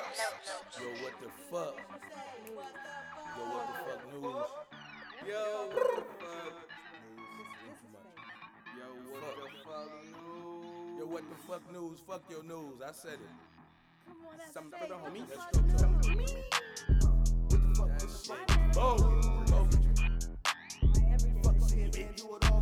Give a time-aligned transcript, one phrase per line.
[0.00, 1.76] Yo, what the fuck?
[3.36, 4.50] Yo, what the fuck news?
[5.28, 6.56] Yo, what the fuck?
[8.78, 10.98] Yo, what the fuck news?
[10.98, 11.98] Yo, what the fuck news?
[12.06, 12.80] Fuck your news.
[12.86, 13.34] I said it.
[14.52, 15.28] Some of the homies.
[15.28, 15.84] Let's go to
[17.86, 18.74] That shit.
[18.74, 19.44] Boom.
[19.46, 19.68] Boom.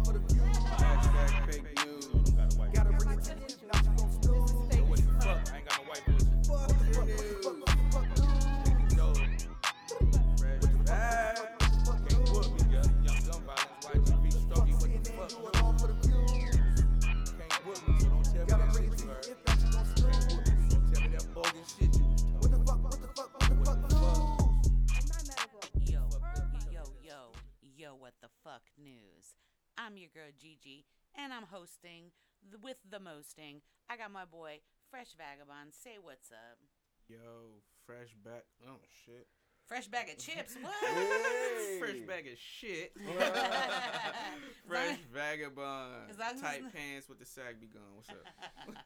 [0.09, 0.38] Hashtag
[29.79, 30.85] I'm your girl Gigi,
[31.17, 32.11] and I'm hosting
[32.51, 33.61] the, with the mosting.
[33.89, 34.61] I got my boy
[34.91, 35.73] Fresh Vagabond.
[35.73, 36.59] Say what's up.
[37.09, 38.45] Yo, fresh back.
[38.67, 39.27] Oh shit.
[39.67, 40.57] Fresh bag of chips.
[40.63, 40.75] What?
[41.79, 42.93] Fresh bag of shit.
[44.67, 46.09] Fresh vagabond.
[46.11, 47.83] As long as Tight pants with the sag be gone.
[47.97, 48.17] What's up?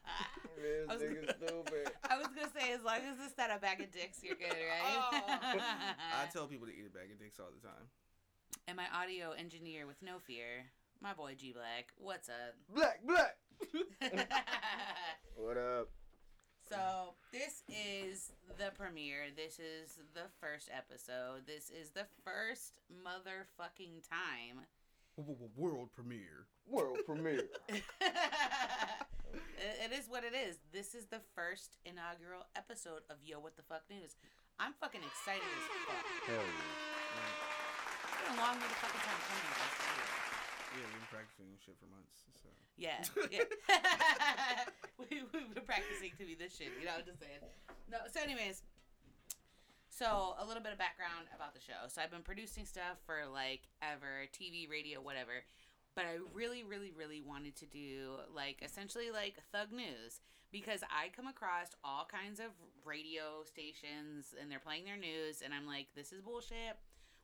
[0.61, 1.91] This I was- nigga stupid.
[2.09, 4.51] I was gonna say, as long as it's not a bag of dicks, you're good,
[4.51, 4.99] right?
[4.99, 5.59] Oh.
[6.21, 7.87] I tell people to eat a bag of dicks all the time.
[8.67, 10.67] and my audio engineer with no fear,
[11.03, 11.91] my boy G Black.
[11.97, 12.55] What's up?
[12.73, 13.35] Black, black.
[15.35, 15.89] What up?
[16.69, 19.33] So this is the premiere.
[19.35, 21.45] This is the first episode.
[21.47, 24.63] This is the first motherfucking time.
[25.57, 26.45] World premiere.
[26.69, 27.49] World premiere.
[27.69, 27.83] it
[29.59, 30.59] it is what it is.
[30.71, 34.15] This is the first inaugural episode of Yo What the Fuck News.
[34.59, 36.05] I'm fucking excited as fuck.
[36.27, 36.71] Hell yeah.
[38.05, 39.49] It's been a long motherfucking time coming.
[39.57, 40.03] guys.
[40.73, 42.25] Yeah, we've been practicing shit for months.
[42.41, 43.45] So Yeah, yeah.
[44.97, 47.45] we, we've been practicing to be this shit, you know, what I'm just saying.
[47.89, 48.65] No, so anyways,
[49.93, 51.85] so a little bit of background about the show.
[51.87, 55.45] So I've been producing stuff for like ever, TV, radio, whatever.
[55.95, 60.21] But I really, really, really wanted to do like essentially like thug news
[60.51, 62.49] because I come across all kinds of
[62.85, 66.77] radio stations and they're playing their news and I'm like, this is bullshit.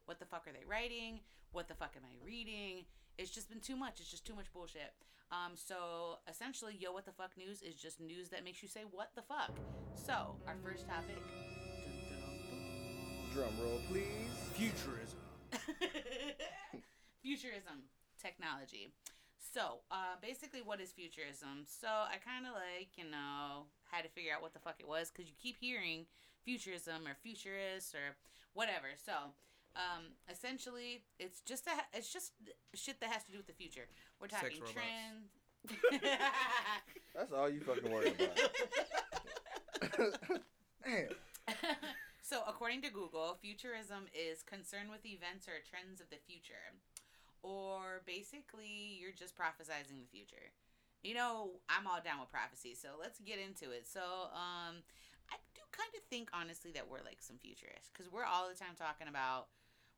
[0.05, 1.21] What the fuck are they writing?
[1.51, 2.85] What the fuck am I reading?
[3.19, 3.99] It's just been too much.
[3.99, 4.95] It's just too much bullshit.
[5.29, 8.83] Um, so essentially, yo, what the fuck news is just news that makes you say
[8.89, 9.51] what the fuck.
[9.93, 11.19] So our first topic.
[13.33, 14.31] Drum roll, please.
[14.53, 15.19] futurism.
[17.21, 17.91] futurism
[18.21, 18.93] technology.
[19.53, 21.65] So, uh, basically, what is futurism?
[21.65, 24.87] So, I kind of like, you know, had to figure out what the fuck it
[24.87, 26.05] was because you keep hearing
[26.45, 28.15] futurism or futurist or
[28.53, 28.95] whatever.
[28.95, 29.33] So,
[29.75, 32.33] um, essentially, it's just a, it's just
[32.73, 33.87] shit that has to do with the future.
[34.19, 34.73] We're talking robots.
[34.73, 35.29] trends.
[37.15, 38.37] That's all you fucking worry about.
[40.85, 41.09] Damn.
[42.21, 46.73] so, according to Google, futurism is concerned with events or trends of the future.
[47.41, 50.51] Or basically, you're just prophesizing the future.
[51.03, 53.87] You know, I'm all down with prophecy, so let's get into it.
[53.87, 54.03] So,
[54.35, 54.83] um,
[55.31, 58.59] I do kind of think, honestly, that we're like some futurists because we're all the
[58.59, 59.47] time talking about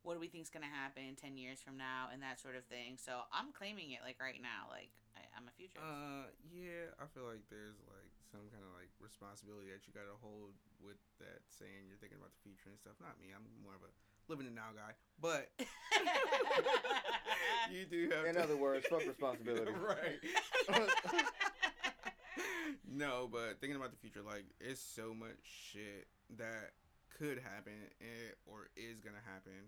[0.04, 2.66] what do we think is gonna happen ten years from now and that sort of
[2.66, 2.98] thing.
[2.98, 5.84] So I'm claiming it like right now, like I, I'm a futurist.
[5.86, 10.16] Uh, yeah, I feel like there's like some kind of like responsibility that you gotta
[10.24, 12.96] hold with that saying you're thinking about the future and stuff.
[13.04, 13.92] Not me, I'm more of a
[14.32, 15.52] living the now guy, but
[17.74, 18.26] you do have.
[18.26, 19.72] In to- other words, fuck responsibility.
[19.76, 20.20] right.
[22.88, 26.08] no, but thinking about the future, like it's so much shit
[26.38, 26.72] that
[27.18, 29.68] could happen eh, or is gonna happen.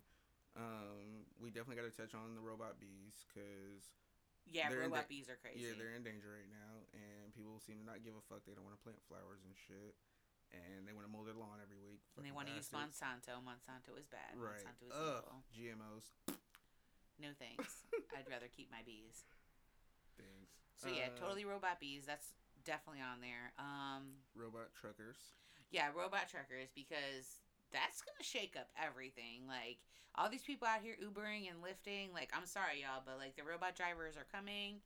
[0.53, 3.81] Um, we definitely got to touch on the robot bees because
[4.45, 5.65] yeah, robot da- bees are crazy.
[5.65, 8.45] yeah, they're in danger right now, and people seem to not give a fuck.
[8.45, 9.97] They don't want to plant flowers and shit,
[10.53, 12.05] and they want to mow their lawn every week.
[12.15, 12.69] and they want to use.
[12.69, 13.41] Monsanto.
[13.41, 14.37] Monsanto is bad.
[14.37, 14.61] Right.
[14.61, 15.25] Monsanto is Ugh.
[15.25, 15.37] evil.
[15.57, 16.05] GMOs.
[17.17, 17.81] No thanks.
[18.17, 19.25] I'd rather keep my bees.
[20.17, 20.53] Things.
[20.77, 22.05] So yeah, Uh, totally robot bees.
[22.05, 22.29] That's
[22.65, 23.53] definitely on there.
[23.57, 25.17] Um, Robot truckers.
[25.73, 27.41] yeah, robot truckers because
[27.73, 29.43] that's gonna shake up everything.
[29.47, 29.79] Like
[30.15, 32.13] all these people out here Ubering and lifting.
[32.13, 34.79] Like I'm sorry y'all, but like the robot drivers are coming,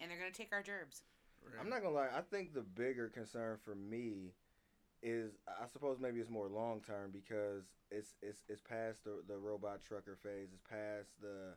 [0.00, 1.02] and they're gonna take our gerbs.
[1.44, 1.60] Right?
[1.60, 2.08] I'm not gonna lie.
[2.14, 4.32] I think the bigger concern for me
[5.02, 9.36] is, I suppose maybe it's more long term because it's it's it's past the the
[9.36, 10.48] robot trucker phase.
[10.52, 11.56] It's past the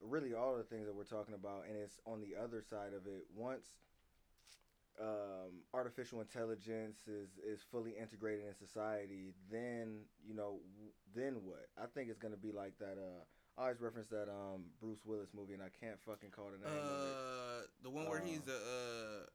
[0.00, 3.06] really all the things that we're talking about, and it's on the other side of
[3.06, 3.26] it.
[3.34, 3.74] Once
[5.00, 11.66] um, artificial intelligence is is fully integrated in society, then you know, w- then what?
[11.80, 12.98] I think it's gonna be like that.
[12.98, 13.24] Uh,
[13.58, 16.76] I always reference that um Bruce Willis movie, and I can't fucking call the name
[16.76, 17.14] of it.
[17.14, 19.26] Uh, the one where he's Uh, the uh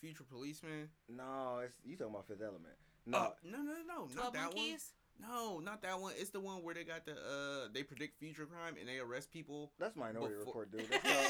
[0.00, 0.88] future policeman.
[1.08, 2.74] No, it's you talking about Fifth Element.
[3.06, 4.56] No, Oh, no, no, no, no, not that one.
[4.56, 4.94] Monkeys.
[5.20, 6.14] No, not that one.
[6.16, 9.30] It's the one where they got the uh, they predict future crime and they arrest
[9.30, 9.72] people.
[9.78, 10.88] that's Minority Before- Report, dude.
[10.90, 11.24] That's Tom,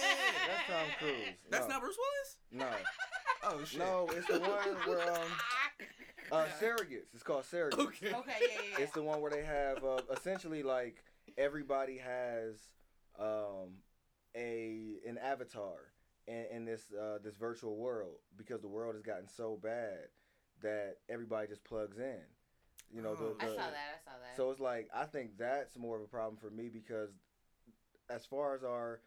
[0.48, 1.36] that's Tom Cruise.
[1.50, 2.38] That's no, not Bruce Willis.
[2.52, 2.68] no,
[3.42, 3.78] Oh shit.
[3.80, 4.08] no.
[4.14, 5.28] It's the one where um,
[6.30, 7.12] uh, surrogates.
[7.14, 7.78] It's called surrogates.
[7.78, 8.12] Okay.
[8.14, 8.84] Okay, yeah, yeah, yeah.
[8.84, 11.02] It's the one where they have uh, essentially like
[11.36, 12.56] everybody has
[13.18, 13.78] um,
[14.36, 15.74] a an avatar
[16.26, 19.98] in, in this uh, this virtual world because the world has gotten so bad
[20.62, 22.20] that everybody just plugs in.
[22.94, 24.02] You know, Oh, the, I saw that.
[24.06, 24.36] I saw that.
[24.36, 27.10] so it's like I think that's more of a problem for me because
[28.10, 29.00] as far as our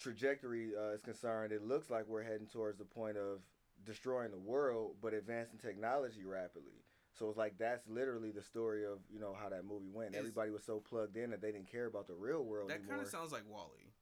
[0.00, 3.40] trajectory uh, is concerned, it looks like we're heading towards the point of
[3.84, 6.82] destroying the world, but advancing technology rapidly.
[7.18, 10.14] So it's like that's literally the story of you know how that movie went.
[10.14, 12.86] Is- Everybody was so plugged in that they didn't care about the real world That
[12.88, 13.92] kind of sounds like WALL-E.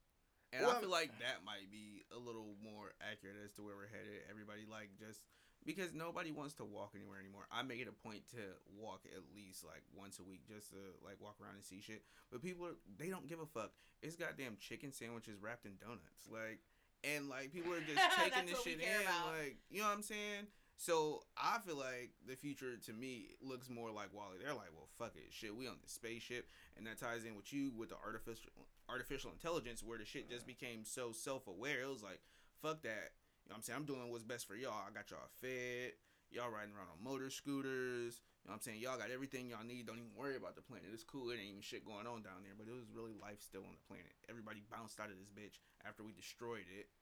[0.53, 3.77] And Well, I feel like that might be a little more accurate as to where
[3.77, 4.25] we're headed.
[4.31, 5.21] Everybody like just
[5.69, 7.45] because nobody wants to walk anywhere anymore.
[7.53, 8.41] I make it a point to
[8.73, 12.01] walk at least like once a week just to like walk around and see shit.
[12.33, 13.73] But people are they don't give a fuck.
[14.01, 16.25] It's goddamn chicken sandwiches wrapped in donuts.
[16.33, 16.65] Like
[17.05, 19.37] and like people are just taking this shit in about.
[19.37, 20.49] like you know what I'm saying?
[20.81, 24.39] So I feel like the future to me looks more like WALL-E.
[24.41, 25.55] They're like, well, fuck it, shit.
[25.55, 26.47] We on the spaceship,
[26.79, 28.53] and that ties in with you with the artificial
[28.89, 31.83] artificial intelligence, where the shit just became so self aware.
[31.83, 32.21] It was like,
[32.63, 33.11] fuck that.
[33.49, 33.79] You know what I'm saying?
[33.81, 34.85] I'm doing what's best for y'all.
[34.85, 35.97] I got y'all fed.
[36.29, 38.21] Y'all riding around on motor scooters.
[38.45, 38.85] You know what I'm saying?
[38.85, 39.89] Y'all got everything y'all need.
[39.89, 40.93] Don't even worry about the planet.
[40.93, 41.33] It's cool.
[41.33, 42.53] It ain't even shit going on down there.
[42.53, 44.13] But it was really life still on the planet.
[44.29, 46.93] Everybody bounced out of this bitch after we destroyed it.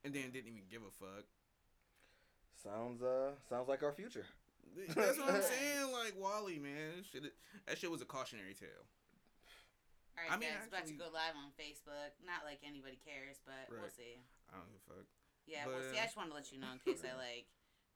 [0.00, 1.28] And then didn't even give a fuck.
[2.56, 4.24] sounds uh sounds like our future.
[4.96, 5.92] That's what I'm saying.
[5.92, 7.28] Like WALL-E, man, shit,
[7.68, 8.88] that shit was a cautionary tale.
[10.16, 12.16] All right, I mean, guys, about to go live on Facebook.
[12.24, 14.20] Not like anybody cares, but we'll see.
[14.48, 15.06] I don't give a fuck.
[15.46, 15.98] Yeah, But, we'll see.
[15.98, 17.46] I just want to let you know in case I like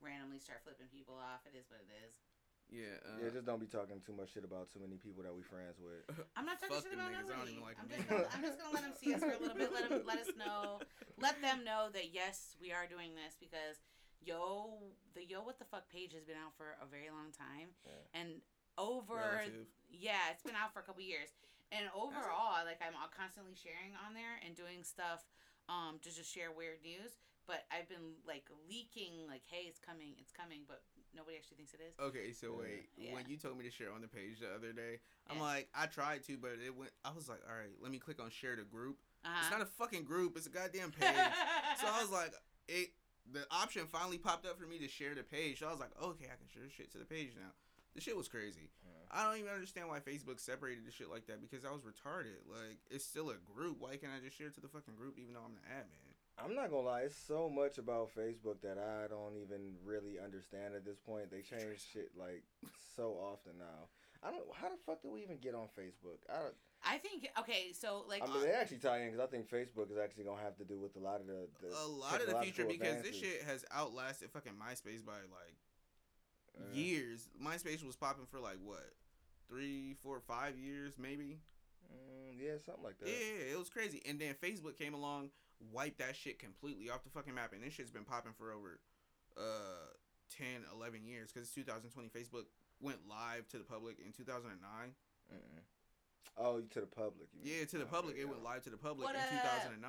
[0.02, 1.43] randomly start flipping people off.
[1.46, 2.14] It is what it is.
[2.66, 2.98] Yeah.
[3.06, 5.46] Uh, yeah, just don't be talking too much shit about too many people that we
[5.46, 6.02] friends with.
[6.38, 7.31] I'm not talking Fuck shit them about niggas.
[7.31, 7.54] I don't nobody.
[7.54, 9.40] even like I'm them just, gonna, I'm just gonna let them see us for a
[9.40, 9.70] little bit.
[9.70, 10.82] Let them, let us know,
[11.22, 13.78] let them know that yes, we are doing this because
[14.19, 14.82] yo,
[15.14, 18.19] the yo what the fuck page has been out for a very long time, Yeah.
[18.19, 18.43] and
[18.75, 19.14] over
[19.46, 19.70] Relative.
[19.87, 21.31] yeah, it's been out for a couple years,
[21.70, 25.22] and overall, like I'm constantly sharing on there and doing stuff,
[25.70, 27.14] um, to just share weird news.
[27.46, 30.82] But I've been like leaking, like, hey, it's coming, it's coming, but
[31.14, 31.94] nobody actually thinks it is.
[32.02, 32.90] Okay, so wait.
[32.98, 33.14] Yeah.
[33.14, 34.98] When you told me to share on the page the other day,
[35.31, 35.43] I'm Yeah.
[35.43, 36.90] like, I tried to, but it went.
[37.04, 38.98] I was like, all right, let me click on share to group.
[39.25, 39.38] Uh-huh.
[39.43, 40.37] It's not a fucking group.
[40.37, 41.14] It's a goddamn page.
[41.81, 42.32] so I was like,
[42.69, 42.90] it.
[43.32, 45.58] The option finally popped up for me to share the page.
[45.58, 47.50] So I was like, okay, I can share shit to the page now.
[47.96, 48.70] The shit was crazy.
[48.87, 48.93] Yeah.
[49.10, 52.46] I don't even understand why Facebook separated the shit like that because I was retarded.
[52.46, 53.78] Like, it's still a group.
[53.82, 56.06] Why can't I just share it to the fucking group even though I'm the admin?
[56.42, 60.74] I'm not gonna lie, it's so much about Facebook that I don't even really understand
[60.74, 61.30] at this point.
[61.30, 62.44] They change shit like
[62.94, 63.88] so often now.
[64.22, 64.44] I don't.
[64.54, 66.18] How the fuck do we even get on Facebook?
[66.28, 66.54] I don't.
[66.84, 69.90] I think okay, so like I mean, they actually tie in because I think Facebook
[69.90, 72.26] is actually gonna have to do with a lot of the, the a lot of
[72.28, 75.56] the future technological because this shit has outlasted fucking MySpace by like
[76.58, 77.28] Uh, years.
[77.42, 78.84] MySpace was popping for like what,
[79.48, 81.40] three, four, five years maybe.
[81.90, 83.08] mm, yeah, something like that.
[83.08, 84.02] Yeah, it was crazy.
[84.06, 85.30] And then Facebook came along,
[85.73, 88.81] wiped that shit completely off the fucking map, and this shit's been popping for over
[89.37, 89.93] uh
[90.37, 92.08] 10, 11 years because it's 2020.
[92.11, 92.50] Facebook
[92.81, 94.58] went live to the public in 2009.
[94.58, 95.63] Mm-mm.
[96.36, 97.31] Oh, to the public.
[97.32, 97.41] you.
[97.46, 98.19] Yeah, to the public.
[98.19, 99.81] It went live to the public What, in uh, 2009.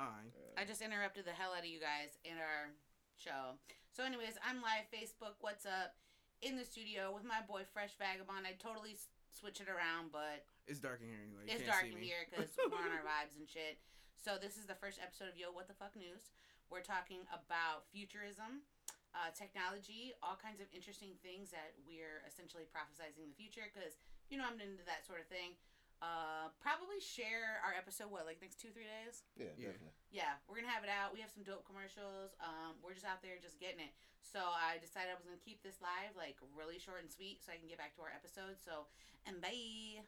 [0.56, 2.72] I just interrupted the hell out of you guys in our
[3.20, 3.58] show.
[3.92, 5.36] So, anyways, I'm live Facebook.
[5.42, 5.92] What's up?
[6.40, 8.46] In the studio with my boy Fresh Vagabond.
[8.46, 8.94] I totally
[9.34, 11.50] switch it around, but It's dark in here anyway.
[11.50, 12.06] You it's can't dark see in me.
[12.06, 13.82] here because we're on our vibes and shit.
[14.18, 16.34] So this is the first episode of Yo What the Fuck News.
[16.68, 18.66] We're talking about futurism,
[19.14, 23.64] uh, technology, all kinds of interesting things that we're essentially prophesizing the future.
[23.70, 23.96] Because
[24.28, 25.56] you know I'm into that sort of thing.
[25.98, 28.10] Uh, probably share our episode.
[28.10, 29.22] What like next two three days?
[29.38, 29.72] Yeah, Yeah.
[29.74, 29.96] definitely.
[30.12, 31.14] Yeah, we're gonna have it out.
[31.14, 32.34] We have some dope commercials.
[32.42, 33.94] Um, we're just out there just getting it.
[34.20, 37.54] So I decided I was gonna keep this live like really short and sweet, so
[37.54, 38.58] I can get back to our episode.
[38.60, 38.86] So
[39.24, 40.04] and bye.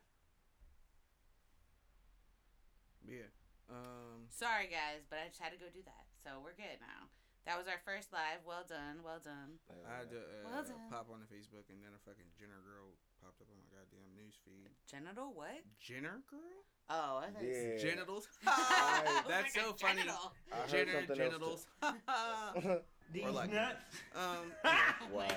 [3.06, 3.32] Yeah.
[3.70, 4.26] Um.
[4.30, 6.04] Sorry guys, but I just had to go do that.
[6.26, 7.06] So we're good now.
[7.48, 8.44] That was our first live.
[8.44, 9.56] Well done, well done.
[9.88, 10.90] I had to uh, Well done.
[10.92, 12.92] pop on the Facebook and then a fucking Jenner girl
[13.24, 14.68] popped up on my goddamn news feed.
[14.90, 15.64] Genital what?
[15.80, 16.60] Jenner girl?
[16.90, 17.78] Oh, I thought you Yeah.
[17.80, 18.28] Genitals?
[18.46, 20.02] I- That's Like a so funny.
[20.04, 20.32] genital.
[20.52, 21.66] I heard Jenner something genitals.
[21.82, 22.82] else.
[23.12, 23.84] These Or like- nuts.
[24.14, 24.52] um.
[24.62, 24.70] Oh
[25.10, 25.28] my Wow.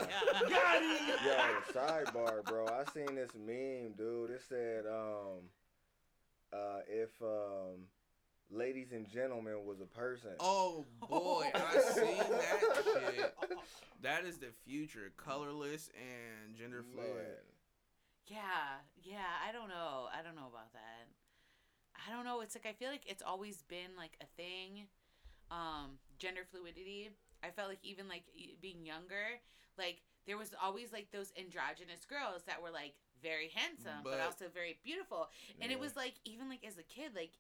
[0.50, 0.84] Got.
[1.26, 1.38] Yo,
[1.74, 2.68] sidebar, bro.
[2.68, 4.30] I seen this meme, dude.
[4.30, 5.50] It said, um,
[6.52, 7.88] uh, if um,
[8.54, 10.32] ladies and gentlemen was a person.
[10.40, 12.84] Oh boy, I seen that
[13.16, 13.36] shit.
[14.02, 17.16] That is the future, colorless and gender fluid.
[17.16, 17.26] Man.
[18.28, 18.38] Yeah,
[19.02, 19.18] yeah.
[19.48, 20.08] I don't know.
[20.18, 21.08] I don't know about that.
[22.08, 22.42] I don't know.
[22.42, 24.88] It's like I feel like it's always been like a thing.
[25.52, 27.10] Um, gender fluidity.
[27.44, 28.24] I felt like even like
[28.62, 29.40] being younger,
[29.78, 34.22] like there was always like those androgynous girls that were like very handsome but, But-
[34.22, 35.30] also very beautiful.
[35.62, 37.32] And it was like even like as a kid, like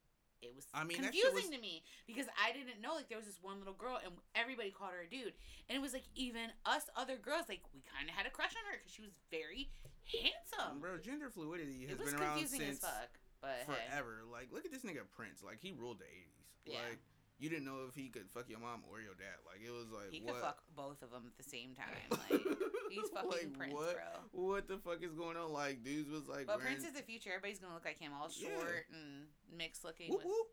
[0.44, 3.28] it was I mean, confusing was- to me because I didn't know like there was
[3.28, 5.34] this one little girl and everybody called her a dude,
[5.70, 8.54] and it was like even us other girls like we kind of had a crush
[8.54, 9.72] on her because she was very
[10.06, 10.80] handsome.
[10.80, 13.74] Bro, gender fluidity has been around confusing since as fuck, but hey.
[13.88, 14.24] forever.
[14.30, 15.44] Like, look at this nigga Prince.
[15.44, 16.44] Like, he ruled the '80s.
[16.66, 16.80] Yeah.
[16.90, 17.00] Like,
[17.44, 19.36] you didn't know if he could fuck your mom or your dad.
[19.44, 20.40] Like, it was like He what?
[20.40, 21.92] could fuck both of them at the same time.
[22.32, 22.40] Like
[22.88, 24.00] he's fucking Like, Prince, what?
[24.00, 24.12] bro.
[24.32, 25.52] What the fuck is going on?
[25.52, 26.80] Like, dudes was like, But wearing...
[26.80, 27.36] Prince is the future.
[27.36, 28.48] Everybody's gonna look like him, all Yeah.
[28.56, 30.48] short and mixed looking Whoop, with, whoop.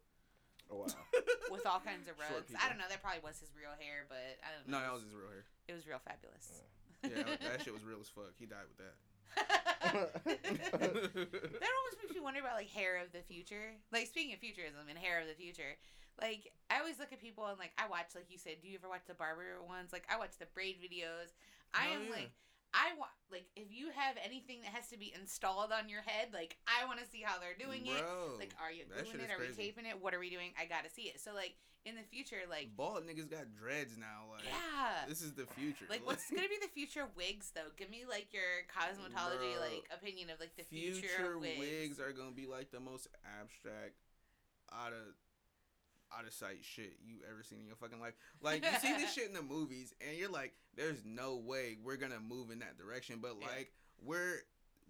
[0.67, 0.91] Oh, wow.
[1.55, 2.51] with all kinds of Short rugs.
[2.59, 2.91] I don't know.
[2.91, 4.79] That probably was his real hair, but I don't know.
[4.79, 5.47] No, that was his real hair.
[5.71, 6.67] It was real fabulous.
[7.07, 7.23] Yeah,
[7.55, 8.35] that shit was real as fuck.
[8.35, 8.99] He died with that.
[9.95, 13.75] that almost makes me wonder about like hair of the future.
[13.93, 15.77] Like speaking of futurism and hair of the future,
[16.21, 18.63] like I always look at people and like I watch like you said.
[18.63, 19.93] Do you ever watch the barber ones?
[19.93, 21.33] Like I watch the braid videos.
[21.75, 22.15] I Hell am yeah.
[22.15, 22.31] like.
[22.73, 26.31] I want like if you have anything that has to be installed on your head,
[26.33, 28.05] like I want to see how they're doing it.
[28.39, 29.11] Like, are you doing it?
[29.11, 29.31] gluing it?
[29.31, 29.99] is Are we taping it?
[29.99, 30.55] What are we doing?
[30.59, 31.21] I gotta see it.
[31.21, 34.31] So like in the future, like bald niggas got dreads now.
[34.31, 35.87] Like, yeah, this is the future.
[35.89, 37.75] like what's gonna be the future wigs though?
[37.77, 41.59] Give me like your cosmetology Bro, like opinion of like the future, future wigs.
[41.59, 43.99] wigs are gonna be like the most abstract,
[44.71, 45.15] out of
[46.19, 48.15] out of sight shit you ever seen in your fucking life.
[48.43, 51.97] Like you see this shit in the movies, and you're like, "There's no way we're
[51.97, 53.47] gonna move in that direction." But Yeah.
[53.49, 54.41] like we're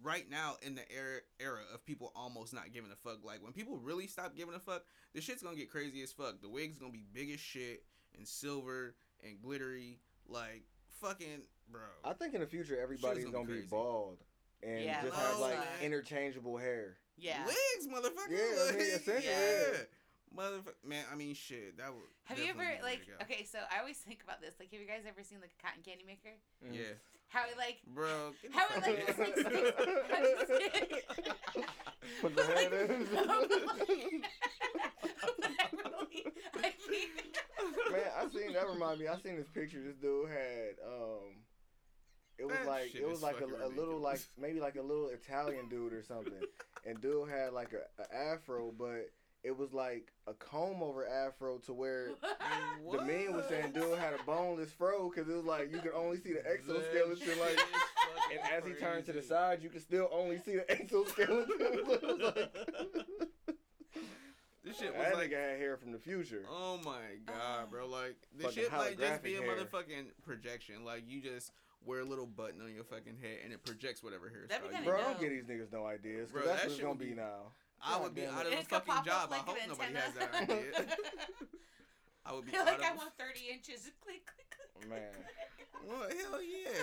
[0.03, 3.25] right now in the era era of people almost not giving a fuck.
[3.25, 4.85] Like when people really stop giving a fuck,
[5.15, 6.41] the shit's gonna get crazy as fuck.
[6.41, 7.85] The wig's gonna be big as shit
[8.17, 9.99] and silver and glittery,
[10.29, 10.65] like
[11.01, 11.81] fucking bro.
[12.05, 14.19] I think in the future everybody's gonna gonna, be be bald
[14.63, 15.85] and Yeah, just have like that.
[15.85, 16.97] interchangeable hair.
[17.17, 17.45] Yeah.
[17.45, 18.31] Wigs, motherfucker.
[18.31, 19.79] Yeah, I mean, like, essentially, yeah.
[20.33, 20.43] Yeah.
[20.43, 21.05] Motherfucker, man.
[21.13, 21.77] I mean, shit.
[21.79, 22.03] That would.
[22.25, 23.45] Have you ever be the way like okay?
[23.45, 24.55] So I always think about this.
[24.61, 26.35] Like, have you guys ever seen like a cotton candy maker?
[26.65, 26.75] Mm.
[26.77, 26.95] Yeah,
[27.29, 28.33] How it like bro.
[28.53, 29.87] How fuck it, like, out.
[30.39, 31.67] just, like,
[32.23, 33.07] Put the head in.
[33.17, 33.47] I
[33.87, 34.25] think-
[37.93, 39.09] Man, I seen that remind me.
[39.09, 39.83] I seen this picture.
[39.83, 41.43] This dude had um,
[42.39, 44.77] it was That like it was is like a, fucking a little like maybe like
[44.77, 46.33] a little Italian dude or something,
[46.87, 49.11] and dude had like a, a afro, but
[49.43, 52.09] it was like a comb over afro to where
[52.93, 55.95] the man was saying dude had a boneless fro because it was like you could
[55.95, 57.59] only see the exoskeleton like.
[58.33, 61.47] And as he turned to the side, you could still only see the exoskeleton.
[61.59, 63.57] It like-
[64.63, 65.31] this shit was that like.
[65.31, 66.45] nigga had hair from the future.
[66.49, 67.87] Oh my god, bro!
[67.89, 69.57] Like this Fucking shit might just be a hair.
[69.57, 70.85] motherfucking projection.
[70.85, 71.53] Like you just
[71.85, 74.49] wear a little button on your fucking head and it projects whatever hairstyle.
[74.51, 75.05] That'd be you kinda Bro, want.
[75.07, 75.21] don't dope.
[75.23, 76.31] give these niggas no ideas.
[76.31, 77.53] 'cause Bro, that's that what it's gonna be be- now.
[77.83, 79.31] I would be out of And a fucking job.
[79.31, 80.65] like I hope nobody has that idea.
[82.27, 82.83] I would be You're out like.
[82.85, 83.91] I want thirty inches.
[84.05, 84.91] Click click oh, click.
[84.91, 85.89] Man.
[85.89, 86.75] Well, hell yeah.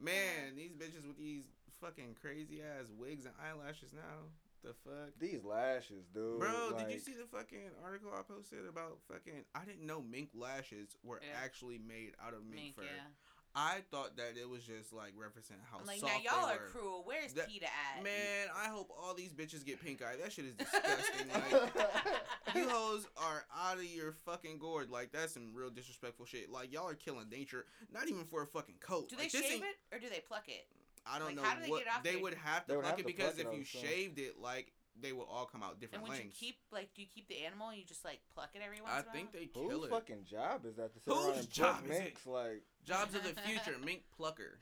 [0.00, 1.44] Man, these bitches with these
[1.80, 4.24] fucking crazy ass wigs and eyelashes now.
[4.64, 5.12] The fuck?
[5.20, 6.40] These lashes, dude.
[6.40, 9.44] Bro, like, did you see the fucking article I posted about fucking?
[9.54, 11.38] I didn't know mink lashes were Yeah.
[11.44, 12.82] actually made out of mink, Mink, fur.
[12.82, 13.12] yeah.
[13.58, 16.52] I thought that it was just like referencing how I'm like soft now y'all they
[16.54, 16.68] are were.
[16.68, 17.02] cruel.
[17.06, 18.02] Where's That- Peta at?
[18.04, 20.16] Man, I hope all these bitches get pink eye.
[20.22, 21.28] That shit is disgusting.
[21.32, 21.74] like,
[22.54, 24.90] you hoes are out of your fucking gourd.
[24.90, 26.50] Like that's some real disrespectful shit.
[26.52, 27.64] Like y'all are killing nature.
[27.92, 29.08] Not even for a fucking coat.
[29.08, 30.66] do they like, this shave it or do they pluck it?
[31.06, 32.22] I don't like, know how do they what get off they there?
[32.22, 33.66] would have to would pluck have it to because pluck it, if I you would
[33.66, 37.02] shaved it, like they would all come out different And would you keep like do
[37.02, 39.12] you keep the animal and you just like pluck it every once I in a
[39.12, 39.40] think while?
[39.40, 39.90] they kill Whose it.
[39.90, 42.16] fucking job is that to sit Whose around and job pluck is it?
[42.26, 44.58] Like, Jobs of the future, mink plucker,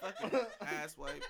[0.00, 1.24] fucking ass wipe.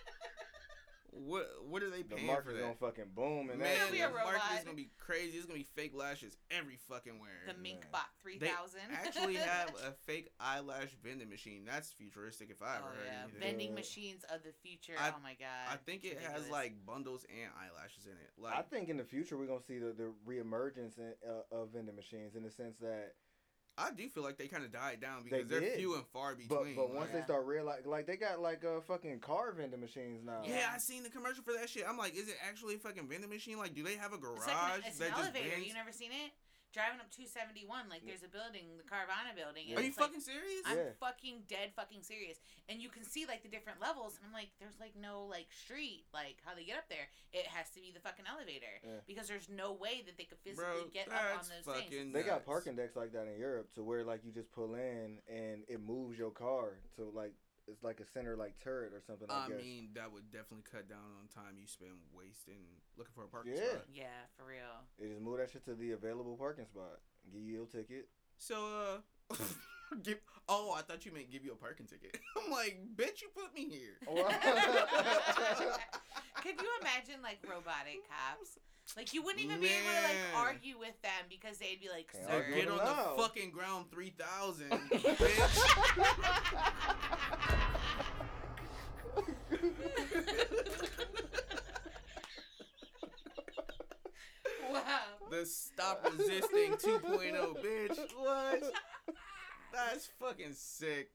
[1.14, 2.08] What what are they paying for?
[2.08, 4.16] the paying market's for gonna fucking boom and Man, It'll that be the a shit.
[4.16, 4.32] robot.
[4.32, 5.36] market is gonna be crazy.
[5.36, 7.44] It's gonna be fake lashes every fucking where.
[7.46, 7.88] the mink man.
[7.92, 8.80] bot three They thousand.
[8.90, 11.64] actually have a fake eyelash vending machine.
[11.68, 13.40] That's futuristic if I ever Oh heard yeah, anything.
[13.40, 13.74] vending Yeah.
[13.74, 14.94] machines of the future.
[14.98, 15.68] I- oh my god.
[15.70, 16.50] I think it has ridiculous.
[16.50, 18.32] like bundles and eyelashes in it.
[18.40, 21.72] Like I think in the future we're gonna see the, the reemergence in, uh, of
[21.76, 23.12] vending machines in the sense that,
[23.78, 25.78] I do feel like they kind of died down because They they are did.
[25.78, 26.76] few and far between.
[26.76, 30.22] but once like- they start realizing, like they got like uh, fucking car vending machines
[30.24, 30.42] now.
[30.44, 31.84] yeah, I seen the commercial for that shit.
[31.88, 33.56] I'm like, is it actually a fucking vending machine?
[33.58, 35.48] Like, do they have a garage It's like an, it's an just elevator.
[35.50, 35.66] vends?
[35.68, 36.32] You never seen it?
[36.72, 37.88] Driving up 271.
[37.92, 39.68] Like there's a building, the Carvana building.
[39.70, 40.64] and Are you it's, like, fucking serious?
[40.66, 40.96] I'm Yeah.
[40.98, 42.40] fucking dead fucking serious.
[42.68, 45.52] And you can see like the different levels and I'm like there's like no like
[45.52, 47.06] street like how they get up there.
[47.32, 49.04] It has to be the fucking elevator Yeah.
[49.06, 52.12] because there's no way that they could physically Bro, get up on those fucking things.
[52.12, 55.18] They got parking decks like that in Europe to where like you just pull in
[55.28, 57.32] and it moves your car to like
[57.68, 59.28] it's like a center like turret or something.
[59.30, 59.58] I, I guess.
[59.62, 62.62] mean, that would definitely cut down on time you spend wasting
[62.96, 63.68] looking for a parking Yeah.
[63.70, 63.86] spot.
[63.94, 64.84] Yeah, for real.
[64.98, 67.00] They just move that shit to the available parking spot.
[67.32, 68.08] Give you your ticket.
[68.38, 69.00] So,
[69.30, 69.36] uh,
[70.02, 70.18] give.
[70.48, 72.18] Oh, I thought you meant give you a parking ticket.
[72.36, 73.96] I'm like, bitch, you put me here.
[76.42, 78.58] Could you imagine like robotic cops?
[78.96, 82.10] Like you wouldn't even be able to like argue with them because they'd be like,
[82.12, 85.58] "Sir, Get on the fucking ground 3000, bitch.
[94.70, 94.80] Wow."
[95.30, 97.98] the stop resisting 2.0, bitch.
[98.16, 98.62] What?
[99.72, 101.10] That's fucking sick.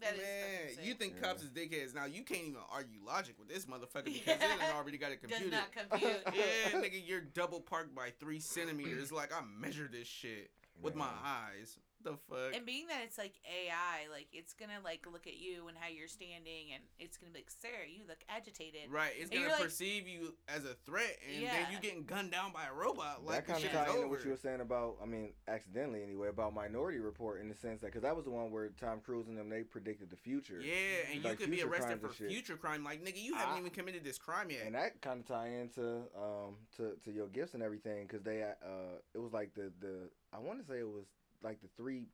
[0.00, 1.22] That is Man, fucking you think Yeah.
[1.26, 1.94] cops is dickheads.
[1.94, 5.30] Now, you can't even argue logic with this motherfucker because it already got it does
[5.30, 5.52] computed.
[5.52, 6.22] not compute.
[6.34, 9.10] Yeah, nigga, you're double parked by three centimeters.
[9.10, 10.50] Like, I measured this shit
[10.82, 11.78] with my eyes.
[12.06, 12.54] The fuck?
[12.54, 15.88] And being that it's like AI, like it's gonna like look at you and how
[15.88, 19.40] you're standing, and it's gonna be like, "Sir, you look agitated." Right, it's And gonna
[19.42, 21.52] you're like- perceive you as a threat, and Yeah.
[21.64, 23.24] then you getting gunned down by a robot.
[23.24, 25.34] Like that kind of shit is tie into what you were saying about, I mean,
[25.48, 28.68] accidentally anyway, about Minority Report in the sense that because that was the one where
[28.70, 30.60] Tom Cruise and them they predicted the future.
[30.60, 32.30] yeah, and you Like could be future arrested for shit.
[32.30, 32.84] future crime.
[32.84, 34.64] Like nigga, you haven't I- even committed this crime yet.
[34.64, 38.44] And that kind of tie into um to, to your gifts and everything because they
[38.44, 41.06] uh it was like the the I want to say it was
[41.42, 42.06] like the three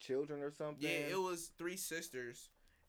[0.00, 0.82] children or something.
[0.82, 2.48] yeah, it was three sisters,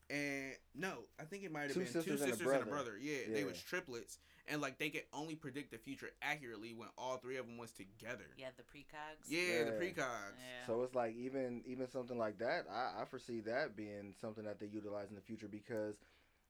[0.09, 2.61] and no, I think it might have Two been two sisters and a sisters and
[2.63, 2.91] a brother.
[2.91, 2.97] brother.
[3.01, 7.17] Yeah, they was triplets, and like they could only predict the future accurately when all
[7.17, 8.25] three of them was together.
[8.37, 9.29] Yeah, the precogs.
[9.29, 10.35] Yeah, the precogs.
[10.37, 10.67] Yeah.
[10.67, 14.59] So it's like even even something like that, I, I foresee that being something that
[14.59, 15.95] they utilize in the future because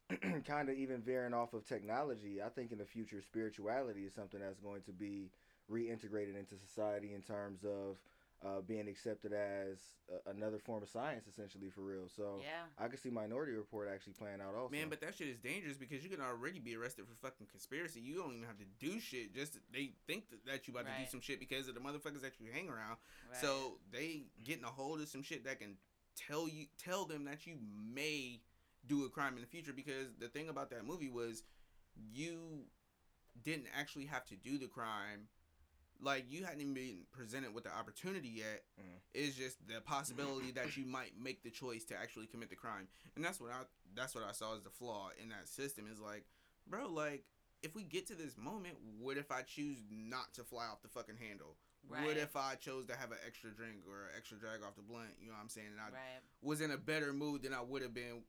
[0.46, 4.40] kind of even veering off of technology, I think in the future spirituality is something
[4.40, 5.30] that's going to be
[5.72, 7.98] reintegrated into society in terms of
[8.46, 12.08] uh, being accepted as a, another form of science, essentially for real.
[12.16, 12.70] So yeah.
[12.78, 14.72] I could see Minority Report actually playing out also.
[14.72, 18.02] Man, but that shit is dangerous because you can already be arrested for fucking conspiracy.
[18.02, 19.34] You don't even have to do shit.
[19.34, 22.22] Just they think that, that you about to do some shit because of the motherfuckers
[22.22, 22.98] that you hang around.
[23.32, 23.42] Right.
[23.42, 25.78] So they getting a hold of some shit that can
[26.16, 27.56] tell you tell them that you
[27.94, 28.42] may
[28.88, 31.44] do a crime in the future because the thing about that movie was
[32.14, 32.66] you
[33.44, 35.28] didn't actually have to do the crime.
[36.02, 38.64] Like you hadn't even been presented with the opportunity yet.
[38.80, 39.00] Mm.
[39.14, 42.88] It's just the possibility that you might make the choice to actually commit the crime.
[43.16, 43.64] And that's what I
[43.96, 46.26] that's what I saw as the flaw in that system is like,
[46.68, 47.24] bro, like
[47.64, 50.90] if we get to this moment, what if I choose not to fly off the
[50.90, 51.56] fucking handle?
[51.88, 54.82] What if I chose to have an extra drink or an extra drag off the
[54.82, 55.10] blunt?
[55.22, 55.68] You know what I'm saying?
[55.72, 56.22] And I right.
[56.42, 58.24] was in a better mood than I would have been.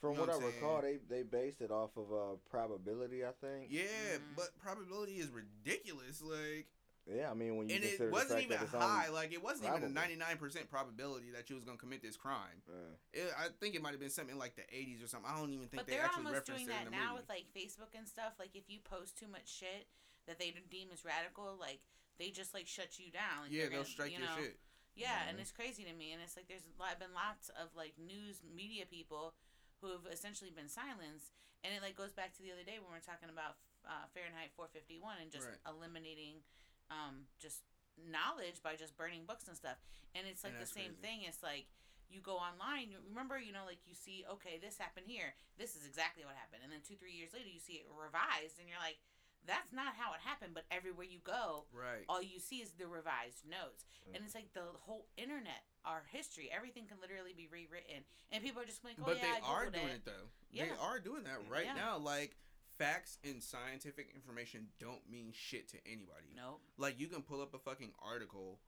[0.00, 2.36] From you know what I what I'm recall, they they based it off of uh,
[2.50, 3.24] probability.
[3.24, 3.68] I think.
[3.70, 3.82] Yeah,
[4.16, 4.36] Mhm.
[4.36, 6.22] but probability is ridiculous.
[6.22, 6.68] Like,
[7.06, 9.08] Yeah, I mean when you and it consider the wasn't fact even that it's high.
[9.14, 12.62] Like, it wasn't even a 99% probability that you was gonna commit this crime.
[12.68, 15.30] uh, It, I think it might have been something like the 80s or something.
[15.30, 17.22] I don't even think But they they're actually almost referenced doing that now movie.
[17.22, 18.34] with like Facebook and stuff.
[18.38, 19.86] Like if you post too much shit
[20.26, 21.78] that they deem as radical, like
[22.18, 23.46] they just like shut you down.
[23.46, 24.58] Like, yeah, they're they'll gonna, strike you your shit.
[24.98, 25.42] Yeah, and Mhm.
[25.46, 26.10] it's crazy to me.
[26.10, 29.34] And it's like there's li- been lots of like news media people
[29.78, 31.30] who have essentially been silenced.
[31.62, 34.10] And it like goes back to the other day when we are talking about uh,
[34.10, 35.62] Fahrenheit 451 and just Right.
[35.70, 36.42] eliminating
[36.90, 37.62] um, just
[37.96, 39.76] knowledge by just burning books and stuff.
[40.14, 41.02] And it's like And the same crazy.
[41.02, 41.18] thing.
[41.28, 41.66] It's like
[42.08, 42.90] you go online.
[42.92, 45.34] You remember, you know, like you see, okay, this happened here.
[45.58, 46.62] This is exactly what happened.
[46.62, 48.98] And then two, three years later, you see it revised, and you're like,
[49.46, 50.54] that's not how it happened.
[50.54, 52.02] But everywhere you go, Right.
[52.08, 54.14] all you see is the revised notes Mm.
[54.14, 58.62] and it's like the whole internet our history everything can literally be rewritten and people
[58.62, 59.94] are just like oh but yeah they I are doing it.
[59.94, 60.30] it, though.
[60.54, 61.74] They are doing that right Yeah.
[61.74, 61.98] now.
[61.98, 62.36] Like,
[62.78, 66.34] facts and scientific information don't mean shit to anybody.
[66.36, 68.58] nope Like, you can pull up a fucking article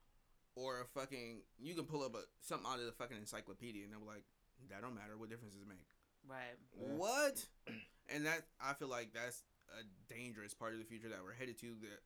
[0.57, 1.43] or a fucking.
[1.59, 4.25] You can pull up a something out of the fucking encyclopedia and they're like,
[4.71, 5.17] that don't matter.
[5.17, 5.87] What difference does it make?
[6.29, 6.89] right Yeah.
[6.97, 7.47] What?
[8.11, 9.43] And that I feel like that's
[9.79, 11.67] a dangerous part of the future that we're headed to.
[11.83, 12.01] That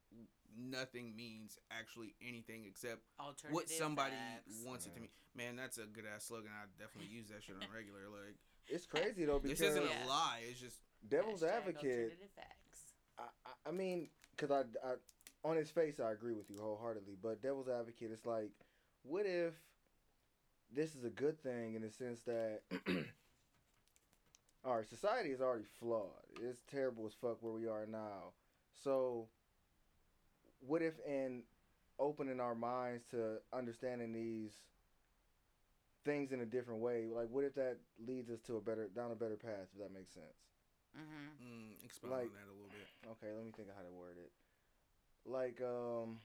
[0.58, 3.02] nothing means actually anything except
[3.50, 4.64] what somebody facts.
[4.66, 5.10] wants it to mean.
[5.36, 6.50] Man, that's a good ass slogan.
[6.52, 8.00] I definitely use that shit on regular.
[8.10, 8.34] Like
[8.66, 10.04] it's crazy though because this isn't Yeah.
[10.04, 10.40] a lie.
[10.50, 12.18] It's just Devil's Hashtag Advocate.
[12.36, 14.94] facts I, I- I mean, because I, I,
[15.44, 17.16] on his face, I agree with you wholeheartedly.
[17.22, 18.50] But devil's advocate, it's like,
[19.02, 19.54] what if
[20.74, 22.60] this is a good thing in the sense that,
[24.64, 26.10] right, society is already flawed.
[26.40, 28.32] It's terrible as fuck where we are now.
[28.82, 29.28] So,
[30.60, 31.42] what if in
[31.98, 34.52] opening our minds to understanding these
[36.04, 37.06] things in a different way.
[37.14, 39.68] Like, what if that leads us to a better down a better path?
[39.74, 40.51] If that makes sense.
[40.96, 41.26] Mm-hmm.
[41.40, 42.88] Mm, expound Like- on that a little bit.
[43.16, 44.32] Okay, let me think of how to word it.
[45.24, 46.18] Like, um,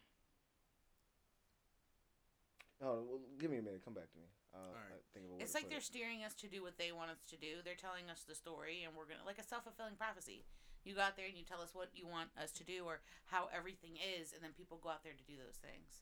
[2.82, 3.82] oh, well, give me a minute.
[3.86, 4.28] Come back to me.
[4.54, 5.02] Uh, Alright.
[5.04, 5.88] I think of a It's like they're it.
[5.88, 7.62] steering us to do what they want us to do.
[7.64, 10.44] They're telling us the story, and we're gonna like a self fulfilling prophecy.
[10.84, 13.02] You go out there and you tell us what you want us to do or
[13.28, 16.02] how everything is, and then people go out there to do those things.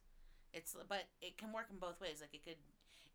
[0.53, 2.21] It's but it can work in both ways.
[2.21, 2.61] Like it could,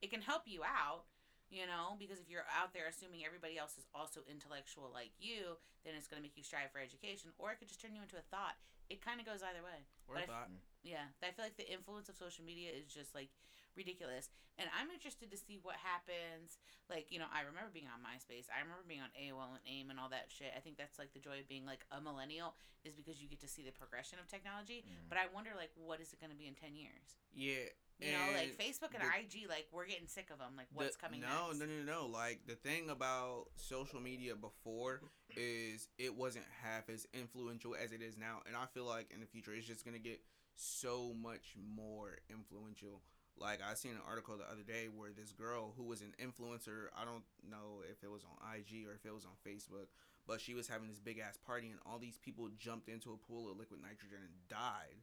[0.03, 1.05] it can help you out,
[1.51, 5.59] you know, because if you're out there assuming everybody else is also intellectual like you,
[5.85, 8.17] then it's gonna make you strive for education, or it could just turn you into
[8.17, 8.55] a thought.
[8.89, 9.87] It kind of goes either way.
[10.07, 10.51] Or But I- thought.
[10.83, 13.29] Yeah, I feel like the influence of social media is just like
[13.77, 16.59] ridiculous, and I'm interested to see what happens.
[16.89, 18.51] Like, you know, I remember being on MySpace.
[18.51, 20.51] I remember being on AOL and AIM and all that shit.
[20.57, 23.41] I think that's like the joy of being like a millennial is because you get
[23.45, 24.83] to see the progression of technology.
[24.89, 25.09] Mm.
[25.09, 27.21] But I wonder, like, what is it going to be in ten years?
[27.33, 27.71] Yeah.
[28.01, 30.53] You know, like Facebook and the- IG, like we're getting sick of them.
[30.57, 31.61] Like, what's The- coming no, next?
[31.61, 32.07] No, no, no.
[32.07, 35.03] Like the thing about social media before
[35.37, 39.21] is it wasn't half as influential as it is now, and I feel like in
[39.21, 40.21] the future it's just gonna get
[40.55, 43.03] so much more influential.
[43.37, 46.89] Like I seen an article the other day where this girl who was an influencer,
[46.97, 49.89] I don't know if it was on IG or if it was on Facebook,
[50.27, 53.17] but she was having this big ass party and all these people jumped into a
[53.17, 55.01] pool of liquid nitrogen and died.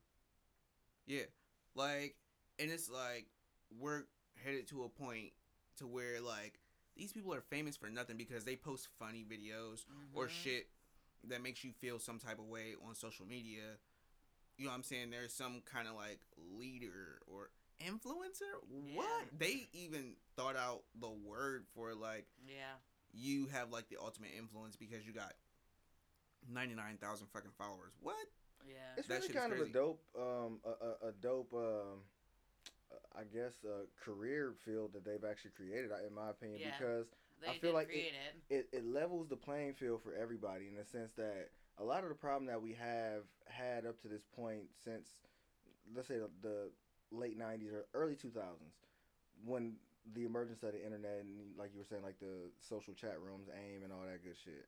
[1.08, 1.26] Yeah.
[1.74, 2.16] Like
[2.60, 3.28] and it's like
[3.80, 4.04] we're
[4.44, 5.32] headed to a point
[5.78, 6.60] to where like
[6.96, 10.30] these people are famous for nothing because they post funny videos or Mhm.
[10.30, 10.68] shit
[11.26, 13.78] that makes you feel some type of way on social media.
[14.58, 15.10] You know what I'm saying?
[15.12, 18.52] There's some kind of like leader or influencer.
[18.94, 19.26] What?
[19.38, 22.74] They even thought out the word for like Yeah.
[23.14, 25.36] you have like the ultimate influence because you got
[26.50, 27.94] 99,000 fucking followers.
[28.02, 28.16] What?
[28.68, 28.74] Yeah.
[28.98, 31.60] It's That really shit is kind of a dope, um, a, a, a dope, um,
[31.60, 31.96] uh,
[33.16, 36.72] I guess, a career field that they've actually created, uh, in my opinion, Yeah.
[36.78, 37.08] because
[37.42, 38.36] They I feel like it- it.
[38.50, 42.10] it, it levels the playing field for everybody in the sense that a lot of
[42.10, 45.08] the problem that we have had up to this point since
[45.94, 46.72] let's say the, the
[47.12, 48.74] late 90s or early 2000s
[49.46, 49.76] when
[50.14, 53.48] the emergence of the internet and like you were saying like the social chat rooms
[53.54, 54.68] aim and all that good shit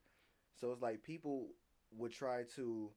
[0.60, 1.48] so it's like people
[1.98, 2.92] would try to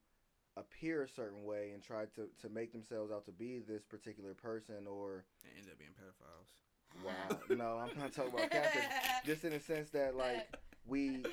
[0.57, 4.33] appear a certain way and try to, to make themselves out to be this particular
[4.33, 7.03] person or They end up being pedophiles.
[7.03, 8.83] wow no i'm not talking about captain
[9.25, 10.47] just in the sense that like
[10.85, 11.23] we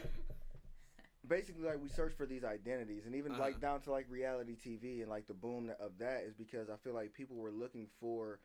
[1.28, 3.61] basically like we search for these identities and even like Uh-huh.
[3.61, 6.94] down to like reality tv and like the boom of that is because i feel
[6.94, 8.40] like people were looking for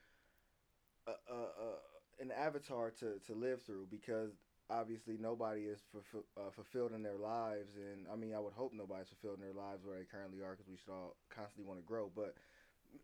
[1.07, 1.75] a, a, a,
[2.21, 4.31] an avatar to, to live through because
[4.69, 8.73] obviously nobody is fulfill, uh, fulfilled in their lives and i mean i would hope
[8.73, 11.79] nobody's fulfilled in their lives where they currently are because we should all constantly want
[11.79, 12.33] to grow but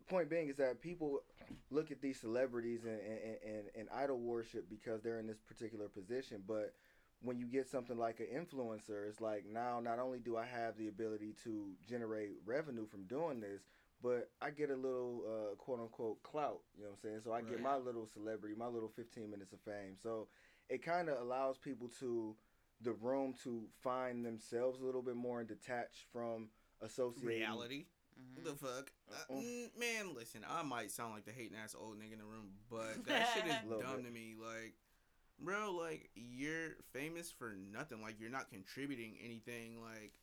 [0.08, 1.22] point being is that people
[1.70, 5.88] look at these celebrities and, and, and, and idol worship because they're in this particular
[5.88, 6.74] position but
[7.24, 10.76] when you get something like an influencer, it's like now not only do I have
[10.78, 13.62] the ability to generate revenue from doing this,
[14.02, 16.62] but I get a little uh, quote unquote clout.
[16.76, 17.22] You know what I'm saying?
[17.24, 19.96] So I get my little celebrity, my little 15 minutes of fame.
[20.02, 20.28] So
[20.70, 22.36] it kind of allows people to
[22.82, 26.50] the room to find themselves a little bit more and detach from
[26.82, 27.86] associating Reality?
[28.20, 28.44] Mhm.
[28.44, 28.92] The fuck?
[29.12, 32.26] Uh, mm, man, listen, I might sound like the hating ass old nigga in the
[32.26, 34.06] room, but that shit is Little dumb bit.
[34.06, 34.36] to me.
[34.40, 34.74] Like,
[35.40, 38.02] bro, like, you're famous for nothing.
[38.02, 40.14] Like, you're not contributing anything, like,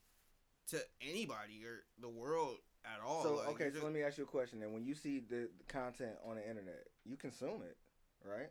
[0.69, 3.23] to anybody or the world at all.
[3.23, 4.61] So like, okay, so just- let me ask you a question.
[4.61, 7.77] Then, when you see the, the content on the internet, you consume it,
[8.25, 8.51] right?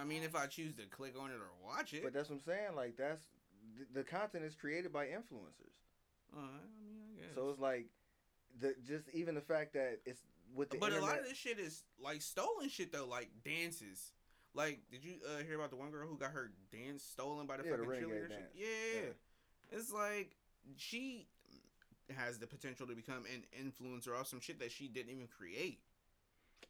[0.00, 2.36] I mean, if I choose to click on it or watch it, But that's what
[2.36, 2.76] I'm saying.
[2.76, 3.24] Like that's
[3.78, 5.76] the, the content is created by influencers.
[6.36, 7.34] uh, I mean, I guess.
[7.34, 7.86] So it's like
[8.60, 10.20] the just even the fact that it's
[10.54, 11.02] with the but internet.
[11.02, 14.12] a lot of this shit is like stolen shit though, like dances.
[14.52, 17.56] Like, did you uh, hear about the one girl who got her dance stolen by
[17.56, 18.42] the Yeah, the fucking renegade cheerleader?
[18.52, 18.66] Yeah.
[19.02, 19.78] Yeah.
[19.78, 20.34] it's like
[20.76, 21.28] she
[22.16, 25.78] has the potential to become an influencer off some shit that she didn't even create.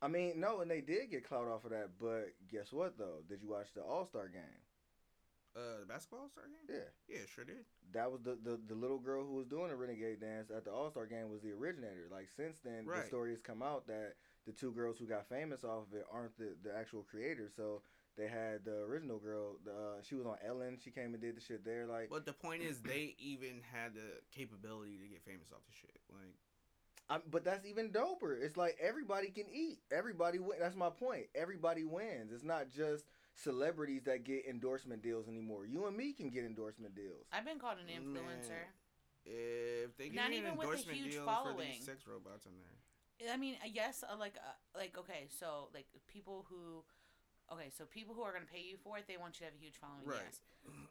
[0.03, 1.91] I mean, no, and they did get clout off of that.
[2.01, 3.23] But guess what though?
[3.29, 4.65] Did you watch the All Star game?
[5.57, 6.63] Uh, the basketball All star game?
[6.71, 7.67] Yeah, Yeah, sure did.
[7.93, 10.71] that was the, the the little girl who was doing the renegade dance at the
[10.71, 12.07] All Star game was the originator.
[12.11, 14.15] Like since then, the story has come out that
[14.47, 17.53] the two girls who got famous off of it aren't the the actual creators.
[17.57, 17.83] So
[18.17, 19.57] they had the original girl.
[19.65, 20.79] The, uh, she was on Ellen.
[20.83, 21.87] She came and did the shit there.
[21.87, 25.75] Like But the point is, they even had the capability to get famous off the
[25.75, 25.99] shit.
[26.11, 26.39] Like,
[27.11, 28.41] I'm, but that's even doper.
[28.41, 29.81] It's like everybody can eat.
[29.91, 30.59] Everybody win.
[30.61, 31.27] That's my point.
[31.35, 32.31] Everybody wins.
[32.33, 35.67] It's not just celebrities that get endorsement deals anymore.
[35.67, 37.27] You and me can get endorsement deals.
[37.33, 38.71] I've been called an influencer.
[39.27, 41.69] if they give Not me an even with a endorsement huge deal for following.
[41.77, 45.85] these sex robots on there, I mean, yes, uh, like, uh, like okay, so like
[46.09, 46.81] people who,
[47.53, 49.59] okay, so people who are gonna pay you for it, they want you to have
[49.59, 50.25] a huge following, Right.
[50.25, 50.41] yes.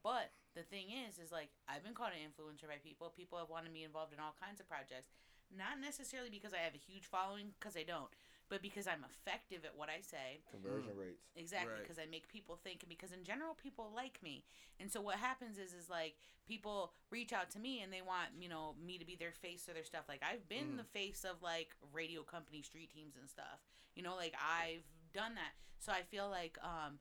[0.04, 3.10] But the thing is, is like I've been called an influencer by people.
[3.16, 5.10] People have wanted me involved in all kinds of projects,
[5.56, 8.10] not necessarily because I have a huge following, because I don't,
[8.50, 10.42] but because I'm effective at what I say.
[10.52, 11.24] Conversion rates.
[11.36, 11.82] Exactly, Right.
[11.84, 14.46] because I make people think, and because in general people like me,
[14.80, 16.16] and so what happens is, is like
[16.48, 19.68] people reach out to me and they want you know me to be their face
[19.70, 20.06] or their stuff.
[20.08, 20.78] Like I've been Mm.
[20.78, 23.60] the face of like radio company street teams and stuff.
[23.96, 25.54] You know, like I've done that.
[25.80, 27.00] So I feel like um,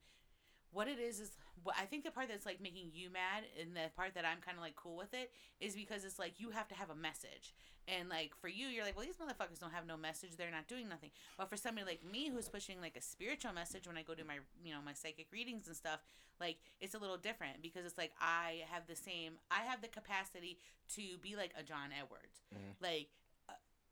[0.72, 1.30] what it is is
[1.76, 4.56] I think the part that's like making you mad and the part that I'm kind
[4.56, 7.52] of like cool with it is because it's like you have to have a message.
[7.88, 10.36] And like for you, you're like, well, these motherfuckers don't have no message.
[10.36, 11.10] They're not doing nothing.
[11.36, 14.24] But for somebody like me who's pushing like a spiritual message when I go do
[14.24, 16.00] my, you know, my psychic readings and stuff,
[16.40, 19.88] like it's a little different because it's like I have the same, I have the
[19.88, 20.58] capacity
[20.94, 22.44] to be like a John Edwards.
[22.54, 22.76] Mhm.
[22.80, 23.08] Like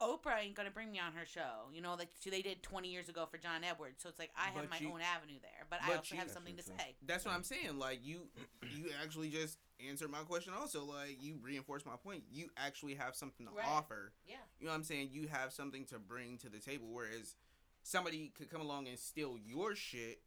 [0.00, 2.88] Oprah ain't gonna bring me on her show, you know, like so they did 20
[2.88, 4.02] years ago for John Edwards.
[4.02, 6.20] So it's like I have But my you- own avenue there, but, I also you-
[6.20, 6.94] have something to true, say.
[7.06, 7.78] That's what I'm saying.
[7.78, 8.28] Like you,
[8.74, 10.52] you actually just answered my question.
[10.52, 12.24] Also, like you reinforced my point.
[12.30, 13.66] You actually have something to Right.
[13.66, 14.12] offer.
[14.26, 14.36] Yeah.
[14.58, 15.08] You know what I'm saying?
[15.12, 16.88] You have something to bring to the table.
[16.92, 17.34] Whereas
[17.82, 20.20] somebody could come along and steal your shit,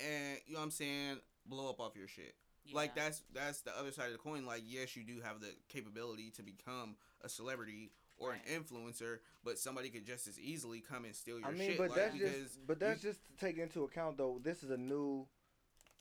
[0.00, 2.34] and you know what I'm saying, blow up off your shit.
[2.72, 4.46] Like that's that's the other side of the coin.
[4.46, 7.90] Like yes, you do have the capability to become a celebrity
[8.22, 8.40] or Right.
[8.46, 11.54] an influencer, but somebody could just as easily come and steal your shit.
[11.54, 11.78] I mean, shit.
[11.78, 14.40] but like, that's just but that's just to take into account though.
[14.42, 15.26] This is a new,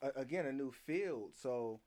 [0.01, 1.31] uh, again, a new field.
[1.41, 1.79] So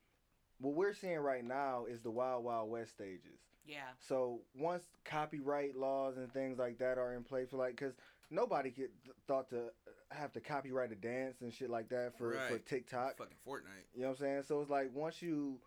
[0.59, 3.39] what we're seeing right now is the Wild Wild West stages.
[3.65, 3.79] Yeah.
[3.99, 7.95] So once copyright laws and things like that are in place for like, because
[8.29, 8.89] nobody could
[9.27, 9.69] thought to
[10.11, 13.17] have to copyright a dance and shit like that for for TikTok.
[13.17, 13.85] fucking Fortnite.
[13.95, 14.43] You know what I'm saying?
[14.47, 15.59] So it's like once you,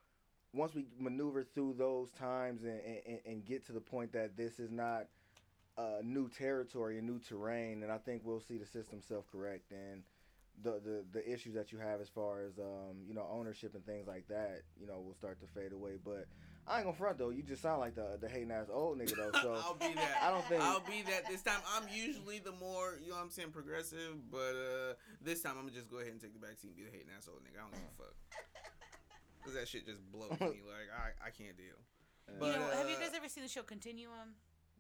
[0.59, 4.59] once we maneuver through those times and, and, and get to the point that this
[4.59, 5.07] is not
[5.79, 9.71] uh, new territory and new terrain, and I think we'll see the system self correct
[9.71, 10.03] and
[10.65, 13.87] the, the the issues that you have as far as um you know ownership and
[13.87, 15.93] things like that you know will start to fade away.
[16.05, 16.27] But
[16.67, 17.31] I ain't gonna front though.
[17.31, 19.39] You just sound like the the hating ass old nigga though.
[19.41, 20.19] So I'll be that.
[20.21, 21.61] I don't think I'll be that this time.
[21.77, 25.67] I'm usually the more, you know what I'm saying, progressive, but uh this time I'm
[25.67, 27.59] gonna just go ahead and take the back seat and be the hating asshole nigga.
[27.59, 28.15] I don't give a fuck.
[29.45, 30.61] Cause that shit just blows me.
[30.67, 31.79] Like I, I can't deal.
[32.29, 34.37] you know, have you uh, guys ever seen the show Continuum?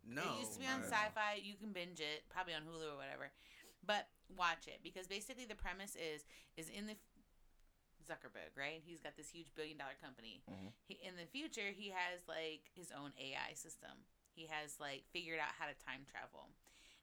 [0.07, 0.23] No.
[0.37, 0.81] it used to be on.
[0.83, 1.45] Syfy.
[1.45, 3.31] You can binge it, probably on Hulu or whatever.
[3.85, 6.25] But watch it because basically the premise is
[6.57, 6.97] is in the
[8.09, 8.81] Zuckerberg, right?
[8.85, 10.41] He's got this huge billion dollar company.
[10.49, 10.73] Mhm.
[10.89, 14.05] He, in the future, he has like his own AI system.
[14.35, 16.49] He has like figured out how to time travel.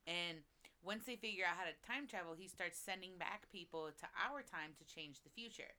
[0.08, 0.42] And
[0.82, 4.42] once they figure out how to time travel, he starts sending back people to our
[4.42, 5.74] time to change the future.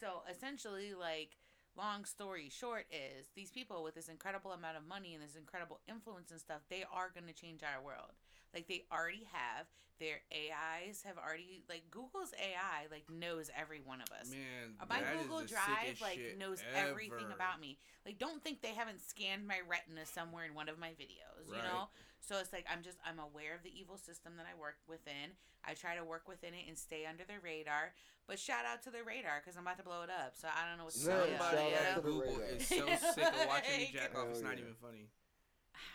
[0.00, 1.36] So essentially, like,
[1.76, 5.80] long story short, is these people with this incredible amount of money and this incredible
[5.88, 8.12] influence and stuff, they are going to change our world.
[8.54, 9.66] Like, they already have.
[10.00, 14.30] Their AIs have already, like, Google's AI, like, knows every one of us.
[14.30, 17.76] Man, Uh, My Google Drive like knows everything about me.
[18.06, 21.52] Like don't think they haven't scanned my retina somewhere in one of my videos, you
[21.62, 21.88] know?
[22.20, 25.36] So it's like I'm just I'm aware of the evil system that I work within.
[25.64, 27.92] I try to work within it and stay under the radar.
[28.28, 30.36] But shout out to the radar cuz I'm about to blow it up.
[30.36, 31.36] So I don't know what to Yeah, tell you.
[31.38, 31.94] Somebody at to know?
[31.96, 34.28] the Google is so sick of watching me jack off.
[34.30, 35.08] It's not even funny.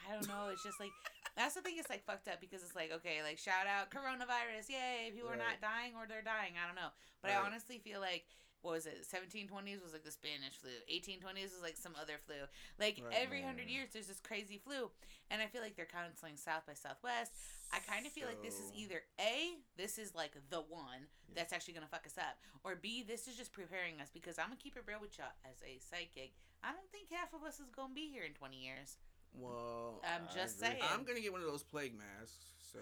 [0.10, 0.50] I don't know.
[0.50, 0.92] It's just like
[1.38, 1.76] that's the thing.
[1.78, 5.12] It's like fucked up because it's like okay, like shout out coronavirus, yay!
[5.14, 6.54] People are not dying or they're dying.
[6.58, 6.90] I don't know,
[7.22, 8.26] but I honestly feel like
[8.65, 9.06] what was it?
[9.06, 10.71] Seventeen twenties was like the Spanish flu.
[10.89, 12.36] Eighteen twenties was like some other flu.
[12.80, 13.13] Like Right.
[13.21, 14.89] every hundred years, there's this crazy flu,
[15.30, 17.32] and I feel like they're counseling South by Southwest.
[17.71, 21.36] I kind of feel like this is either a this is like the one Yeah.
[21.38, 24.47] that's actually gonna fuck us up, or b this is just preparing us because I'm
[24.49, 26.34] gonna keep it real with y'all as a psychic.
[26.63, 28.97] I don't think half of us is gonna be here in twenty years.
[29.38, 30.82] Well, I'm just saying.
[30.82, 32.49] I'm gonna get one of those plague masks.
[32.75, 32.82] So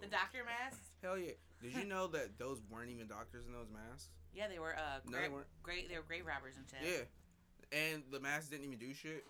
[0.00, 0.90] the doctor masks.
[1.00, 1.30] Hell yeah!
[1.62, 4.08] Did you know that those weren't even doctors in those masks?
[4.34, 5.46] Yeah, they were uh No, great, they weren't.
[5.62, 5.88] great.
[5.88, 7.08] They were grave robbers and shit.
[7.72, 9.24] Yeah, and the masks didn't even do shit.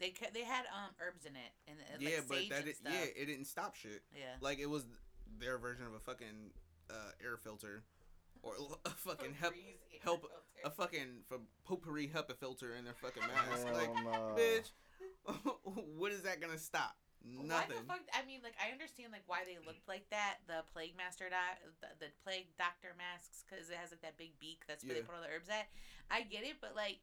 [0.00, 2.58] They ca- they had um herbs in it and uh, yeah, like but sage that
[2.60, 2.92] and it, stuff.
[2.94, 4.02] yeah, it didn't stop shit.
[4.14, 4.34] Yeah.
[4.40, 4.84] Like it was
[5.38, 6.50] their version of a fucking
[6.90, 7.82] uh, air filter,
[8.42, 8.52] or
[8.84, 9.54] a fucking help,
[10.02, 10.26] help
[10.64, 13.66] a fucking for potpourri HEPA filter in their fucking mask.
[13.66, 14.36] Hell like, no.
[14.36, 14.70] bitch,
[15.96, 16.96] what is that gonna stop?
[17.24, 18.04] Why the fuck?
[18.12, 20.44] I mean, like, I understand like why they looked like that.
[20.44, 24.36] The plague master, doc, the, the plague doctor masks, because it has like that big
[24.36, 24.68] beak.
[24.68, 25.72] That's where they put all the herbs at.
[26.12, 27.00] I get it, but like,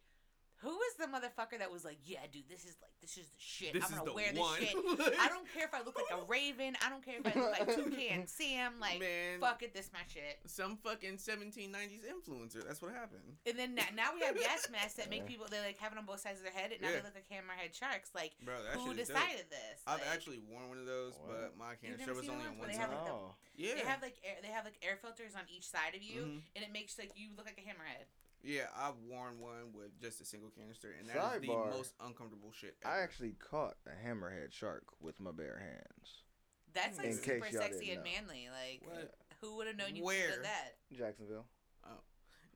[0.61, 3.39] Who was the motherfucker that was like, "Yeah, dude, this is like this is the
[3.41, 3.73] shit.
[3.73, 5.17] This I'm gonna the wear one." this shit.
[5.19, 6.77] I don't care if I look like a raven.
[6.85, 8.73] I don't care if I look like Toucan Sam.
[8.79, 9.39] Like, Man.
[9.41, 12.61] fuck it, this my shit." Some fucking 1790s influencer.
[12.65, 13.41] That's what happened.
[13.47, 15.97] And then now, now we have gas masks that make people they like have it
[15.97, 16.97] on both sides of their head, and now Yeah.
[17.01, 18.11] they look like hammerhead sharks.
[18.13, 19.17] Like, Bro, who shit is dope.
[19.17, 19.81] decided this?
[19.87, 21.25] I've Like, actually worn one of those, Wow.
[21.49, 23.01] but my You've was only on one where have, side.
[23.01, 23.33] like, the- Oh.
[23.57, 23.73] yeah.
[23.75, 26.41] They have like air, they have like air filters on each side of you, Mhm.
[26.55, 28.05] and it makes like you look like a hammerhead.
[28.43, 31.93] Yeah, I've worn one with just a single canister, and that that is the most
[32.03, 32.75] uncomfortable shit.
[32.83, 32.93] Ever.
[32.93, 36.23] I actually caught a hammerhead shark with my bare hands.
[36.73, 38.09] That's like In super sexy and know.
[38.11, 38.47] manly.
[38.49, 39.13] Like, What?
[39.41, 40.29] who would have known you Where?
[40.31, 40.75] did that?
[40.97, 41.45] Jacksonville.
[41.85, 41.89] Oh.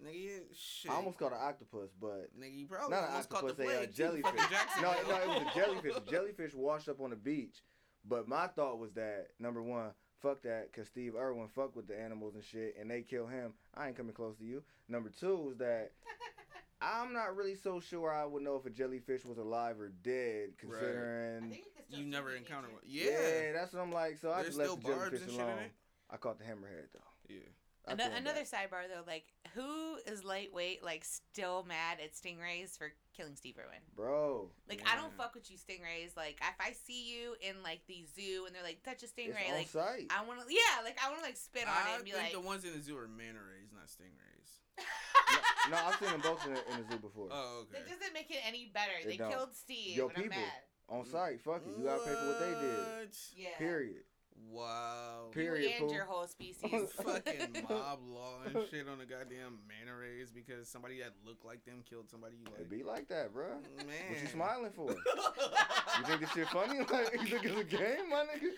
[0.04, 0.92] Nigga, shit.
[0.92, 3.74] I almost caught an octopus, but nigga, you probably not an almost caught the octopus,
[3.74, 4.42] a uh, jellyfish.
[4.82, 5.94] no, no, it was a jellyfish.
[5.96, 7.58] A jellyfish washed up on the beach.
[8.08, 9.92] But my thought was that number one,
[10.26, 13.54] fuck that, cause Steve Irwin fucked with the animals and shit, and they kill him.
[13.76, 14.64] I ain't coming close to you.
[14.90, 15.92] Number two is that
[16.82, 20.58] I'm not really so sure I would know if a jellyfish was alive or dead,
[20.58, 21.50] considering.
[21.50, 22.82] think you could still you never the encountered one.
[22.86, 23.12] Yeah.
[23.12, 23.52] Yeah.
[23.54, 24.18] that's what I'm like.
[24.18, 25.70] So I just left the barbs jellyfish and shit in alone.
[26.10, 27.34] I caught the hammerhead though.
[27.34, 27.40] Yeah.
[27.88, 28.70] I Ano- another back.
[28.72, 33.80] sidebar though, like who is lightweight, like still mad at stingrays for killing Steve Irwin?
[33.96, 34.50] bro.
[34.68, 36.18] Like I don't fuck with you stingrays.
[36.18, 39.14] Like if I see you in like the zoo and they're like touch a It's
[39.14, 40.08] stingray, on like site.
[40.10, 42.12] I want to, yeah, like I want to like spit on I it and be
[42.12, 44.60] think like, the ones in the zoo are manta rays, not stingrays.
[45.72, 47.30] no, I've seen them both in the, in the zoo before.
[47.32, 47.80] Oh, okay.
[47.80, 48.92] that doesn't make it any better.
[49.02, 49.32] It they don't.
[49.32, 49.96] killed Steve.
[49.96, 50.38] Yo, and I'm people.
[50.40, 50.62] mad.
[50.90, 51.78] on site, fuck it.
[51.78, 53.16] You gotta pay for what they did.
[53.38, 53.58] Yeah.
[53.58, 54.04] Period.
[54.50, 55.28] Wow.
[55.32, 55.94] Period, You and fool.
[55.94, 56.92] your whole species.
[57.04, 61.64] fucking mob law and shit on the goddamn manta rays because somebody that looked like
[61.66, 62.70] them killed somebody you It like.
[62.70, 63.48] be like that, bro.
[63.78, 63.88] Man.
[64.10, 64.96] What you smiling for?
[66.00, 66.80] You think this shit funny?
[66.92, 68.52] Like you think it's a game, my nigga?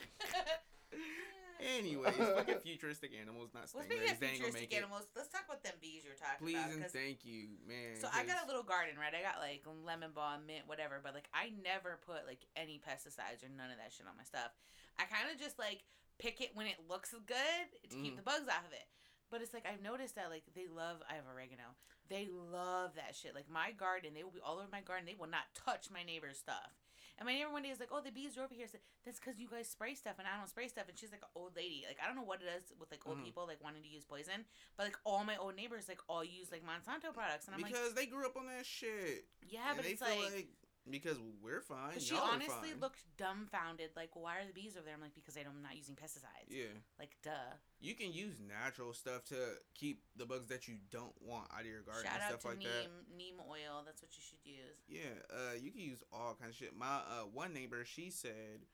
[1.59, 4.11] Anyways, fucking futuristic animals, not well, speaking stingrays.
[4.13, 4.77] of They ain't gonna futuristic make it.
[4.83, 6.45] animals, let's talk about them bees you're talking about.
[6.45, 6.71] Please about.
[6.73, 7.97] and 'cause- thank you, man.
[7.99, 9.13] So I got a little garden, right?
[9.13, 13.41] I got like lemon balm, mint, whatever, but like I never put like any pesticides
[13.41, 14.51] or none of that shit on my stuff.
[14.99, 15.83] I kind of just like
[16.19, 18.17] pick it when it looks good to keep Mhm.
[18.17, 18.85] the bugs off of it.
[19.29, 21.75] But it's like I've noticed that like they love I have oregano.
[22.09, 23.35] They love that shit.
[23.35, 25.05] Like my garden, they will be all over my garden.
[25.05, 26.71] They will not touch my neighbor's stuff.
[27.19, 28.81] And my neighbor one day is like, "Oh, the bees are over here." I said,
[29.03, 31.33] "That's because you guys spray stuff and I don't spray stuff." And she's like an
[31.33, 31.83] old lady.
[31.87, 33.23] Like I don't know what it is with like old Mhm.
[33.25, 34.45] people like wanting to use poison,
[34.77, 37.73] but like all my old neighbors like all use like Monsanto products, and I'm like,
[37.73, 39.25] because they grew up on that shit.
[39.41, 40.47] yeah, but they it's feel like,
[40.89, 41.99] because we're fine.
[41.99, 42.79] she honestly fine.
[42.79, 43.91] looked dumbfounded.
[43.95, 44.93] Like, why are the bees over there?
[44.95, 46.47] I'm like, because I'm not using pesticides.
[46.49, 47.55] Yeah, Like, duh.
[47.79, 49.35] you can use natural stuff to
[49.75, 52.41] keep the bugs that you don't want out of your garden Shout and out stuff
[52.41, 53.17] to like neem, that.
[53.17, 53.83] neem oil.
[53.85, 54.77] That's what you should use.
[54.87, 56.75] Yeah, uh, you can use all kinds of shit.
[56.77, 58.65] My uh, one neighbor, she said,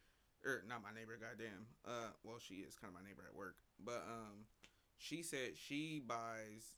[0.45, 1.65] or not my neighbor, goddamn.
[1.85, 4.45] Uh, well, she is kind of my neighbor at work, but um,
[4.97, 6.75] she said she buys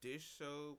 [0.00, 0.78] dish soap.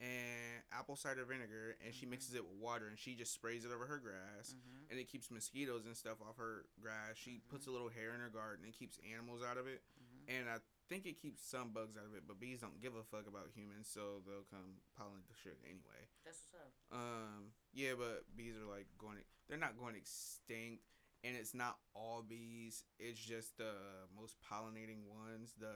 [0.00, 2.10] And apple cider vinegar, and she Mhm.
[2.10, 4.90] mixes it with water, and she just sprays it over her grass, Mm-hmm.
[4.90, 7.16] and it keeps mosquitoes and stuff off her grass.
[7.16, 10.30] She puts a little hair in her garden and keeps animals out of it, Mm-hmm.
[10.30, 12.26] and I think it keeps some bugs out of it.
[12.26, 16.08] But bees don't give a fuck about humans, so they'll come pollinate the shit anyway.
[16.24, 16.72] That's what's up.
[16.92, 19.18] Um, yeah, but bees are like going.
[19.48, 20.84] They're not going extinct,
[21.24, 22.84] and it's not all bees.
[22.98, 25.54] It's just the most pollinating ones.
[25.58, 25.74] The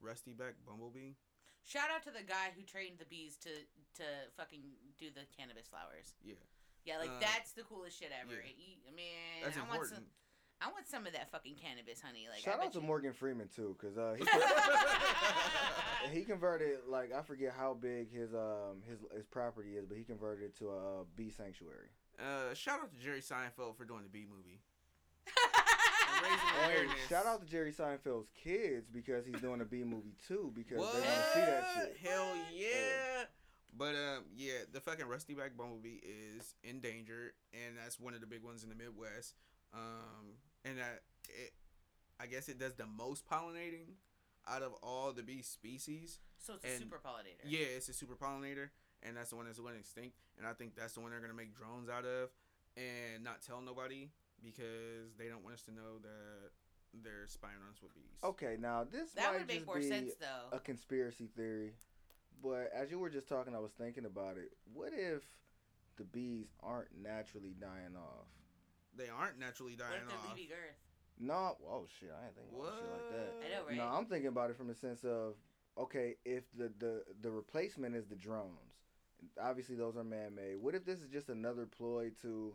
[0.00, 1.14] rusty back bumblebee.
[1.64, 3.50] Shout out to the guy who trained the bees to
[3.96, 4.04] to
[4.36, 4.60] fucking
[4.98, 6.12] do the cannabis flowers.
[6.22, 6.34] Yeah,
[6.84, 8.34] Yeah, like Uh, that's the coolest shit ever.
[8.34, 8.52] yeah.
[8.56, 9.96] You- man, that's I want important.
[9.96, 10.06] some.
[10.60, 12.28] I want some of that fucking cannabis, honey.
[12.30, 14.24] Like, Shout I out to you- Morgan Freeman too, cause uh, he,
[16.18, 20.04] he converted like I forget how big his um his his property is, but he
[20.04, 21.88] converted it to a uh, bee sanctuary.
[22.18, 24.60] Uh, shout out to Jerry Seinfeld for doing the bee movie.
[26.30, 30.52] Raising Hey, shout out to Jerry Seinfeld's kids because he's doing a B movie too
[30.54, 30.92] because What?
[30.94, 31.96] they want to see that shit.
[32.02, 33.24] Hell yeah!
[33.76, 35.98] But um, yeah, the fucking rusty back bumblebee
[36.38, 39.34] is in danger, and that's one of the big ones in the Midwest.
[39.72, 41.52] Um, and that it,
[42.20, 43.94] I guess it does the most pollinating
[44.48, 46.20] out of all the bee species.
[46.38, 47.42] so it's a super pollinator.
[47.44, 48.68] Yeah, it's a super pollinator,
[49.02, 50.14] and that's the one that's going extinct.
[50.38, 52.30] And I think that's the one they're gonna make drones out of,
[52.76, 54.10] and not tell nobody
[54.42, 56.50] because they don't want us to know that
[57.02, 58.18] they're spying on us with bees.
[58.22, 60.56] Okay, now this that might would make just more be sense though.
[60.56, 61.72] a conspiracy theory,
[62.42, 64.52] but as you were just talking, I was thinking about it.
[64.72, 65.22] What if
[65.96, 68.26] the bees aren't naturally dying off?
[68.96, 70.36] They aren't naturally what dying if off.
[70.36, 70.76] leaving Earth?
[71.18, 73.34] No, oh shit, I didn't think about shit like that.
[73.44, 73.76] I know, right?
[73.76, 75.34] No, I'm thinking about it from the sense of
[75.78, 78.82] okay, if the the the replacement is the drones,
[79.42, 80.56] obviously those are man made.
[80.60, 82.54] What if this is just another ploy to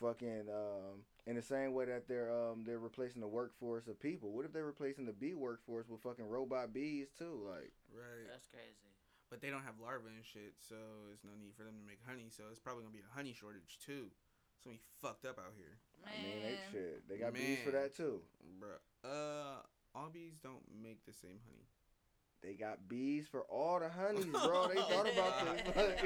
[0.00, 4.32] fucking um in the same way that they're um they're replacing the workforce of people?
[4.32, 7.44] What if they're replacing the bee workforce with fucking robot bees too?
[7.48, 8.26] Like Right.
[8.30, 8.90] That's crazy.
[9.30, 10.74] but they don't have larvae and shit, so
[11.06, 12.28] there's no need for them to make honey.
[12.30, 14.10] So it's probably gonna be a honey shortage too.
[14.56, 16.12] It's gonna be fucked up out here, Man.
[16.12, 17.08] I mean, they shit.
[17.08, 18.20] They got bees for that too.
[18.60, 18.80] bruh.
[19.04, 19.62] Uh,
[19.94, 21.64] all bees don't make the same honey.
[22.42, 24.68] They got bees for all the honeys, bro.
[24.68, 26.00] They thought about this.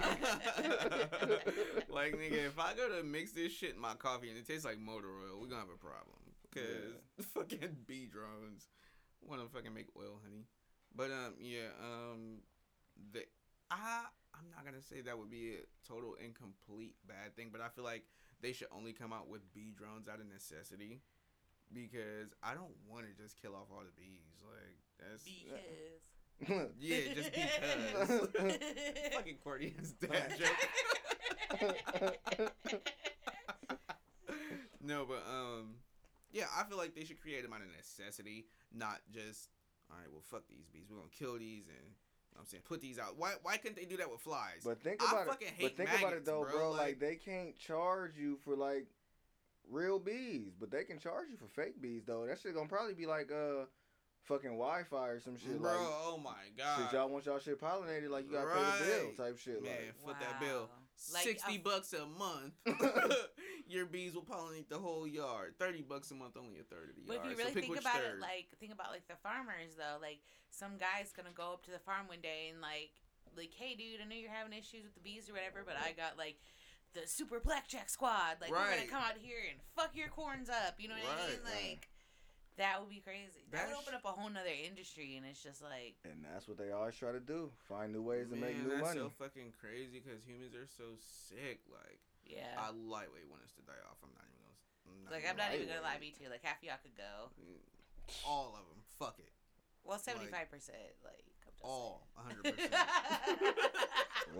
[1.88, 4.64] like nigga, if I go to mix this shit in my coffee and it tastes
[4.64, 6.18] like motor oil, we're gonna have a problem.
[6.52, 8.68] Cause fucking bee drones
[9.22, 10.44] want to fucking make oil honey.
[10.94, 12.42] But um, yeah, um,
[13.12, 13.24] the
[13.70, 17.68] I I'm not gonna say that would be a total incomplete bad thing, but I
[17.68, 18.04] feel like
[18.40, 21.00] they should only come out with bee drones out of necessity.
[21.72, 24.42] Because I don't want to just kill off all the bees.
[24.42, 26.13] Like that's Because.
[26.80, 28.08] yeah, just because.
[29.14, 29.38] fucking
[29.80, 30.58] as that joke.
[34.82, 35.74] no, but um,
[36.32, 39.48] yeah, I feel like they should create them out of necessity, not just
[39.90, 40.08] all right.
[40.10, 40.86] Well, fuck these bees.
[40.90, 41.76] We're gonna kill these and.
[41.78, 43.16] you know what I'm saying put these out.
[43.16, 43.34] Why?
[43.42, 44.62] Why couldn't they do that with flies?
[44.64, 45.62] But think I about fucking it.
[45.62, 46.70] But think about it though, bro, bro.
[46.72, 48.86] like- Like, they can't charge you for like
[49.70, 52.26] real bees, but they can charge you for fake bees though.
[52.26, 53.64] That shit gonna probably be like uh
[54.24, 55.60] fucking Wi-Fi or some shit.
[55.60, 58.84] bro, like oh my god, shit, y'all want y'all shit pollinated, like you gotta pay
[58.84, 59.62] the bill type shit.
[59.62, 60.68] man, Like foot that bill.
[61.12, 62.54] Like, Sixty a- bucks a month.
[63.68, 65.54] Your bees will pollinate the whole yard.
[65.58, 67.20] Thirty bucks a month, only a third of the yard.
[67.22, 68.18] But if you really pick think about third.
[68.18, 70.20] it, like think about like the farmers though, like
[70.50, 72.92] some guy's gonna go up to the farm one day and like
[73.36, 75.92] like, hey dude, I know you're having issues with the bees or whatever, but I
[75.92, 76.38] got like
[76.94, 78.38] the super blackjack squad.
[78.40, 80.78] Like we're gonna come out here and fuck your corns up.
[80.78, 81.40] You know what I mean?
[81.44, 81.90] Like
[82.56, 83.42] that would be crazy.
[83.50, 86.58] That would open up a whole nother industry, and it's just like and that's what
[86.58, 87.50] they always try to do.
[87.66, 89.02] Find new ways to make new that's money.
[89.02, 91.66] so fucking crazy because humans are so sick.
[91.66, 92.54] Like, yeah.
[92.54, 93.98] I lightweight want us to die off.
[94.06, 94.58] I'm not even gonna.
[94.86, 96.30] I'm not like I'm not even gonna lie, me too.
[96.30, 97.34] Like half of y'all could go.
[98.22, 98.78] All of them.
[99.02, 99.34] Fuck it.
[99.82, 100.94] Well, seventy five percent.
[101.02, 101.33] Like I'm just
[101.64, 102.06] All.
[102.44, 102.54] 100%.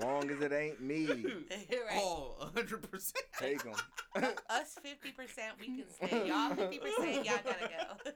[0.00, 1.98] Long as it ain't me, right.
[1.98, 2.50] All.
[2.54, 3.12] 100%.
[3.38, 3.74] take them.
[4.50, 6.26] Us fifty percent, we can stay.
[6.28, 8.10] Y'all fifty percent, y'all gotta go.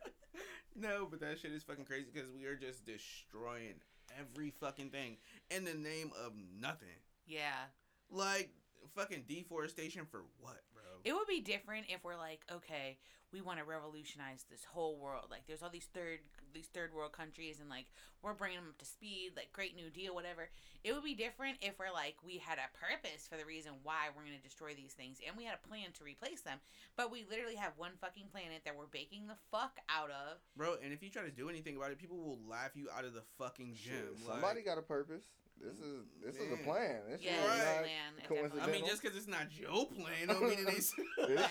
[0.77, 3.75] no, but that shit is fucking crazy because we are just destroying
[4.19, 5.17] every fucking thing
[5.51, 6.89] in the name of nothing.
[7.27, 7.67] yeah.
[8.11, 8.51] Like,
[8.97, 10.83] fucking deforestation for what, bro?
[11.05, 12.97] It would be different if we're like, okay,
[13.33, 15.27] we want to revolutionize this whole world.
[15.31, 16.21] Like, there's all these third
[16.55, 17.85] these third world countries, and like
[18.23, 20.49] we're bringing them up to speed, like Green New Deal, whatever.
[20.83, 24.09] It would be different if we're like we had a purpose for the reason why
[24.17, 26.59] we're gonna destroy these things, and we had a plan to replace them.
[26.97, 30.39] But we literally have one fucking planet that we're baking the fuck out of.
[30.57, 33.05] Bro, and if you try to do anything about it, people will laugh you out
[33.05, 34.17] of the fucking gym.
[34.17, 35.25] Shit, somebody like, got a purpose.
[35.61, 37.01] This is this is a plan.
[37.11, 37.59] This Yeah, shit Right.
[37.59, 38.13] is not man.
[38.29, 38.69] coincidental.
[38.69, 40.77] I mean, just because it's not your plan, don't mean it ain't.
[40.77, 40.95] this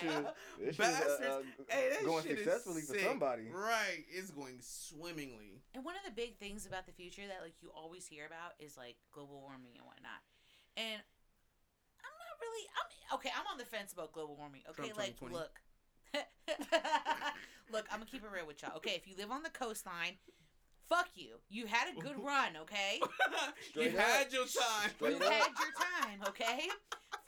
[0.00, 0.26] shit,
[0.58, 1.20] this is, Bastards.
[1.28, 3.44] uh, Hey, that going shit is successfully for somebody.
[3.52, 5.60] Right, it's going swimmingly.
[5.74, 8.54] And one of the big things about the future that like you always hear about
[8.58, 10.22] is like global warming and whatnot.
[10.76, 11.00] And
[12.00, 14.62] I'm not really I'm okay, I'm on the fence about global warming.
[14.70, 15.60] Okay, Trump like look.
[17.72, 18.76] look, I'm gonna keep it real with y'all.
[18.76, 20.16] Okay, if you live on the coastline,
[20.88, 21.36] fuck you.
[21.48, 23.00] You had a good run, okay?
[23.00, 23.08] you
[23.70, 24.90] Straight had your time.
[24.96, 25.32] Straight You've up.
[25.32, 26.68] had your time, okay?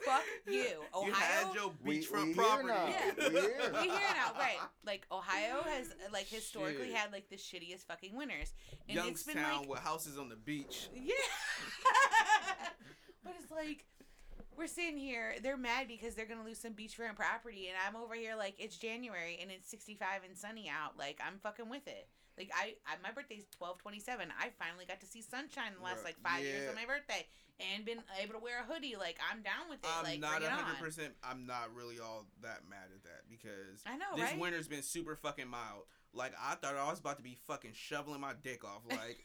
[0.05, 0.81] Fuck you.
[0.95, 2.67] Ohio You had your We- beachfront we here property.
[2.67, 2.87] now.
[2.87, 3.11] Yeah.
[3.29, 3.71] We here.
[3.73, 4.57] we here now, right?
[4.85, 6.95] Like Ohio has like historically Shit.
[6.95, 8.53] had like the shittiest fucking winters,
[8.89, 10.89] and it's been like with houses on the beach.
[10.95, 11.13] Yeah.
[13.23, 13.85] but it's like
[14.57, 18.15] we're sitting here, they're mad because they're gonna lose some beachfront property, and I'm over
[18.15, 20.97] here like it's January and it's 65 and sunny out.
[20.97, 22.07] Like I'm fucking with it.
[22.41, 24.33] Like I, I my birthday's 1227.
[24.33, 26.69] I finally got to see sunshine the last like five years yeah.
[26.69, 27.21] of my birthday,
[27.61, 28.95] and been able to wear a hoodie.
[28.97, 29.89] Like I'm down with it.
[29.93, 30.57] I'm like not bring it on.
[30.57, 31.13] hundred percent.
[31.21, 34.39] I'm not really all that mad at that because I know, this right?
[34.41, 35.85] winter's been super fucking mild.
[36.13, 38.81] Like I thought I was about to be fucking shoveling my dick off.
[38.89, 39.21] Like,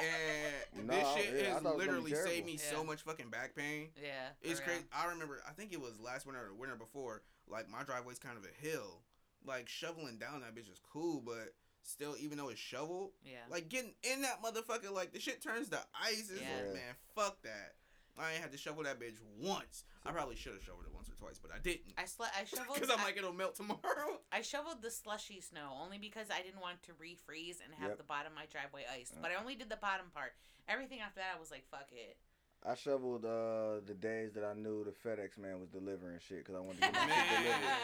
[0.00, 2.70] and Nah, this shit yeah, has thought it was gonna be literally saved me Yeah.
[2.76, 3.90] so much fucking back pain.
[4.02, 4.68] yeah, It's real.
[4.68, 4.84] crazy.
[4.92, 5.40] I remember.
[5.48, 7.22] I think it was last winter or the winter before.
[7.48, 9.02] Like my driveway's kind of a hill.
[9.46, 11.52] Like shoveling down that bitch is cool, but
[11.86, 13.38] still, even though it's shoveled, Yeah.
[13.50, 16.30] like getting in that motherfucker, like the shit turns to ice.
[16.30, 16.72] Is Yeah.
[16.72, 17.74] man, fuck that.
[18.18, 19.84] I ain't had to shovel that bitch once.
[20.04, 21.92] I probably should have shoveled it once or twice, but I didn't.
[21.98, 22.74] I sl- I shoveled.
[22.74, 24.20] Because I'm I- like, it'll melt tomorrow.
[24.32, 27.98] I shoveled the slushy snow only because I didn't want to refreeze and have Yep.
[27.98, 29.20] the bottom of my driveway iced.
[29.20, 30.32] But I only did the bottom part.
[30.66, 32.16] Everything after that, I was like, fuck it.
[32.64, 36.54] I shoveled uh, the days that I knew the FedEx man was delivering shit because
[36.56, 37.76] I wanted to get my shit delivered.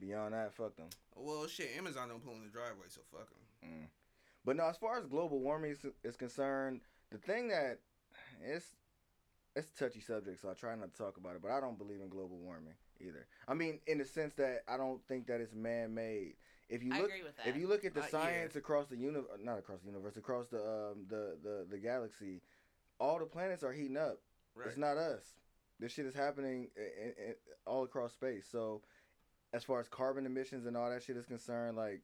[0.00, 0.88] Beyond that, fuck them.
[1.14, 3.43] Well, shit, Amazon don't pull in the driveway, so fuck them.
[3.64, 3.86] Mm.
[4.44, 7.78] But no, as far as global warming is, is concerned, the thing that
[8.44, 8.66] it's
[9.56, 11.42] it's a touchy subject, so I try not to talk about it.
[11.42, 13.26] But I don't believe in global warming either.
[13.46, 16.34] I mean, in the sense that I don't think that it's man made.
[16.68, 17.46] If you I look, agree with that.
[17.46, 20.58] if you look at the science across the universe, not across the universe, across the
[20.58, 22.40] um the the the galaxy,
[22.98, 24.18] all the planets are heating up.
[24.54, 24.68] Right.
[24.68, 25.34] It's not us.
[25.80, 27.34] This shit is happening i i i-
[27.66, 28.46] all across space.
[28.50, 28.82] So,
[29.52, 32.00] as far as carbon emissions and all that shit is concerned, like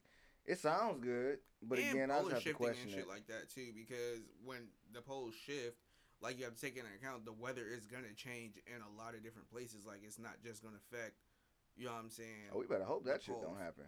[0.50, 3.08] it sounds good, but and again, I polar just have to question and shit it.
[3.08, 5.76] like that too, because when the poles shift,
[6.20, 9.14] like you have to take into account the weather is gonna change in a lot
[9.14, 9.86] of different places.
[9.86, 11.14] Like it's not just gonna affect.
[11.76, 12.50] You know what I'm saying?
[12.54, 13.84] oh, we better hope that the shit don't happen.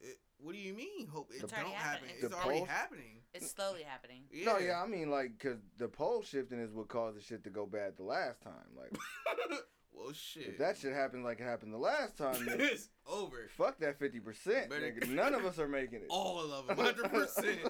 [0.00, 1.06] It, what do you mean?
[1.06, 1.72] Hope it It's don't happen.
[1.72, 2.14] happening.
[2.20, 2.68] It's The already poles?
[2.68, 3.22] happening.
[3.32, 4.24] It's slowly happening.
[4.32, 4.44] Yeah.
[4.52, 7.50] No, yeah, I mean like because the pole shifting is what caused the shit to
[7.50, 8.68] go bad the last time.
[8.76, 8.92] Like
[9.96, 10.46] well, shit.
[10.46, 13.48] if that shit happened like it happened the last time, then it's over.
[13.56, 14.68] fuck that fifty percent.
[14.70, 16.06] Better- None of us are making it.
[16.10, 17.58] All of them, hundred percent.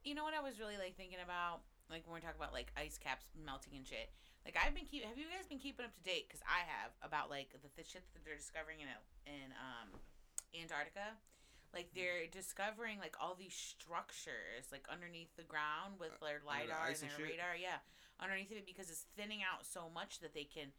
[0.00, 1.60] You know what I was really like thinking about,
[1.92, 4.08] like when we talk about like ice caps melting and shit.
[4.48, 5.04] Like I've been keep.
[5.04, 6.24] Have you guys been keeping up to date?
[6.24, 8.88] Because I have about like the, the shit that they're discovering in
[9.28, 9.92] in um
[10.56, 11.20] Antarctica.
[11.76, 17.04] Like they're discovering like all these structures like underneath the ground with their lidar ice
[17.04, 17.36] and and their shit?
[17.36, 17.60] radar.
[17.60, 17.84] Yeah,
[18.16, 20.72] underneath of it because it's thinning out so much that they can.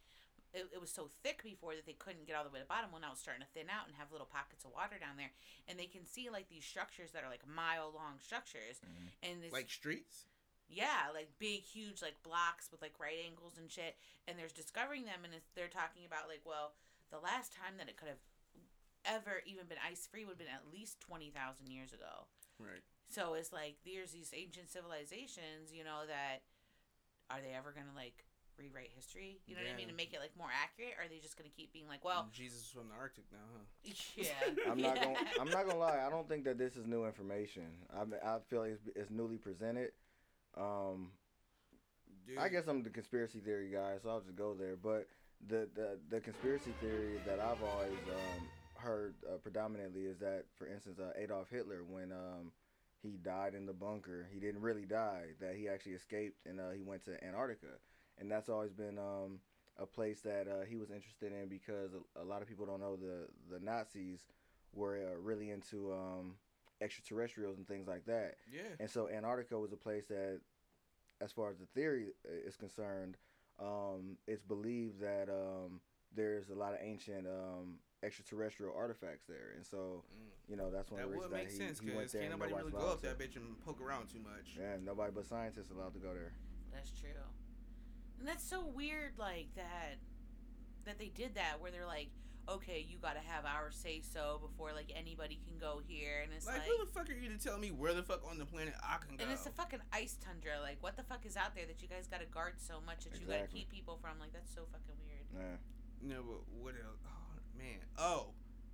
[0.54, 2.74] It, it was so thick before that they couldn't get all the way to the
[2.74, 2.92] bottom.
[2.92, 5.32] Well, now it's starting to thin out and have little pockets of water down there,
[5.68, 9.08] and they can see like these structures that are like mile long structures, mm-hmm.
[9.24, 10.28] and it's like streets.
[10.68, 13.96] yeah, like big, huge, like blocks with like right angles and shit.
[14.28, 16.76] And there's discovering them, and it's, they're talking about like, well,
[17.12, 18.24] the last time that it could have
[19.04, 22.28] ever even been ice free would have been at least twenty thousand years ago.
[22.60, 22.84] Right.
[23.10, 26.44] So it's like there's these ancient civilizations, you know, that
[27.28, 28.24] are they ever gonna like
[28.58, 29.40] rewrite history?
[29.46, 30.94] You know what I mean, To make it like more accurate?
[30.98, 33.94] Or are they just gonna keep being like, well, Jesus from the Arctic now, huh?
[34.16, 34.32] yeah,
[34.72, 35.04] I'm not yeah.
[35.06, 35.20] gonna.
[35.40, 36.00] I'm not gonna lie.
[36.06, 37.68] I don't think that this is new information.
[37.96, 39.92] I mean, I feel like it's, it's newly presented.
[40.58, 41.12] Um,
[42.28, 44.76] Dude, I guess I'm the conspiracy theory guy, so I'll just go there.
[44.76, 45.08] But
[45.48, 50.68] the the, the conspiracy theory that I've always um, heard uh, predominantly is that, for
[50.68, 52.52] instance, uh, Adolf Hitler, when um,
[53.02, 55.34] he died in the bunker, he didn't really die.
[55.40, 57.80] That he actually escaped and uh, he went to Antarctica,
[58.20, 59.40] and that's always been um,
[59.78, 62.80] a place that uh, he was interested in because a, a lot of people don't
[62.80, 64.26] know the the Nazis
[64.74, 66.36] were uh, really into um,
[66.82, 68.36] extraterrestrials and things like that.
[68.52, 68.62] Yeah.
[68.80, 70.40] And so Antarctica was a place that,
[71.20, 73.18] as far as the theory uh, is concerned,
[73.60, 75.82] um, it's believed that um,
[76.16, 80.50] there's a lot of ancient um, extraterrestrial artifacts there, and so Mm.
[80.50, 82.12] you know that's one That of the reasons make that he, sense he went because
[82.14, 82.22] there.
[82.22, 84.58] can't and nobody nobody's really go allowed up that bitch and poke around too much.
[84.58, 86.34] Yeah, nobody but scientists allowed to go there.
[86.74, 87.10] That's true.
[88.22, 89.98] And that's so weird, like that
[90.86, 92.10] that they did that where they're like,
[92.48, 96.46] okay, you gotta have our say so before like anybody can go here and it's
[96.46, 98.46] Like, like, who the fuck are you to tell me where the fuck on the
[98.46, 99.24] planet I can go?
[99.24, 100.62] and it's a fucking ice tundra.
[100.62, 103.20] Like what the fuck is out there that you guys gotta guard so much that
[103.20, 104.20] you gotta keep people from?
[104.20, 105.26] Like that's so fucking weird.
[105.34, 105.58] Yeah.
[106.14, 107.02] No, but what else?
[107.10, 107.82] Oh man.
[107.98, 108.34] Oh,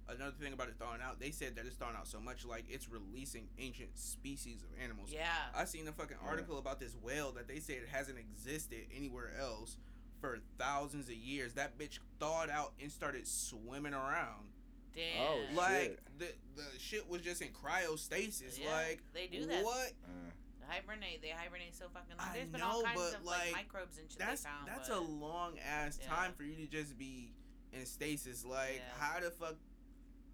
[0.09, 1.19] another thing about it thawing out.
[1.19, 5.09] They said that it's thawing out so much, like it's releasing ancient species of animals.
[5.11, 5.27] Yeah.
[5.55, 6.27] I seen a fucking Yeah.
[6.29, 9.77] article about this whale that they said it hasn't existed anywhere else
[10.21, 11.53] for thousands of years.
[11.53, 14.49] That bitch thawed out and started swimming around.
[14.95, 15.27] Damn.
[15.27, 15.55] Oh, shit.
[15.55, 18.59] Like the the shit was just in cryostasis.
[18.59, 19.63] Yeah, like they do that.
[19.63, 19.93] What?
[20.03, 20.31] Uh,
[20.67, 21.21] hibernate.
[21.21, 22.27] They hibernate so fucking long.
[22.29, 24.49] I There's been know, all kinds but, of like, like, microbes and shit That's they
[24.49, 24.67] found.
[24.67, 26.09] that's but a long ass Yeah.
[26.09, 27.31] time for you to just be
[27.73, 28.43] in stasis.
[28.43, 28.99] Like Yeah.
[29.05, 29.55] how the fuck?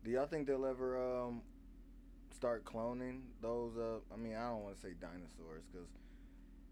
[0.04, 1.41] Do y'all think they'll ever um,
[2.36, 3.78] start cloning those?
[3.78, 5.88] Uh, I mean, I don't want to say dinosaurs because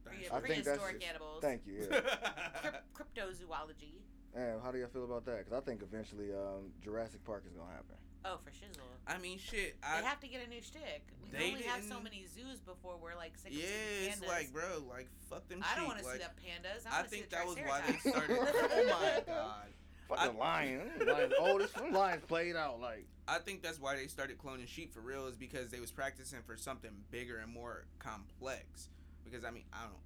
[0.03, 1.41] pre- I think that's prehistoric just- animals.
[1.41, 1.87] thank you.
[1.89, 2.01] Yeah.
[2.95, 4.01] Cryptozoology.
[4.35, 4.55] yeah.
[4.63, 5.39] How do y'all feel about that?
[5.45, 7.95] Because I think eventually um, Jurassic Park is gonna happen.
[8.23, 8.85] Oh, for shizzle.
[9.07, 9.77] I mean, shit.
[9.81, 11.01] They have to get a new shtick.
[11.23, 13.65] We They only have so many zoos before we're like sick of yeah,
[13.99, 14.27] seeing it's pandas.
[14.27, 15.63] like, bro, like fuck them.
[15.63, 16.85] I don't want to like, see the pandas.
[16.85, 18.37] I, I wanna see think the that was why they started.
[18.39, 19.67] oh my god.
[20.07, 20.81] Fucking lion.
[21.07, 21.31] lion.
[21.39, 23.07] Oh, this some lions played out like.
[23.31, 26.39] I think that's why they started cloning sheep for real is because they was practicing
[26.45, 28.89] for something bigger and more complex.
[29.23, 30.03] Because I mean, I don't,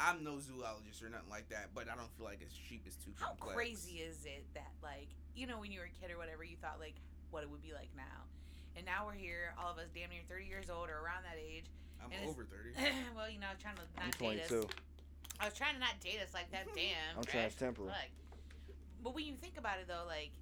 [0.00, 2.96] I'm no zoologist or nothing like that, but I don't feel like a sheep is
[2.96, 3.54] too How complex.
[3.54, 6.56] crazy is it that like you know when you were a kid or whatever you
[6.64, 6.96] thought like
[7.30, 8.24] what it would be like now,
[8.74, 11.36] and now we're here, all of us damn near thirty years old or around that
[11.36, 11.68] age.
[12.00, 12.72] I'm over thirty.
[13.16, 14.48] well, you know, I was trying to I'm not date us.
[14.48, 14.68] 22.
[15.40, 16.66] I was trying to not date us like that.
[16.74, 17.20] Damn.
[17.20, 17.52] I'm Fresh.
[17.60, 17.92] transtemporal.
[17.92, 18.08] Fuck.
[19.04, 20.32] But when you think about it though, like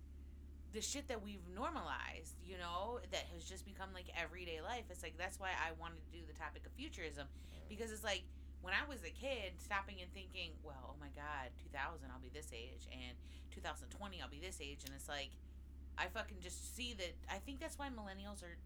[0.72, 4.84] the shit that we've normalized, you know, that has just become like everyday life.
[4.90, 7.26] It's like that's why I wanted to do the topic of futurism
[7.68, 8.22] because it's like
[8.62, 12.28] when I was a kid, stopping and thinking, well, oh my god, 2000 I'll be
[12.32, 13.16] this age, and
[13.50, 15.30] 2020 I'll be this age, and it's like
[15.98, 17.14] I fucking just see that.
[17.28, 18.56] I think that's why millennials are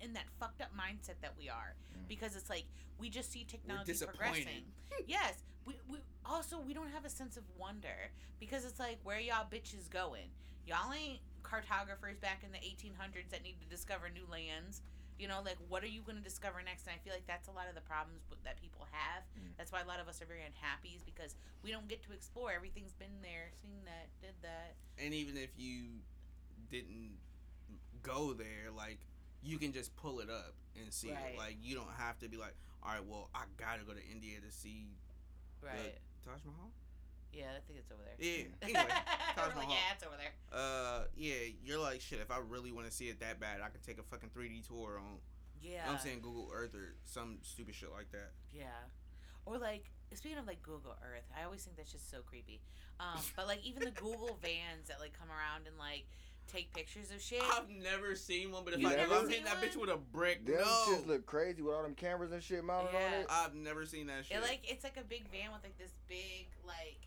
[0.00, 2.08] in that fucked up mindset that we are Mm.
[2.08, 2.64] because it's like
[2.98, 4.64] we just see technology progressing.
[5.06, 8.10] yes, we, we also we don't have a sense of wonder
[8.40, 10.28] because it's like where y'all bitches going?
[10.66, 14.82] Y'all ain't cartographers back in the 1800s that need to discover new lands.
[15.18, 16.84] You know, like what are you going to discover next?
[16.86, 19.22] And I feel like that's a lot of the problems that people have.
[19.38, 19.56] Mm.
[19.56, 22.12] That's why a lot of us are very unhappy, is because we don't get to
[22.12, 22.52] explore.
[22.52, 24.74] Everything's been there, seen that, did that.
[24.98, 26.02] And even if you
[26.68, 27.16] didn't
[28.02, 28.98] go there, like
[29.42, 31.32] you can just pull it up and see Right.
[31.32, 31.38] it.
[31.38, 34.36] Like you don't have to be like, all right, well, I gotta go to India
[34.44, 34.88] to see
[35.62, 35.96] Right.
[36.22, 36.70] the Taj Mahal.
[37.36, 38.16] Yeah, I think it's over there.
[38.18, 38.44] Yeah.
[38.62, 38.80] Anyway,
[39.36, 39.70] Taj like, Mahal.
[39.70, 40.32] yeah, it's over there.
[40.52, 42.20] Uh, yeah, you're like shit.
[42.20, 44.66] If I really want to see it that bad, I can take a fucking 3D
[44.66, 45.18] tour on.
[45.60, 45.70] Yeah.
[45.70, 48.32] You know what I'm saying Google Earth or some stupid shit like that.
[48.54, 48.64] Yeah.
[49.44, 49.84] Or like
[50.14, 52.60] speaking of like Google Earth, I always think that's just so creepy.
[53.00, 56.04] Um, but like even the Google vans that like come around and like
[56.46, 57.42] take pictures of shit.
[57.42, 59.90] I've never seen one, but if You I if I'm seen hitting that bitch with
[59.90, 60.64] a brick, Them no.
[60.88, 63.20] shits look crazy with all them cameras and shit mounted on Yeah.
[63.20, 63.26] it.
[63.28, 64.36] I've never seen that shit.
[64.38, 66.98] It like it's like a big van with like this big like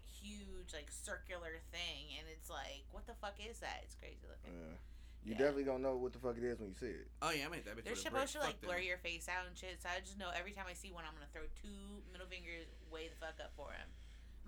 [0.70, 3.82] huge like circular thing, and it's like what the fuck is that?
[3.84, 4.54] It's crazy looking.
[4.54, 4.78] Yeah.
[5.26, 5.38] You Yeah.
[5.52, 7.10] definitely gonna know what the fuck it is when you see it.
[7.22, 7.84] oh yeah, I made that bitch.
[7.84, 8.30] They're with a brick.
[8.30, 8.86] supposed to like blur them.
[8.88, 11.14] your face out and shit, so I just know every time I see one, I'm
[11.18, 13.90] gonna throw two middle fingers way the fuck up for him.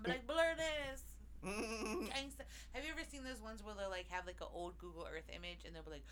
[0.00, 1.02] I'm like blur this.
[1.42, 2.46] Gangsta.
[2.70, 5.26] Have you ever seen those ones where they like have like an old Google Earth
[5.26, 6.06] image and they'll be like,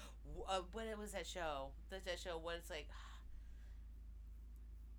[0.51, 1.71] uh, "What it was that show?
[1.89, 2.35] That's that show?
[2.37, 2.91] What it's like?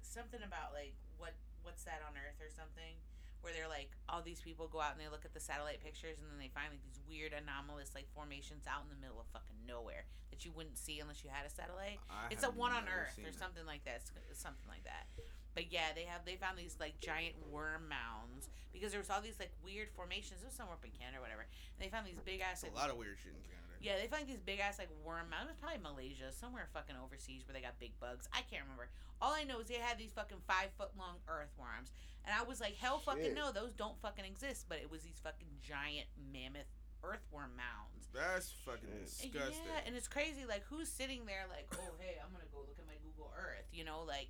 [0.02, 2.96] Something about like what what's that on Earth or something?"
[3.42, 6.22] Where they're like, all these people go out and they look at the satellite pictures
[6.22, 9.26] and then they find like these weird anomalous like formations out in the middle of
[9.34, 11.98] fucking nowhere that you wouldn't see unless you had a satellite.
[12.10, 14.06] I It's a one on Earth or something like that.
[14.30, 15.10] It's something like that.
[15.54, 19.20] But yeah, they have they found these like giant worm mounds because there was all
[19.20, 20.40] these like weird formations.
[20.42, 21.44] It was somewhere up in Canada or whatever.
[21.44, 23.61] And they found these big ass like a lot of weird shit in Canada.
[23.82, 25.50] Yeah, they found these big ass like worm mounds.
[25.50, 28.30] It was probably Malaysia, somewhere fucking overseas where they got big bugs.
[28.32, 28.90] I can't remember.
[29.22, 31.94] All I know is they had these fucking five foot long earthworms,
[32.26, 33.36] and I was like, hell fucking Shit.
[33.36, 34.66] no, those don't fucking exist.
[34.70, 36.70] But it was these fucking giant mammoth
[37.04, 38.10] earthworm mounds.
[38.14, 39.34] That's fucking Shit.
[39.34, 39.66] disgusting.
[39.66, 40.46] Yeah, and it's crazy.
[40.46, 43.66] Like, who's sitting there like, oh, hey, I'm gonna go look at my Google Earth.
[43.74, 44.30] You know, like,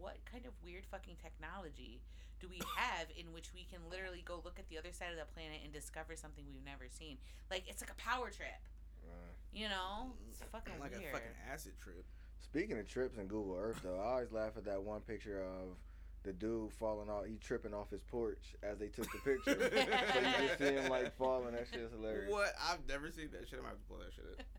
[0.00, 2.00] what kind of weird fucking technology
[2.40, 5.16] do we have in which we can literally go look at the other side of
[5.16, 7.16] the planet and discover something we've never seen?
[7.50, 8.60] Like, it's like a power trip.
[9.52, 11.04] You know, it's fucking like weird.
[11.08, 12.04] a fucking acid trip.
[12.40, 15.76] speaking of trips and Google Earth, though, I always laugh at that one picture of
[16.24, 17.24] the dude falling off.
[17.24, 19.56] He tripping off his porch as they took the picture.
[19.72, 21.54] so you just see him like falling.
[21.54, 22.30] That shit's hilarious.
[22.30, 22.52] What?
[22.60, 23.58] I've never seen that shit.
[23.58, 24.44] I'm gonna have to pull that shit up.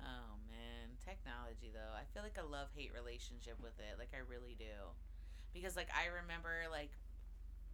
[0.00, 1.92] Oh man, technology though.
[1.92, 4.00] I feel like a love hate relationship with it.
[4.00, 4.96] Like I really do.
[5.52, 6.88] Because like I remember like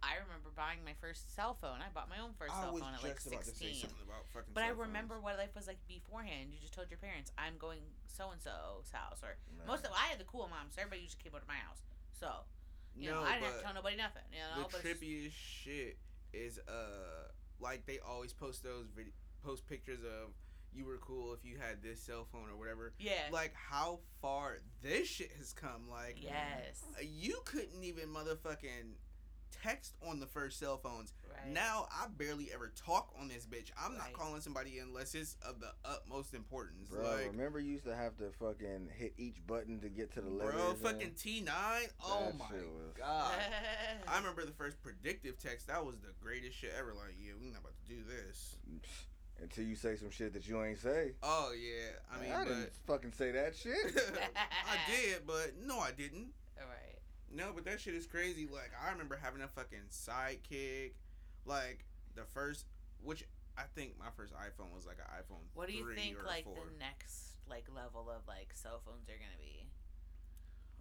[0.03, 1.81] I remember buying my first cell phone.
[1.81, 3.89] I bought my own first I cell phone at like just about to say 16.
[3.89, 4.53] something about fucking.
[4.53, 5.25] But I remember phones.
[5.25, 6.53] what life was like beforehand.
[6.53, 9.65] You just told your parents, "I'm going so and so's house," or Nah.
[9.65, 11.81] most of I had the cool mom, so everybody usually came over to my house.
[12.13, 12.45] So
[12.95, 14.25] you no, know, I didn't have to tell nobody nothing.
[14.31, 15.97] You know, the trippiest shit
[16.33, 17.29] is uh
[17.59, 20.33] like they always post those vid- post pictures of
[20.73, 22.93] you were cool if you had this cell phone or whatever.
[22.99, 25.89] yeah, Like how far this shit has come.
[25.89, 28.93] Like yes, you couldn't even motherfucking
[29.63, 31.13] text on the first cell phones.
[31.29, 31.51] right.
[31.51, 33.69] Now I barely ever talk on this bitch.
[33.77, 33.99] I'm Right.
[33.99, 36.89] not calling somebody unless it's of the utmost importance.
[36.89, 40.21] Bro, like, remember you used to have to fucking hit each button to get to
[40.21, 40.53] the letters.
[40.55, 41.87] bro, fucking T nine.
[42.03, 43.33] Oh my was- god.
[44.07, 45.67] I remember the first predictive text.
[45.67, 46.93] That was the greatest shit ever.
[46.93, 48.55] Like, yeah, we're not about to do this.
[49.39, 51.11] Until you say some shit that you ain't say.
[51.21, 53.75] Oh yeah, I mean, I but didn't fucking say that shit.
[54.35, 56.29] I did, but no, I didn't.
[56.59, 56.96] All right.
[57.33, 58.47] No, but that shit is crazy.
[58.51, 60.91] Like, I remember having a fucking sidekick.
[61.45, 62.65] Like the first,
[63.01, 63.23] which
[63.57, 65.47] I think my first iPhone was like an iPhone.
[65.55, 66.53] What do you 3 think like 4.
[66.55, 69.65] the next like level of like cell phones are gonna be?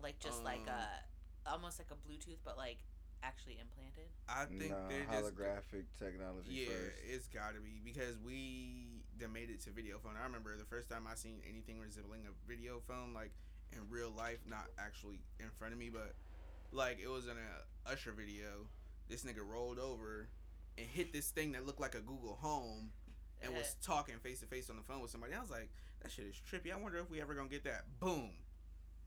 [0.03, 2.79] Like just like Um, a almost like a Bluetooth, but like
[3.23, 4.11] actually implanted.
[4.29, 6.97] I think nah, they're just holographic technology Yeah, first.
[7.09, 10.15] it's gotta be because we done made it to video phone.
[10.21, 13.33] I remember the first time I seen anything resembling a video phone, like
[13.73, 16.15] in real life, not actually in front of me, but
[16.73, 18.69] like it was in a Usher video.
[19.09, 20.29] This nigga rolled over
[20.77, 22.91] and hit this thing that looked like a Google Home
[23.43, 25.35] and was talking face to face on the phone with somebody.
[25.35, 25.71] I was like,
[26.03, 26.73] that shit is trippy.
[26.73, 27.85] I wonder if we ever gonna get that.
[28.01, 28.31] Boom,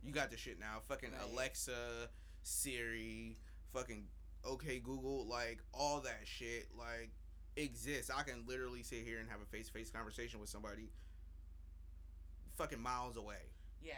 [0.03, 0.79] you got the shit now.
[0.87, 1.31] Fucking Right.
[1.33, 2.09] Alexa,
[2.43, 3.37] Siri,
[3.73, 4.07] fucking
[4.45, 7.11] okay Google, like all that shit, like
[7.55, 8.09] exists.
[8.15, 10.91] I can literally sit here and have a face to face conversation with somebody
[12.57, 13.51] fucking miles away.
[13.83, 13.93] yeah.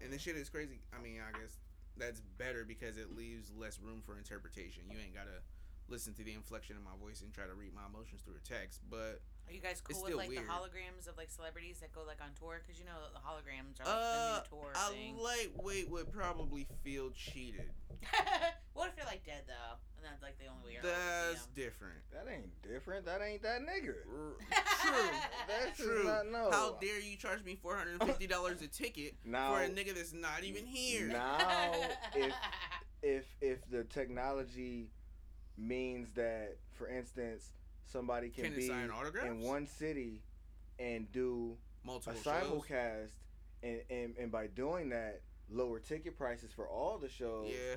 [0.00, 0.78] And this shit is crazy.
[0.96, 1.58] I mean, I guess
[1.98, 4.84] that's better because it leaves less room for interpretation.
[4.90, 5.42] You ain't gotta
[5.88, 8.46] listen to the inflection in my voice and try to read my emotions through a
[8.46, 8.82] text.
[8.90, 10.44] But Are you guys cool with like weird.
[10.44, 12.60] the holograms of like celebrities that go like on tour?
[12.64, 15.16] Because you know the holograms are like uh, the new tour a thing.
[15.16, 17.72] lightweight would probably feel cheated.
[18.74, 19.76] what if they're like dead though?
[20.08, 21.98] And that's like the only way you're allowed to That's different.
[22.12, 23.04] That ain't different.
[23.06, 23.94] That ain't that nigga.
[24.10, 24.36] R-
[24.82, 25.18] True.
[25.48, 26.04] That's True.
[26.04, 26.50] not no.
[26.50, 29.68] How dare you charge me four hundred and fifty dollars a ticket now, for a
[29.68, 31.08] nigga that's not even here?
[31.08, 31.72] Now,
[32.14, 32.32] if
[33.02, 34.90] if if the technology
[35.56, 37.50] means that, for instance,
[37.84, 40.22] somebody can, Can be in one city
[40.78, 42.42] and do a Multiple shows.
[42.44, 43.10] simulcast,
[43.62, 47.48] and, and and by doing that, lower ticket prices for all the shows.
[47.50, 47.76] Yeah.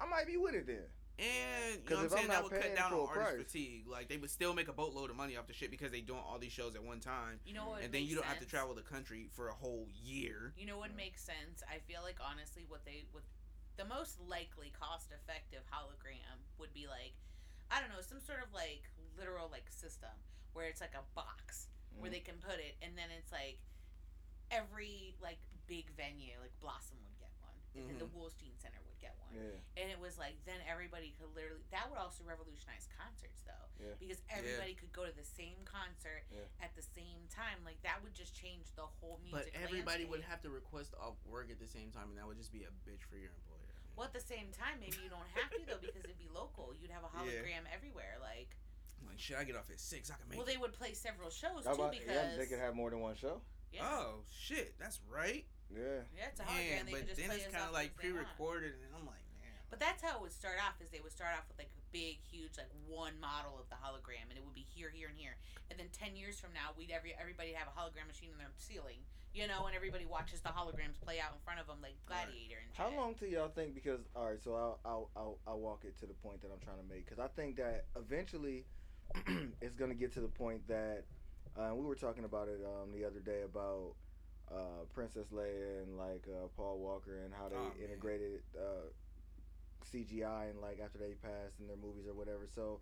[0.00, 0.82] I might be with it then.
[1.18, 2.28] And you know what I'm I'm saying?
[2.28, 3.86] That would cut down on full artist price- fatigue.
[3.86, 6.18] Like they would still make a boatload of money off the shit because they doing
[6.18, 7.38] all these shows at one time.
[7.46, 7.82] you know what?
[7.82, 8.50] and then you don't have to sense?
[8.50, 10.52] travel the country for a whole year.
[10.58, 11.62] You know what makes sense?
[11.70, 13.22] I feel like honestly, what they what
[13.78, 17.14] the most likely cost effective hologram would be like,
[17.70, 18.82] I don't know, some sort of like
[19.16, 20.10] literal like system
[20.52, 22.14] where it's like a box where Mm.
[22.14, 23.62] they can put it, and then it's like
[24.50, 25.38] every like
[25.70, 29.36] big venue, like Blossom would get one, and then the Wolstein Center would get one,
[29.36, 29.80] Yeah.
[29.84, 31.60] and it was like then everybody could literally.
[31.76, 33.92] That would also revolutionize concerts though, Yeah.
[34.00, 36.48] because everybody could go to the same concert Yeah.
[36.64, 37.60] at the same time.
[37.68, 39.36] Like that would just change the whole music.
[39.36, 39.60] But music.
[39.60, 42.52] everybody would have to request off work at the same time, and that would just
[42.52, 43.60] be a bitch for your employer.
[43.94, 46.74] Well, at the same time, maybe you don't have to though because it'd be local.
[46.74, 48.16] You'd have a hologram everywhere.
[48.20, 48.56] Like,
[49.06, 50.10] Like, shit, I get off at six.
[50.10, 50.38] I can make.
[50.38, 50.50] well, it.
[50.50, 53.00] they would play several shows How too about, because yeah, they could have more than
[53.00, 53.42] one show.
[53.70, 55.44] yeah, Oh shit, that's right.
[55.72, 56.04] Yeah.
[56.14, 56.84] yeah, it's a hologram.
[56.84, 58.28] Man, they but just then play it's as kind of often like as they want.
[58.36, 59.54] pre-recorded, and I'm like, man.
[59.70, 60.78] But that's how it would start off.
[60.82, 63.78] Is they would start off with like a big, huge, like one model of the
[63.80, 65.34] hologram, and it would be here, here, and here.
[65.70, 68.52] And then ten years from now, we'd every everybody have a hologram machine in their
[68.60, 69.02] ceiling,
[69.32, 72.28] you know, and everybody watches the holograms play out in front of them like Right.
[72.28, 72.78] Gladiator and shit.
[72.78, 73.74] How long till y'all think?
[73.74, 76.60] Because all right, so I'll I'll I'll, I'll walk it to the point that I'm
[76.62, 77.08] trying to make.
[77.08, 78.66] Because I think that eventually
[79.60, 81.02] it's gonna get to the point that
[81.58, 83.94] uh, we were talking about it um, the other day about
[84.50, 88.88] uh, Princess Leia and like uh, Paul Walker and how they Oh, integrated uh,
[89.92, 92.46] CGI and like after they passed in their movies or whatever.
[92.52, 92.80] So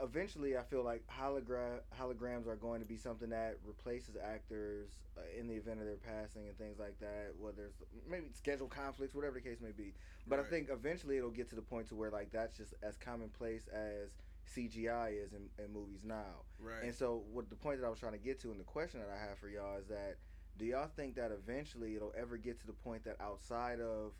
[0.00, 5.20] eventually, I feel like hologram holograms are going to be something that replaces actors uh,
[5.38, 7.32] in the event of their passing and things like that.
[7.38, 9.94] Whether it's maybe schedule conflicts, whatever the case may be.
[10.26, 12.96] But I think eventually it'll get to the point to where like that's just as
[12.96, 14.10] commonplace as
[14.56, 16.42] CGI is in, in movies now.
[16.58, 16.82] Right.
[16.84, 19.00] And so, what the point that I was trying to get to, and the question
[19.00, 20.16] that I have for y'all is that,
[20.58, 24.12] do y'all think that eventually it'll ever get to the point that outside of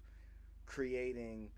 [0.66, 1.48] creating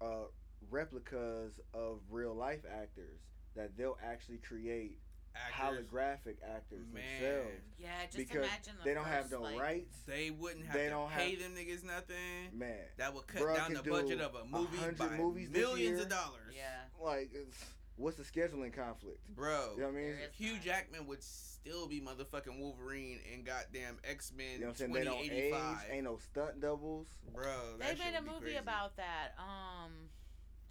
[0.00, 0.24] uh,
[0.70, 3.20] replicas of real life actors,
[3.54, 4.98] that they'll actually create
[5.34, 7.02] Actors, holographic actors Man.
[7.20, 9.96] themselves Yeah, just because imagine the they don't have first, no like, rights?
[10.06, 12.50] They wouldn't have They to don't pay have- them niggas nothing.
[12.58, 16.00] Man, That would cut Bruh down the do budget of a movie by movies millions
[16.00, 16.52] of dollars.
[16.54, 16.64] Yeah.
[17.02, 17.64] like, it's,
[17.96, 19.18] what's the scheduling conflict?
[19.34, 20.06] Bro, You know what I mean?
[20.12, 20.58] There is Hugh.
[20.62, 24.92] Jackman would still be motherfucking Wolverine and goddamn X Men You know what I'm saying?
[24.92, 25.54] They don't age.
[25.90, 27.06] Ain't no stunt doubles.
[27.34, 28.56] Bro, They made a movie crazy.
[28.56, 29.34] about that.
[29.38, 29.92] Um,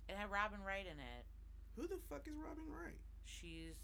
[0.10, 1.24] it had Robin Wright in it.
[1.78, 3.00] Who the fuck is Robin Wright?
[3.24, 3.80] She's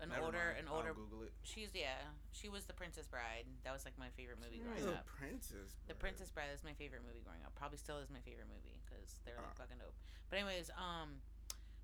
[0.00, 0.58] an Never older, mind.
[0.60, 0.92] an I'll older.
[0.92, 1.32] Google it.
[1.44, 1.96] She's yeah.
[2.32, 3.44] She was the Princess Bride.
[3.64, 5.06] That was like my favorite movie growing The up.
[5.06, 5.76] Princess.
[5.88, 7.52] The Princess Bride is my favorite movie growing up.
[7.56, 9.60] Probably still is my favorite movie because they're like Ah.
[9.64, 9.96] fucking dope.
[10.28, 11.20] But anyways, um,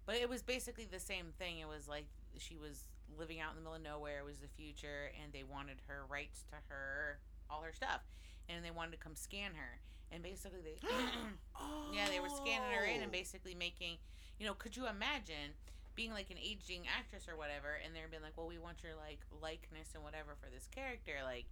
[0.07, 1.59] but it was basically the same thing.
[1.59, 2.07] It was like
[2.39, 2.85] she was
[3.19, 4.21] living out in the middle of nowhere.
[4.21, 7.19] It was the future, and they wanted her rights to her,
[7.51, 8.01] all her stuff,
[8.49, 9.81] and they wanted to come scan her.
[10.13, 10.77] And basically, they
[11.93, 13.13] yeah they were scanning her in and Oh.
[13.13, 13.99] basically making,
[14.39, 15.55] you know, could you imagine?
[15.97, 18.93] Being like an aging actress or whatever, and they're being like, "Well, we want your
[19.01, 21.47] like likeness and whatever for this character." Like,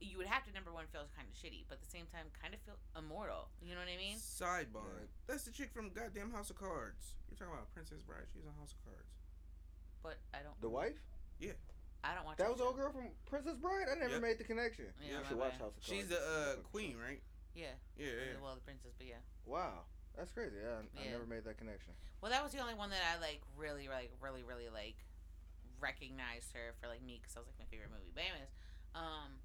[0.00, 2.32] you would have to number one feel kind of shitty, but at the same time,
[2.40, 3.52] kind of feel immortal.
[3.60, 4.16] You know what I mean?
[4.16, 5.04] Sidebar.
[5.04, 5.12] Yeah.
[5.28, 7.14] That's the chick from goddamn House of Cards.
[7.28, 8.24] You're talking about Princess Bride.
[8.32, 9.12] She's on House of Cards.
[10.02, 10.56] But I don't.
[10.64, 10.96] The wife?
[11.38, 11.56] Yeah.
[12.00, 13.92] I don't watch That that was the old girl from Princess Bride.
[13.92, 14.24] I never Yep.
[14.24, 14.88] made the connection.
[15.04, 15.52] Yeah, you my should watch.
[15.60, 15.84] House of Cards.
[15.84, 17.20] She's the uh, queen, right?
[17.52, 17.76] Yeah.
[18.00, 18.40] Yeah, yeah.
[18.40, 19.20] Well, the princess, but yeah.
[19.44, 19.84] Wow,
[20.16, 20.56] that's crazy.
[20.56, 21.92] Yeah, I, I never made that connection.
[22.24, 24.96] Well, that was the only one that I like really, like, really, really like
[25.80, 28.12] recognized her for like me because that was like my favorite movie.
[28.14, 28.52] But anyways,
[28.94, 29.36] um,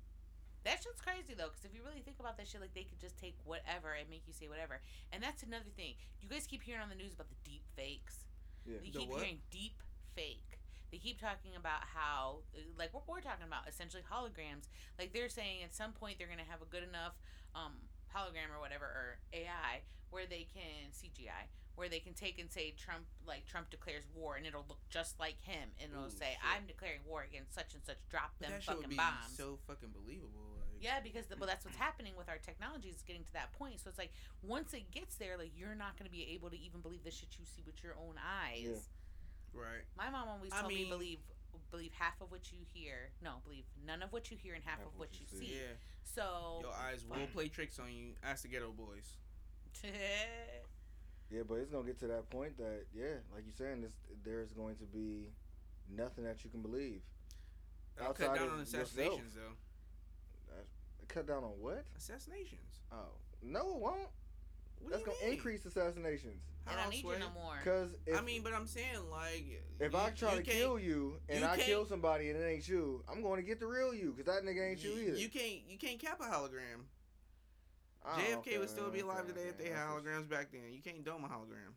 [0.66, 3.00] that shit's crazy though because if you really think about that shit, like they could
[3.00, 4.82] just take whatever and make you say whatever.
[5.14, 5.94] And that's another thing.
[6.22, 8.26] You guys keep hearing on the news about the deep fakes.
[8.66, 8.82] Yeah.
[8.84, 9.22] You keep what?
[9.22, 9.78] hearing deep
[10.18, 10.58] fake.
[10.92, 12.46] They keep talking about how,
[12.78, 14.66] like what we're talking about, essentially holograms.
[14.98, 17.14] Like they're saying at some point they're gonna have a good enough
[17.54, 17.78] um,
[18.10, 22.74] hologram or whatever or AI where they can CGI where they can take and say
[22.78, 26.32] Trump like Trump declares war and it'll look just like him and it'll Ooh, say
[26.40, 26.48] shit.
[26.56, 27.98] I'm declaring war against such and such.
[28.10, 29.36] Drop But them that shit would fucking be bombs.
[29.36, 30.55] so fucking believable.
[30.86, 32.90] Like, Yeah, because the, well, that's what's happening with our technology.
[32.90, 33.82] Is getting to that point.
[33.82, 34.14] So it's like
[34.44, 37.12] once it gets there, like you're not going to be able to even believe the
[37.12, 38.64] shit you see with your own eyes.
[38.64, 39.62] Yeah.
[39.62, 39.84] Right.
[39.98, 41.20] My mom always I told me believe
[41.72, 43.10] believe half of what you hear.
[43.24, 45.56] No, believe none of what you hear and half, of what, you see.
[45.56, 45.76] Yeah.
[46.04, 48.14] So Your eyes will play tricks on you.
[48.24, 49.18] Ask the Geto Boys.
[51.32, 53.92] Yeah, but it's gonna get to that point that yeah, like you're saying, this
[54.24, 55.32] there's going to be
[55.90, 57.02] nothing that you can believe.
[58.00, 58.84] I'll cut outside down of on yourself.
[58.84, 59.58] assassinations though.
[61.08, 61.86] Cut down on what?
[61.98, 62.80] Assassinations.
[62.92, 64.10] Oh no, it won't.
[64.80, 65.34] What That's gonna mean?
[65.34, 66.42] increase assassinations.
[66.66, 67.20] They How, don't need you Sway?
[67.20, 67.56] no more.
[67.64, 71.18] Cause if, I mean, but I'm saying like if you- I try to kill you
[71.30, 73.94] and you I kill somebody and it ain't you, I'm going to get the real
[73.94, 75.18] you because that nigga ain't you, you, either.
[75.18, 76.86] you can't you can't cap a hologram.
[78.06, 80.10] Oh, JFK okay, would still be okay, alive today if they had okay.
[80.10, 80.62] holograms back then.
[80.72, 81.74] You can't dome a hologram.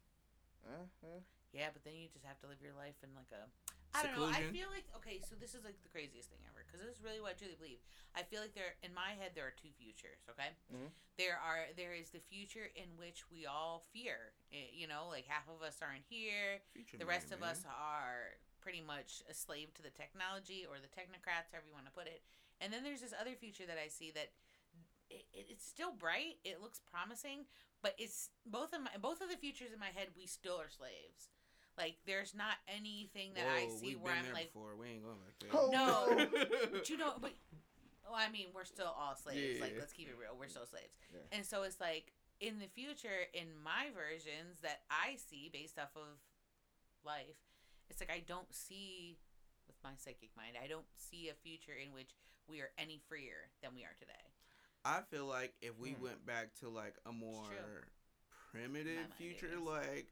[0.67, 1.21] Uh, uh.
[1.53, 3.49] Yeah, but then you just have to live your life in like a.
[3.95, 4.27] I don't know.
[4.29, 7.03] I feel like okay, so this is like the craziest thing ever because this is
[7.03, 7.81] really what I truly believe.
[8.15, 10.21] I feel like there, in my head, there are two futures.
[10.31, 10.91] Okay, Mhm.
[11.17, 14.35] there are there is the future in which we all fear.
[14.53, 16.61] Eh, you know, like half of us aren't here.
[16.73, 17.51] Future The man, rest of man.
[17.57, 21.87] us are pretty much a slave to the technology or the technocrats, however you want
[21.87, 22.23] to put it.
[22.61, 24.33] And then there's this other future that I see that
[25.09, 26.39] it, it, it's still bright.
[26.45, 27.47] It looks promising,
[27.81, 30.09] but it's both of my both of the futures in my head.
[30.17, 31.31] We still are slaves.
[31.79, 34.75] Like there's not anything that I see we've where been I'm there like, before.
[34.77, 35.51] We ain't going back there.
[35.55, 36.11] Oh, No.
[36.17, 36.27] no.
[36.73, 37.33] but you know, but
[38.05, 39.61] well, I mean, we're still all slaves.
[39.61, 39.81] Like Yeah.
[39.81, 40.35] let's keep it real.
[40.39, 40.93] We're still slaves.
[41.15, 41.21] Yeah.
[41.31, 45.95] And so it's like in the future, in my versions that I see based off
[45.95, 46.19] of
[47.05, 47.39] life,
[47.91, 49.19] it's like I don't see
[49.69, 50.57] with my psychic mind.
[50.63, 52.11] I don't see a future in which
[52.49, 54.13] we are any freer than we are today.
[54.85, 56.03] I feel like if we Hmm.
[56.03, 57.87] went back to like a more
[58.51, 60.07] primitive future, like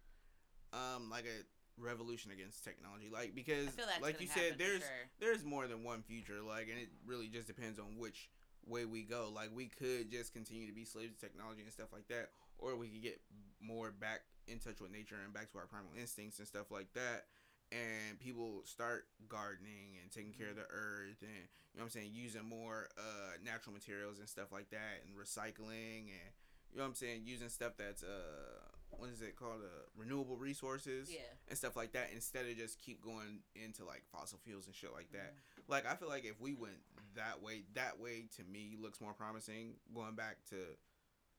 [0.72, 1.42] um, like a
[1.78, 5.10] revolution against technology, like because I feel that's like you said, there's sure.
[5.20, 8.30] there's more than one future, like, and it really just depends on which
[8.66, 9.30] way we go.
[9.32, 12.76] Like, we could just continue to be slaves to technology and stuff like that, or
[12.76, 13.20] we could get
[13.60, 16.92] more back in touch with nature and back to our primal instincts and stuff like
[16.94, 17.26] that.
[17.72, 21.90] And people start gardening and taking care of the earth, and you know what I'm
[21.90, 26.30] saying, using more uh, natural materials and stuff like that, and recycling, and
[26.70, 28.62] you know what I'm saying, using stuff that's uh,
[28.98, 31.20] what is it called, uh, renewable resources Yeah.
[31.48, 34.92] and stuff like that instead of just keep going into like fossil fuels and shit
[34.92, 35.34] like that.
[35.34, 35.62] Mm-hmm.
[35.72, 36.78] Like I feel like if we went
[37.14, 39.74] that way, that way to me looks more promising.
[39.94, 40.56] Going back to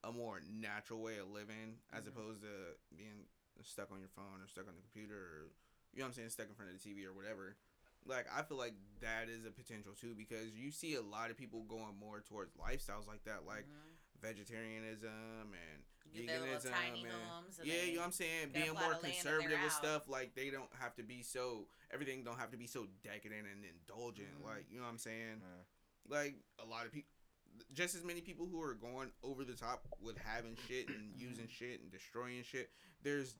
[0.03, 2.09] a more natural way of living as Mhm.
[2.09, 3.27] opposed to being
[3.63, 5.49] stuck on your phone or stuck on the computer or
[5.93, 7.57] you know what I'm saying, stuck in front of the TV or whatever.
[8.05, 11.37] Like I feel like that is a potential too because you see a lot of
[11.37, 13.97] people going more towards lifestyles like that, like Mhm.
[14.21, 15.83] vegetarianism and
[16.13, 17.59] Get their little veganism tiny and homes.
[17.59, 18.49] And yeah, you know what I'm saying?
[18.53, 19.83] Being more of land and conservative with out.
[19.83, 23.45] stuff, like they don't have to be so everything don't have to be so decadent
[23.51, 24.41] and indulgent.
[24.41, 24.45] Mhm.
[24.45, 25.41] Like, you know what I'm saying?
[25.43, 25.63] Uh,
[26.09, 27.09] Like a lot of people
[27.73, 31.21] just as many people who are going over the top with having shit and Mm-hmm.
[31.29, 32.71] using shit and destroying shit.
[33.03, 33.35] There's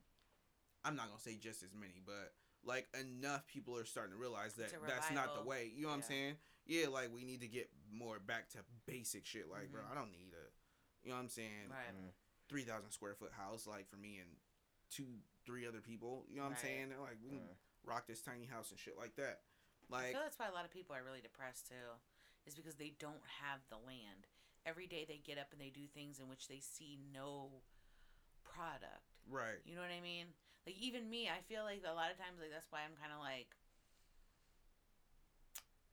[0.84, 4.54] I'm not gonna say just as many, but like enough people are starting to realize
[4.56, 5.72] that It's a that's not the way.
[5.76, 6.36] You know what I'm saying?
[6.66, 9.50] Yeah, like we need to get more back to basic shit.
[9.50, 9.92] Like, bro, Mhm.
[9.92, 10.52] I don't need a
[11.04, 11.70] you know what I'm saying?
[11.70, 11.94] Right.
[11.96, 12.12] mm.
[12.50, 14.30] Three thousand square foot house, like for me and
[14.90, 15.08] two,
[15.46, 16.26] three other people.
[16.30, 16.90] You know what I'm saying?
[16.90, 19.42] They're like, we can Uh, rock this tiny house and shit like that.
[19.92, 22.00] I Like, feel that's why a lot of people are really depressed too,
[22.46, 24.28] is because they don't have the land.
[24.66, 27.64] Every day they get up and they do things in which they see no
[28.44, 29.16] product.
[29.30, 29.60] right?
[29.64, 30.28] You know what I mean?
[30.66, 33.12] Like even me, I feel like a lot of times like that's why I'm kind
[33.16, 33.56] of like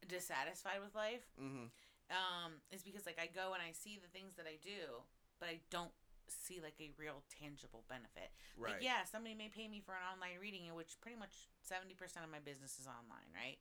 [0.07, 1.25] dissatisfied with life.
[1.41, 1.71] Mm-hmm.
[2.11, 5.03] Um, is because like I go and I see the things that I do,
[5.41, 5.91] but I don't
[6.29, 8.33] see like a real tangible benefit.
[8.57, 8.77] Right.
[8.77, 11.95] Like, yeah, somebody may pay me for an online reading, in which pretty much seventy
[11.95, 13.59] percent of my business is online, right?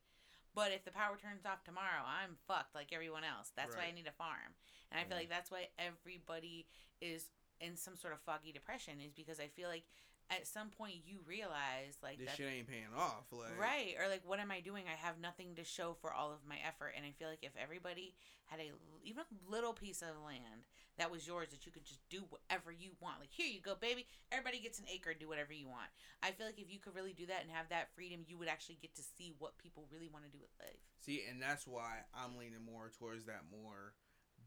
[0.53, 3.49] But if the power turns off tomorrow, I'm fucked like everyone else.
[3.57, 4.53] That's why I need a farm,
[4.91, 6.69] and I feel like that's why everybody
[7.01, 9.01] is in some sort of foggy depression.
[9.01, 9.89] Is because I feel like
[10.29, 13.25] at some point you realize like this that shit ain't paying off.
[13.31, 13.95] Like, Right.
[13.99, 14.85] Or like, what am I doing?
[14.87, 16.93] I have nothing to show for all of my effort.
[16.95, 18.15] And I feel like if everybody
[18.45, 18.71] had a
[19.03, 20.67] even a little piece of land
[20.97, 23.75] that was yours that you could just do whatever you want, like, here you go,
[23.75, 24.05] baby.
[24.31, 25.89] Everybody gets an acre, do whatever you want.
[26.21, 28.47] I feel like if you could really do that and have that freedom, you would
[28.47, 30.79] actually get to see what people really want to do with life.
[30.99, 33.93] See, and that's why I'm leaning more towards that more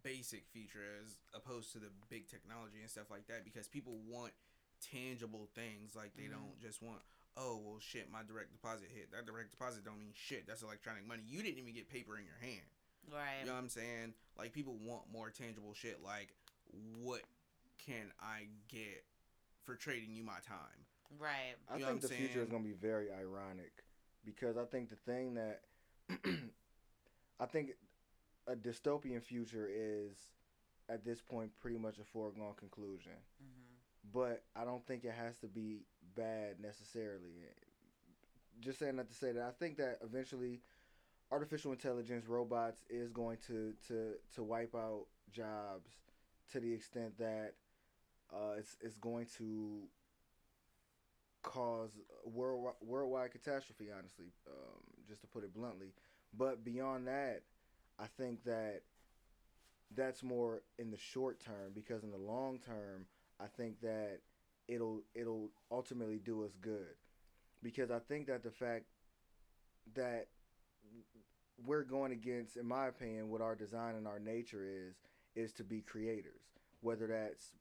[0.03, 4.33] basic feature as opposed to the big technology and stuff like that because people want
[4.81, 5.95] tangible things.
[5.95, 6.33] Like they Mhm.
[6.33, 7.01] don't just want,
[7.37, 9.11] oh well, shit, my direct deposit hit.
[9.13, 10.47] That direct deposit don't mean shit.
[10.47, 11.23] That's electronic money.
[11.27, 12.67] You didn't even get paper in your hand.
[13.11, 13.41] Right.
[13.41, 14.15] You know what I'm saying?
[14.37, 16.03] Like people want more tangible shit.
[16.03, 16.35] Like
[17.01, 17.23] what
[17.79, 19.05] can I get
[19.65, 20.87] for trading you my time?
[21.19, 21.55] Right.
[21.69, 23.85] I You know think what the I'm future is going to be very ironic
[24.25, 25.63] because I think the thing that
[27.41, 27.73] I think
[28.47, 30.17] a dystopian future is
[30.89, 33.13] at this point pretty much a foregone conclusion.
[33.41, 33.66] hmm
[34.13, 35.81] But I don't think it has to be
[36.17, 37.33] bad necessarily.
[38.61, 40.61] Just saying that to say that I think that eventually
[41.31, 45.91] artificial intelligence robots is going to to to wipe out jobs
[46.53, 47.55] to the extent that
[48.33, 49.83] uh, it's it's going to
[51.43, 51.91] cause
[52.25, 53.87] worldwide, worldwide catastrophe.
[53.97, 55.93] Honestly, um, just to put it bluntly.
[56.37, 57.43] But beyond that,
[57.99, 58.83] I think that
[59.95, 63.07] that's more in the short term because in the long term,
[63.41, 64.21] I think that
[64.69, 66.97] it'll it'll ultimately do us good
[67.63, 68.85] because I think that the fact
[69.95, 70.29] that
[71.65, 74.97] we're going against, in my opinion, what our design and our nature is,
[75.35, 76.43] is to be creators.
[76.81, 77.53] Whether that's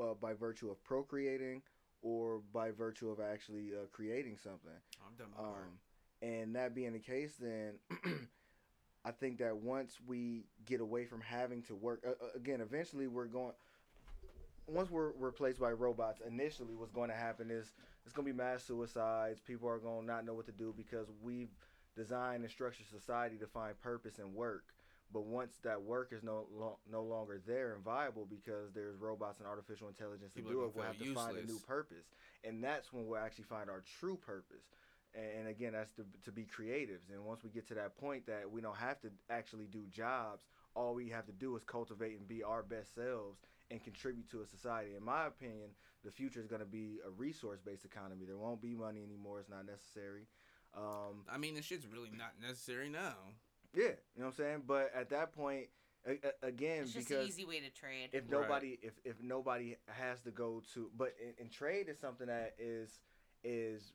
[0.00, 1.62] uh, by virtue of procreating
[2.02, 4.70] or by virtue of actually uh, creating something.
[5.06, 5.28] I'm done.
[5.38, 5.78] Um,
[6.20, 7.74] and that being the case, then
[9.04, 13.06] I think that once we get away from having to work uh, uh, again, eventually
[13.06, 13.52] we're going.
[14.68, 17.72] Once we're replaced by robots, initially what's going to happen is
[18.04, 19.40] it's going to be mass suicides.
[19.40, 21.48] People are going to not know what to do because we've
[21.96, 24.64] designed and structured society to find purpose and work.
[25.10, 29.38] But once that work is no lo- no longer there and viable because there's robots
[29.38, 32.04] and artificial intelligence People to do it, we'll have to feel find a new purpose,
[32.44, 34.68] and that's when we'll actually find our true purpose.
[35.14, 37.08] And, and again, that's to, to be creatives.
[37.10, 40.44] And once we get to that point that we don't have to actually do jobs,
[40.74, 43.38] all we have to do is cultivate and be our best selves
[43.70, 44.90] and contribute to a society.
[44.96, 45.70] In my opinion,
[46.04, 48.24] the future is going to be a resource based economy.
[48.24, 49.40] There won't be money anymore.
[49.40, 50.26] It's not necessary.
[50.76, 53.14] Um, I mean, this shit's really not necessary now.
[53.74, 54.62] yeah, you know what I'm saying.
[54.66, 55.66] But at that point,
[56.06, 58.10] a, a- again, It's just an easy way to trade.
[58.12, 58.30] if Right.
[58.30, 62.54] nobody, if if nobody has to go to, but in, in trade is something that
[62.58, 63.00] is
[63.44, 63.92] is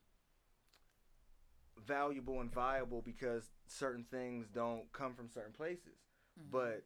[1.86, 5.98] valuable and viable because certain things don't come from certain places.
[6.38, 6.50] Mhm.
[6.50, 6.84] But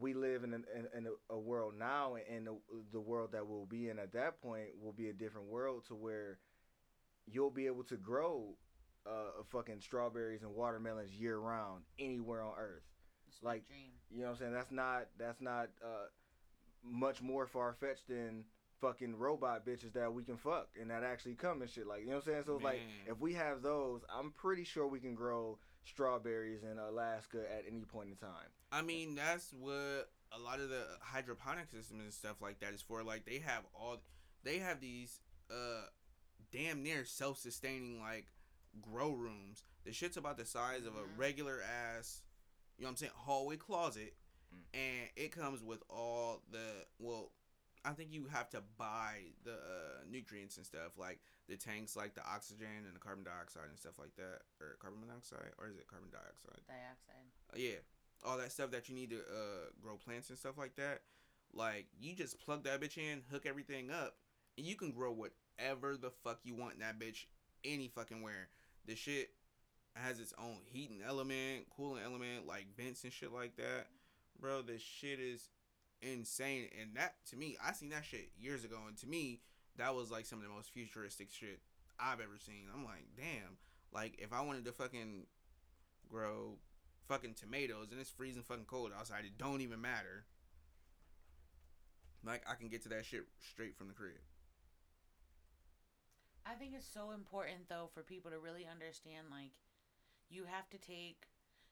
[0.00, 2.56] we live in, an, in, in a, world now, and the,
[2.92, 5.94] the world that we'll be in at that point will be a different world to
[5.94, 6.38] where
[7.26, 8.54] you'll be able to grow
[9.06, 12.82] uh, fucking strawberries and watermelons year round anywhere on Earth.
[13.28, 13.90] It's like, dream.
[14.10, 14.52] You know what I'm saying?
[14.52, 16.06] That's not that's not uh,
[16.82, 18.44] much more far fetched than
[18.80, 21.86] fucking robot bitches that we can fuck and that actually come and shit.
[21.86, 22.42] Like you know what I'm saying?
[22.46, 25.58] So like if we have those, I'm pretty sure we can grow
[25.88, 28.48] strawberries in Alaska at any point in time.
[28.70, 32.82] I mean, that's what a lot of the hydroponic systems and stuff like that is
[32.82, 33.02] for.
[33.02, 33.98] Like, they have all,
[34.44, 35.20] they have these,
[35.50, 35.86] uh,
[36.52, 38.26] damn near self-sustaining like
[38.80, 39.62] grow rooms.
[39.84, 41.16] The shit's about the size of a Mhm.
[41.18, 42.22] regular ass,
[42.76, 44.14] you know what I'm saying, hallway closet,
[44.54, 44.64] Mm.
[44.74, 47.32] and it comes with all the well.
[47.84, 52.14] I think you have to buy the uh, nutrients and stuff like the tanks, like
[52.14, 55.76] the oxygen and the carbon dioxide and stuff like that, or carbon monoxide, or is
[55.76, 56.60] it carbon dioxide?
[56.68, 57.28] Dioxide.
[57.52, 57.80] Uh, yeah,
[58.24, 61.00] all that stuff that you need to uh, grow plants and stuff like that.
[61.52, 64.16] Like you just plug that bitch in, hook everything up,
[64.56, 67.24] and you can grow whatever the fuck you want in that bitch
[67.64, 68.48] any fucking where.
[68.86, 69.30] The shit
[69.94, 73.86] has its own heating element, cooling element, like vents and shit like that.
[74.40, 75.48] Bro, this shit is
[76.00, 76.68] insane.
[76.80, 79.40] And that to me, I seen that shit years ago, and to me,
[79.78, 81.60] that was like some of the most futuristic shit
[81.98, 82.66] I've ever seen.
[82.72, 83.58] I'm like, damn.
[83.92, 85.26] Like if I wanted to fucking
[86.08, 86.58] grow
[87.08, 90.26] fucking tomatoes and it's freezing fucking cold outside, it don't even matter.
[92.24, 94.20] Like I can get to that shit straight from the crib.
[96.44, 99.52] I think it's so important though for people to really understand like
[100.30, 101.26] you have to take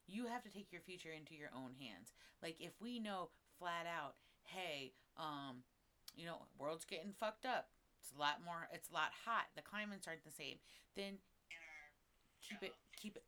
[0.07, 2.13] you have to take your future into your own hands.
[2.43, 5.65] Like if we know flat out, hey, um,
[6.15, 7.69] you know, world's getting fucked up.
[8.07, 9.51] It's a lot more it's a lot hot.
[9.57, 10.63] The climates aren't the same.
[10.95, 11.19] Then
[12.39, 13.25] keep it keep it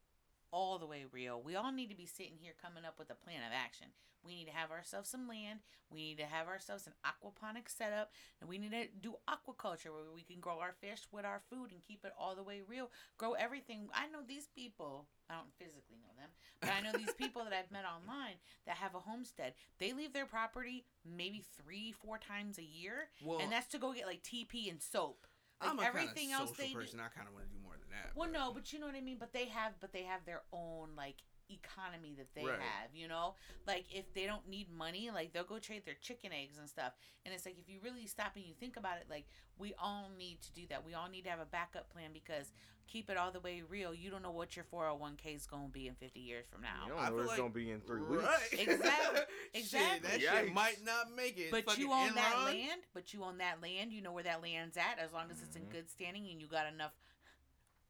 [0.52, 1.42] all the way real.
[1.42, 3.88] We all need to be sitting here coming up with a plan of action.
[4.24, 5.60] We need to have ourselves some land.
[5.90, 8.10] We need to have ourselves an aquaponic setup.
[8.40, 11.70] And we need to do aquaculture where we can grow our fish with our food
[11.72, 12.90] and keep it all the way real.
[13.16, 13.88] Grow everything.
[13.94, 15.06] I know these people.
[15.30, 18.76] I don't physically know them, but I know these people that I've met online that
[18.76, 19.54] have a homestead.
[19.78, 23.92] They leave their property maybe three, four times a year, Well, and that's to go
[23.92, 25.26] get like TP and soap.
[25.60, 27.00] Like I'm a everything kinda else social they do- person.
[27.00, 28.16] I kind of want to do more than that.
[28.16, 29.16] well, but- no, but you know what I mean.
[29.18, 31.16] But they have, but they have their own like
[31.50, 32.58] economy that they Right.
[32.60, 32.94] have.
[32.94, 33.34] You know,
[33.66, 36.92] like if they don't need money, like they'll go trade their chicken eggs and stuff.
[37.24, 39.26] And it's like if you really stop and you think about it, like
[39.58, 40.84] we all need to do that.
[40.84, 42.52] We all need to have a backup plan because
[42.86, 43.92] keep it all the way real.
[43.94, 46.46] You don't know what your four hundred one k is gonna be in fifty years
[46.50, 46.84] from now.
[46.86, 48.22] You don't I know feel what it's like- gonna be in three weeks.
[48.28, 48.52] Right.
[48.52, 49.20] Exactly.
[49.20, 50.08] Shit, Exactly.
[50.10, 50.44] that Yikes.
[50.44, 51.50] shit might not make it.
[51.50, 52.80] But Fucking you own that land.
[52.94, 53.92] But you own that land.
[53.92, 54.98] You know where that land's at.
[54.98, 55.70] As long as it's in Mhm.
[55.72, 56.92] good standing and you got enough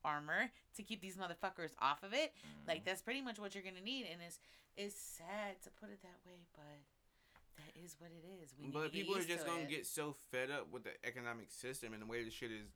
[0.05, 2.33] armor to keep these motherfuckers off of it.
[2.67, 4.07] Like that's pretty much what you're gonna need.
[4.11, 4.39] And it's
[4.77, 6.63] it's sad to put it that way, but
[7.59, 8.55] that is what it is.
[8.61, 9.69] We But people are just to gonna it.
[9.71, 12.69] get so fed up with the economic system and the way the shit is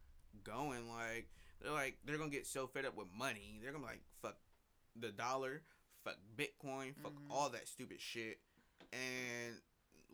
[0.44, 0.88] going.
[0.90, 1.28] Like
[1.60, 3.60] they're like they're gonna get so fed up with money.
[3.62, 4.36] They're gonna be like fuck
[4.96, 5.62] the dollar,
[6.04, 7.30] fuck Bitcoin, fuck Mhm.
[7.30, 8.40] all that stupid shit.
[8.92, 9.56] And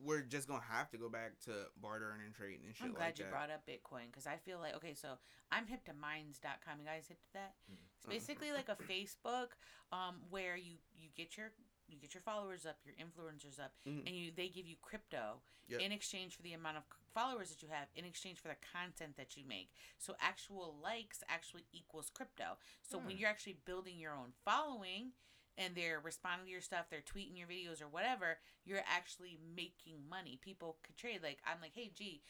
[0.03, 2.95] we're just gonna have to go back to bartering and trading and shit like that.
[2.95, 3.31] I'm glad like you that.
[3.31, 5.19] brought up Bitcoin because I feel like okay, so
[5.51, 6.81] I'm hip to minds.com.
[6.81, 7.55] You guys hip to that?
[7.97, 8.11] It's Mm.
[8.11, 9.49] basically like a Facebook
[9.93, 11.51] um, where you you get your
[11.89, 14.07] you get your followers up, your influencers up, Mhm.
[14.07, 15.81] and you they give you crypto Yep.
[15.81, 16.85] in exchange for the amount of
[17.15, 19.71] followers that you have, in exchange for the content that you make.
[19.99, 22.59] So actual likes actually equals crypto.
[22.83, 23.21] So when Hmm.
[23.21, 25.13] you're actually building your own following
[25.59, 30.09] and they're responding to your stuff, they're tweeting your videos or whatever, you're actually making
[30.09, 30.39] money.
[30.41, 31.21] People could trade.
[31.23, 32.23] Like I'm like, hey, G,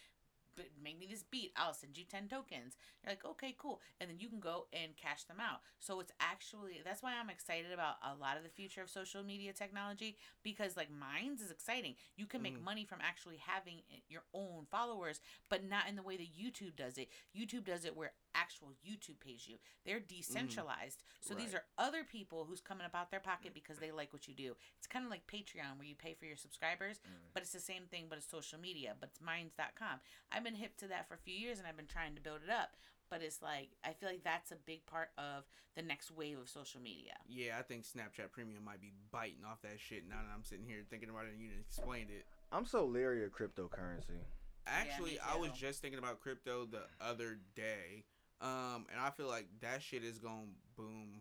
[0.57, 1.53] but make me this beat.
[1.57, 2.77] I'll send you ten tokens.
[3.05, 5.61] You're like, okay, cool, and then you can go and cash them out.
[5.79, 9.23] So it's actually that's why I'm excited about a lot of the future of social
[9.23, 11.95] media technology because like Minds is exciting.
[12.17, 12.65] You can make Mhm.
[12.65, 16.99] money from actually having your own followers, but not in the way that YouTube does
[16.99, 17.09] it.
[17.37, 19.57] YouTube does it where actual YouTube pays you.
[19.85, 21.03] They're decentralized.
[21.21, 24.29] So these are other people who's coming up out their pocket because they like what
[24.29, 24.55] you do.
[24.77, 27.33] It's kind of like Patreon where you pay for your subscribers, Mm.
[27.35, 30.01] but it's the same thing, but it's social media, but it's minds.com.
[30.33, 32.41] I've been hip to that for a few years and I've been trying to build
[32.45, 32.77] it up.
[33.11, 36.49] But it's like I feel like that's a big part of the next wave of
[36.49, 37.15] social media.
[37.27, 40.67] Yeah, I think Snapchat Premium might be biting off that shit now that I'm sitting
[40.67, 42.27] here thinking about it and you explained it.
[42.53, 44.21] I'm so leery of cryptocurrency.
[44.67, 48.05] Actually, me I was just thinking about crypto the other day.
[48.41, 51.21] Um, and I feel like that shit is going to boom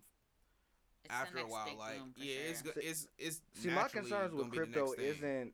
[1.04, 1.68] It's after a while.
[1.78, 2.74] Like, yeah, it's, sure.
[2.74, 5.54] go- it's it's See, my naturally concerns with gonna the crypto isn't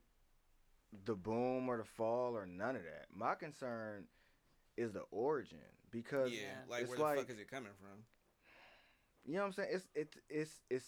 [1.06, 3.06] the boom or the fall or none of that.
[3.16, 4.06] My concern
[4.78, 5.58] is the origin
[5.92, 6.48] because yeah, Yeah.
[6.70, 8.04] like it's where the like fuck is it coming from?
[9.26, 9.70] you know what I'm saying.
[9.72, 10.86] It's it's it's it's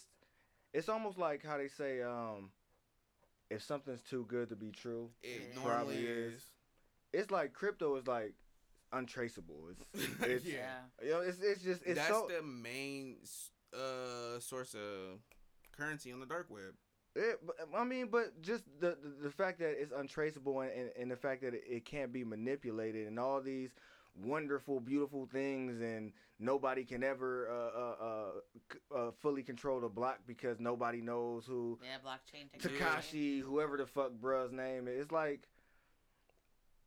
[0.74, 2.50] it's almost like how they say um
[3.48, 5.08] if something's too good to be true.
[5.22, 5.54] It Yeah.
[5.54, 6.34] normally Probably is.
[6.34, 6.50] is.
[7.12, 8.34] It's like crypto is like
[8.96, 9.68] untraceable.
[9.70, 10.78] It's it's Yeah.
[11.02, 13.16] you know it's it's just it's That's so the main
[13.74, 15.20] uh source of
[15.76, 16.74] currency on the dark web.
[17.14, 20.90] It, but, I mean, but just the, the the fact that it's untraceable and, and,
[21.00, 23.70] and the fact that it, it can't be manipulated and all these
[24.22, 30.20] wonderful, beautiful things and nobody can ever uh, uh, uh, uh, fully control the block
[30.26, 33.40] because nobody knows who yeah, blockchain technology.
[33.40, 35.02] Takashi, whoever the fuck bruh's name is.
[35.02, 35.48] It's like,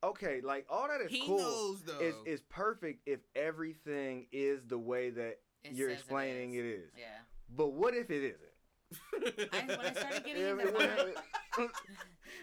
[0.03, 1.37] okay, like all that is he cool.
[1.39, 1.99] knows though.
[1.99, 6.59] Is is perfect if everything is the way that It you're explaining is.
[6.59, 6.89] it is.
[6.97, 7.05] Yeah.
[7.55, 9.51] But what if it isn't?
[9.53, 10.79] I- when I started getting Yeah, into but-
[11.57, 11.69] Mind-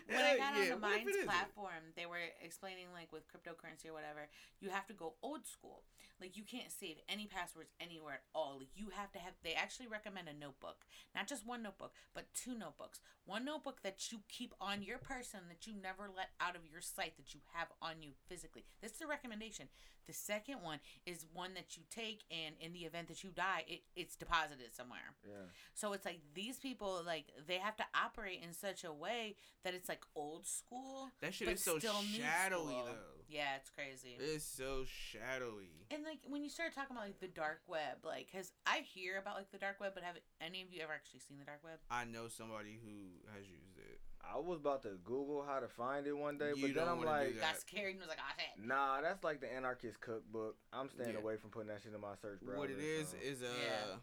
[0.06, 3.92] when I got yeah, on the Minds platform, they were explaining like with cryptocurrency or
[3.92, 4.28] whatever,
[4.60, 5.82] you have to go old school.
[6.20, 8.56] Like you can't save any passwords anywhere at all.
[8.58, 9.34] Like you have to have.
[9.42, 13.00] They actually recommend a notebook, not just one notebook, but two notebooks.
[13.26, 16.80] One notebook that you keep on your person that you never let out of your
[16.80, 18.64] sight that you have on you physically.
[18.80, 19.68] This is a recommendation.
[20.06, 23.64] The second one is one that you take, and in the event that you die,
[23.66, 25.14] it, it's deposited somewhere.
[25.26, 25.32] yeah.
[25.74, 29.74] So it's like these people like they have to operate in such a way that
[29.74, 31.10] it's like old school.
[31.20, 33.15] that shit but is so shadowy though.
[33.28, 34.16] Yeah, it's crazy.
[34.18, 35.86] It's so shadowy.
[35.90, 39.18] And like when you start talking about like the dark web, like cuz I hear
[39.18, 41.62] about like the dark web, but have any of you ever actually seen the dark
[41.64, 41.78] web?
[41.90, 44.00] I know somebody who has used it.
[44.22, 47.00] I was about to Google how to find it one day, You but then I'm
[47.04, 47.40] like, that.
[47.40, 50.56] Got scared and was like, "Oh shit." nah, that's like the anarchist cookbook.
[50.72, 51.18] I'm staying Yeah.
[51.20, 52.58] away from putting that shit in my search browser.
[52.58, 53.96] what it is so- is a Yeah.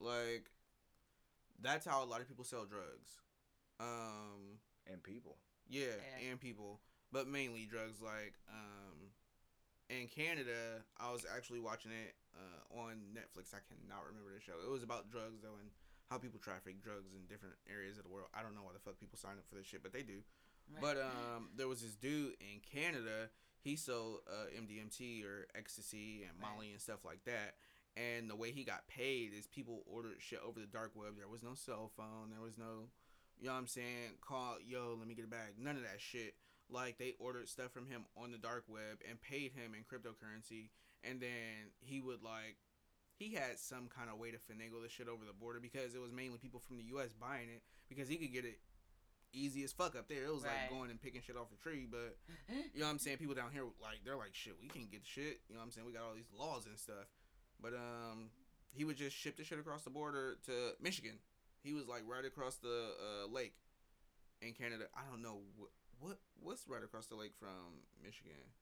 [0.00, 0.50] like
[1.60, 3.20] that's how a lot of people sell drugs.
[3.80, 5.38] Um and people.
[5.68, 6.30] yeah, Yeah.
[6.30, 6.80] and people,
[7.12, 9.12] but mainly drugs like um
[9.88, 13.56] in Canada, I was actually watching it uh, on Netflix.
[13.56, 14.60] I cannot remember the show.
[14.60, 15.70] It was about drugs though and
[16.10, 18.28] how people traffic drugs in different areas of the world.
[18.36, 20.20] I don't know why the fuck people sign up for this shit, but they do.
[20.68, 20.80] Right.
[20.80, 23.32] But um, there was this dude in Canada.
[23.60, 26.52] He sold uh, MDMT or ecstasy and Right.
[26.52, 27.56] Molly and stuff like that.
[27.96, 31.16] And the way he got paid is people ordered shit over the dark web.
[31.16, 32.30] There was no cell phone.
[32.30, 32.92] There was no,
[33.40, 34.20] you know what I'm saying?
[34.20, 35.56] Call, yo, let me get a bag.
[35.58, 36.34] None of that shit.
[36.70, 40.68] Like they ordered stuff from him on the dark web and paid him in cryptocurrency.
[41.04, 42.56] And then he would like,
[43.16, 46.00] he had some kind of way to finagle the shit over the border because it
[46.00, 47.12] was mainly people from the U.S.
[47.14, 48.58] buying it because he could get it
[49.32, 50.24] easy as fuck up there.
[50.24, 50.52] It was Right.
[50.62, 52.16] like going and picking shit off a tree, but
[52.74, 53.18] you know what I'm saying?
[53.18, 54.54] People down here like they're like shit.
[54.60, 55.40] We can't get shit.
[55.48, 55.86] You know what I'm saying?
[55.86, 57.06] We got all these laws and stuff.
[57.60, 58.30] But um,
[58.72, 61.18] he would just ship the shit across the border to Michigan.
[61.62, 63.54] He was like right across the uh, lake
[64.40, 64.84] in Canada.
[64.96, 65.40] I don't know
[66.00, 68.54] what what what's right across the lake from Michigan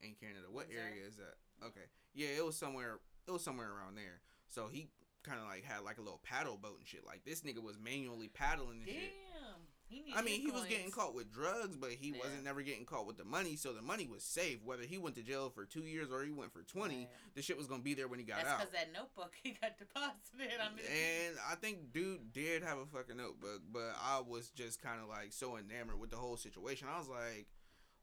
[0.00, 0.46] in Canada.
[0.50, 0.82] What Windsor?
[0.82, 1.36] area is that?
[1.64, 2.98] Okay, yeah, it was somewhere.
[3.26, 4.20] It was somewhere around there.
[4.48, 4.88] So he
[5.22, 7.06] kind of like had like a little paddle boat and shit.
[7.06, 8.96] Like this nigga was manually paddling and shit.
[8.96, 9.60] Damn.
[9.64, 9.73] Needs
[10.16, 12.18] I mean, he was getting caught with drugs, but he Yeah.
[12.18, 14.60] wasn't never getting caught with the money, so the money was safe.
[14.62, 17.34] Whether he went to jail for two years or he went for twenty, Right.
[17.34, 18.58] the shit was gonna be there when he got That's out.
[18.58, 20.90] because that notebook he got deposited on the.
[20.90, 25.08] And I think dude did have a fucking notebook, but I was just kind of
[25.08, 26.88] like so enamored with the whole situation.
[26.88, 27.46] I was like,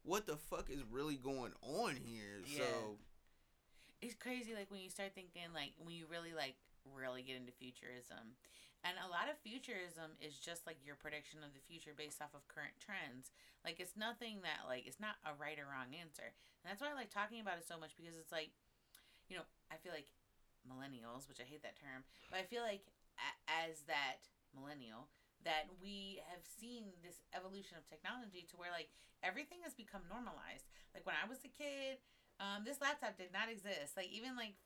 [0.03, 2.41] what the fuck is really going on here?
[2.45, 2.59] Yeah.
[2.59, 2.99] So
[4.01, 6.55] it's crazy like when you start thinking like when you really like
[6.95, 8.35] really get into futurism
[8.81, 12.33] and a lot of futurism is just like your prediction of the future based off
[12.33, 13.29] of current trends.
[13.61, 16.33] Like it's nothing that like it's not a right or wrong answer.
[16.61, 18.53] And that's why i like talking about it so much because it's like
[19.29, 20.09] you know i feel like
[20.61, 22.85] millennials which i hate that term but i feel like
[23.49, 24.21] as that
[24.53, 25.09] millennial
[25.41, 28.93] that we have seen this evolution of technology to where like
[29.25, 30.69] everything has become normalized.
[30.93, 31.97] Like when i was a kid
[32.41, 33.93] um, this laptop did not exist.
[33.93, 34.57] Like even like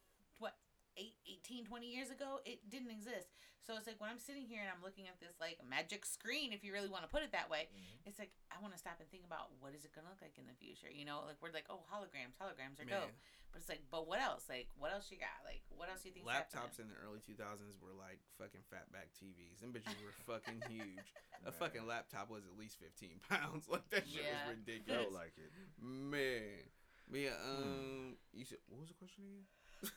[0.97, 1.15] eight,
[1.45, 3.31] 18, 20 years ago, it didn't exist.
[3.65, 6.53] So it's like when I'm sitting here and I'm looking at this like magic screen,
[6.53, 7.65] if you really want to put it that way,
[8.05, 10.37] it's like I want to stop and think about what is it gonna look like
[10.37, 10.85] in the future.
[10.85, 13.15] You know, like we're like, oh, holograms, holograms are man, dope.
[13.49, 14.45] But it's like, but what else?
[14.45, 15.33] Like, what else you got?
[15.41, 16.29] Like, what else do you think?
[16.29, 19.65] laptops in the early 2000s were like fucking fatback TVs.
[19.65, 21.09] Them bitches were fucking huge.
[21.41, 21.57] A Man.
[21.57, 23.65] fucking laptop was at least 15 pounds.
[23.65, 24.45] Like that shit Yeah.
[24.45, 25.09] was ridiculous.
[25.09, 25.49] Felt like it.
[25.81, 26.69] Man.
[27.09, 29.49] But yeah, um, you said what was the question again?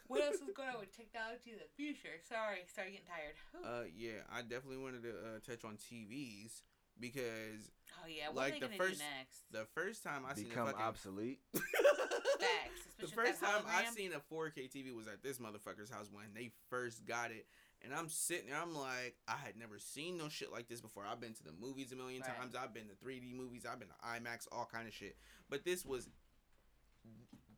[0.08, 2.16] What else is going on with technology in the future?
[2.28, 3.34] Sorry, sorry, getting tired.
[3.52, 3.62] Whew.
[3.64, 6.62] Uh, yeah, I definitely wanted to uh, touch on TVs
[7.00, 7.70] because
[8.02, 9.38] oh yeah, what like are they the first- do next?
[9.52, 11.40] the first time I seen a Become fucking obsolete.
[11.54, 12.86] Facts.
[13.00, 13.94] the first time I hologram.
[13.94, 17.46] seen a 4K TV was at this motherfucker's house when they first got it.
[17.84, 21.04] And I'm sitting there, I'm like, I had never seen no shit like this before.
[21.08, 22.36] I've been to the movies a million Right.
[22.36, 22.54] times.
[22.56, 23.64] I've been to 3D movies.
[23.70, 25.16] I've been to IMAX, all kind of shit.
[25.48, 26.08] But this was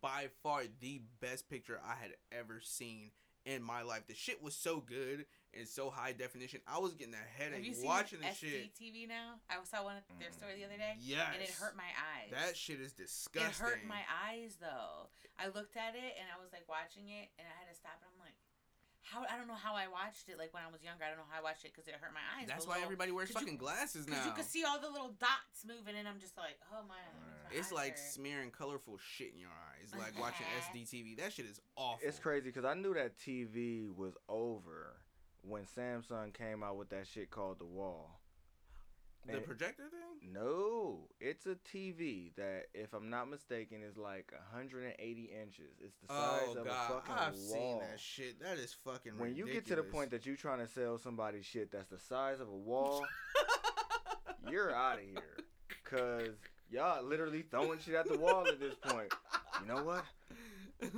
[0.01, 3.11] by far the best picture I had ever seen
[3.45, 4.05] in my life.
[4.07, 5.25] The shit was so good
[5.57, 6.61] and so high definition.
[6.69, 8.77] I was getting a Have you headache seen watching the shit.
[8.77, 9.41] TV now?
[9.49, 11.27] I saw one at their store the other day, Yes.
[11.35, 12.31] and it hurt my eyes.
[12.33, 13.49] That shit is disgusting.
[13.51, 15.09] It hurt my eyes though.
[15.41, 17.97] I looked at it and I was like watching it, and I had to stop.
[18.05, 18.37] And I'm like,
[19.01, 19.25] how?
[19.25, 20.37] I don't know how I watched it.
[20.37, 22.13] Like when I was younger, I don't know how I watched it because it hurt
[22.13, 22.45] my eyes.
[22.47, 24.21] That's why little- everybody wears 'cause you- fucking glasses now.
[24.21, 27.01] Because you could see all the little dots moving, and I'm just like, oh my.
[27.51, 30.21] That makes my It's like smearing colorful shit in your eyes, like uh-huh.
[30.21, 30.47] watching
[30.85, 31.17] SDTV.
[31.19, 32.01] That shit is awful.
[32.07, 34.97] It's crazy because I knew that TV was over
[35.43, 38.21] when Samsung came out with that shit called the Wall.
[39.27, 40.33] The And- projector thing?
[40.33, 45.77] No, it's a TV that, if I'm not mistaken, is like 180 inches.
[45.79, 47.53] It's the size Oh of god, a fucking I've wall.
[47.53, 48.41] seen that shit.
[48.41, 49.19] That is fucking.
[49.19, 51.99] when you get to the point that you're trying to sell somebody shit that's the
[51.99, 53.05] size of a wall,
[54.51, 55.37] you're out of here.
[55.85, 56.37] Cause
[56.71, 59.13] y'all literally throwing shit at the wall at this point.
[59.61, 60.05] You know what?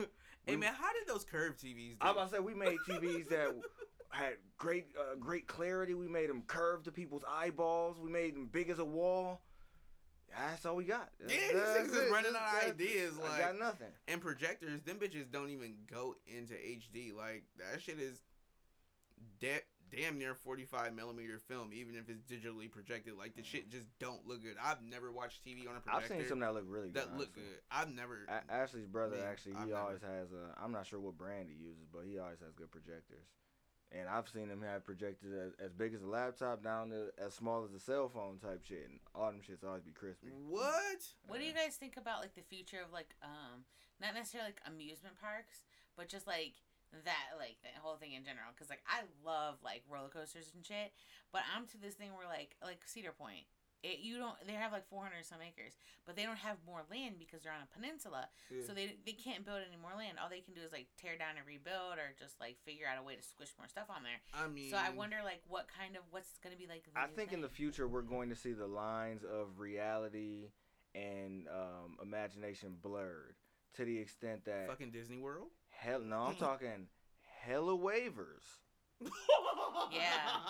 [0.46, 1.92] hey man, how did those curved TVs?
[1.92, 1.96] Do?
[2.00, 3.54] I'm about to say we made TVs that
[4.10, 5.94] had great, uh, great clarity.
[5.94, 7.98] We made them curve to people's eyeballs.
[7.98, 9.40] We made them big as a wall.
[10.36, 11.10] That's all we got.
[11.20, 13.88] Yeah, these niggas is running out of ideas, I got nothing.
[14.08, 17.14] and projectors, them bitches don't even go into HD.
[17.14, 18.22] Like that shit is
[19.40, 19.60] de-
[19.94, 23.14] damn near 45 millimeter film, even if it's digitally projected.
[23.18, 24.56] Like the shit just don't look good.
[24.62, 27.02] I've never watched TV on a I've projector seen some that look really good.
[27.02, 27.60] that look good.
[27.70, 28.26] I've never.
[28.28, 30.62] A- Ashley's brother Man, actually, I've he never- always has a.
[30.62, 33.26] I'm not sure what brand he uses, but he always has good projectors.
[33.94, 37.34] And I've seen him have projectors as, as big as a laptop down to as
[37.34, 40.28] small as a cell phone type shit, and all them shits always be crispy.
[40.48, 41.02] what?
[41.26, 43.64] What do you guys think about like the future of like um
[44.00, 45.64] not necessarily like amusement parks,
[45.94, 46.54] but just like
[47.04, 48.52] that like the whole thing in general?
[48.54, 50.92] Because like I love like roller coasters and shit,
[51.32, 53.48] but I'm to this thing where like like Cedar Point.
[53.82, 54.38] It, you don't.
[54.46, 55.74] They have like 400 some acres,
[56.06, 58.30] but they don't have more land because they're on a peninsula.
[58.46, 58.62] Yeah.
[58.62, 60.22] So they they can't build any more land.
[60.22, 62.94] All they can do is like tear down and rebuild, or just like figure out
[62.94, 64.22] a way to squish more stuff on there.
[64.38, 66.86] I mean, So I wonder like what kind of what's gonna be like.
[66.86, 70.54] The I new think in the future we're going to see the lines of reality
[70.94, 73.34] and um, imagination blurred
[73.74, 75.48] to the extent that fucking Disney World.
[75.84, 76.86] Hell no, I'm talking
[77.44, 78.46] hella waivers.
[79.90, 80.04] Yeah.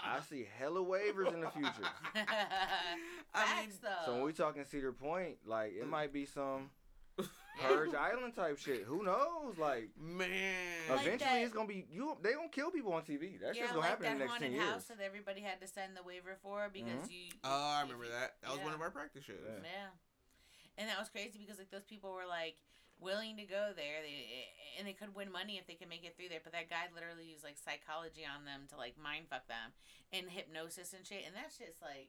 [0.05, 1.89] I see hella waivers in the future.
[2.15, 3.89] I Facts mean, though.
[4.07, 6.71] So when we talking Cedar Point, like it might be some
[7.19, 7.25] Yeah.
[7.69, 8.83] Purge Island type shit.
[8.85, 9.59] Who knows?
[9.59, 10.55] Like man.
[10.91, 12.17] Like eventually that- it's gonna be you.
[12.23, 13.41] They gonna kill people on TV.
[13.41, 14.71] That yeah, gonna like happen that in the next haunted ten years.
[14.73, 17.11] house that everybody had to send the waiver for because Mhm.
[17.11, 17.33] you.
[17.45, 18.37] Oh, I remember you- that.
[18.43, 19.37] That was one of our practice shows.
[19.45, 19.59] Yeah.
[19.65, 19.89] Yeah,
[20.79, 22.57] and that was crazy because like those people were like
[23.03, 24.49] willing to go there, they
[24.79, 26.41] and they could win money if they could make it through there.
[26.43, 29.75] But that guy literally used like psychology on them to like mind fuck them
[30.15, 31.25] and hypnosis and shit.
[31.27, 32.09] And that's just like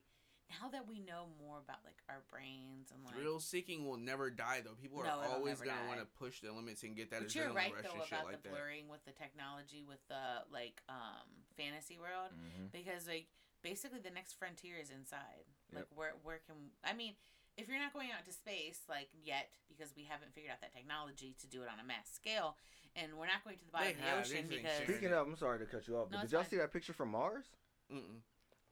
[0.62, 3.16] now that we know more about like our brains and like.
[3.18, 4.78] Thrill seeking will never die though.
[4.80, 7.52] People are No, always gonna want to push the limits and get that But you're
[7.52, 8.56] right rush though about like the that.
[8.56, 11.26] blurring with the technology with the like um
[11.58, 12.72] fantasy world Mhm.
[12.72, 13.28] because like
[13.64, 15.48] basically the next frontier is inside.
[15.74, 17.16] Like where where can I mean,
[17.58, 20.74] if you're not going out to space like yet because we haven't figured out that
[20.74, 22.56] technology to do it on a mass scale,
[22.96, 24.84] and we're not going to the bottom They of the ocean because.
[24.84, 26.50] Speaking of, I'm sorry to cut you off, No, but it's did y'all fine.
[26.52, 27.46] see that picture from Mars?
[27.94, 28.22] Mm-mm.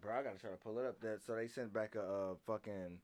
[0.01, 0.99] Bro, I gotta try to pull it up.
[1.01, 2.97] That so they sent back a, uh fucking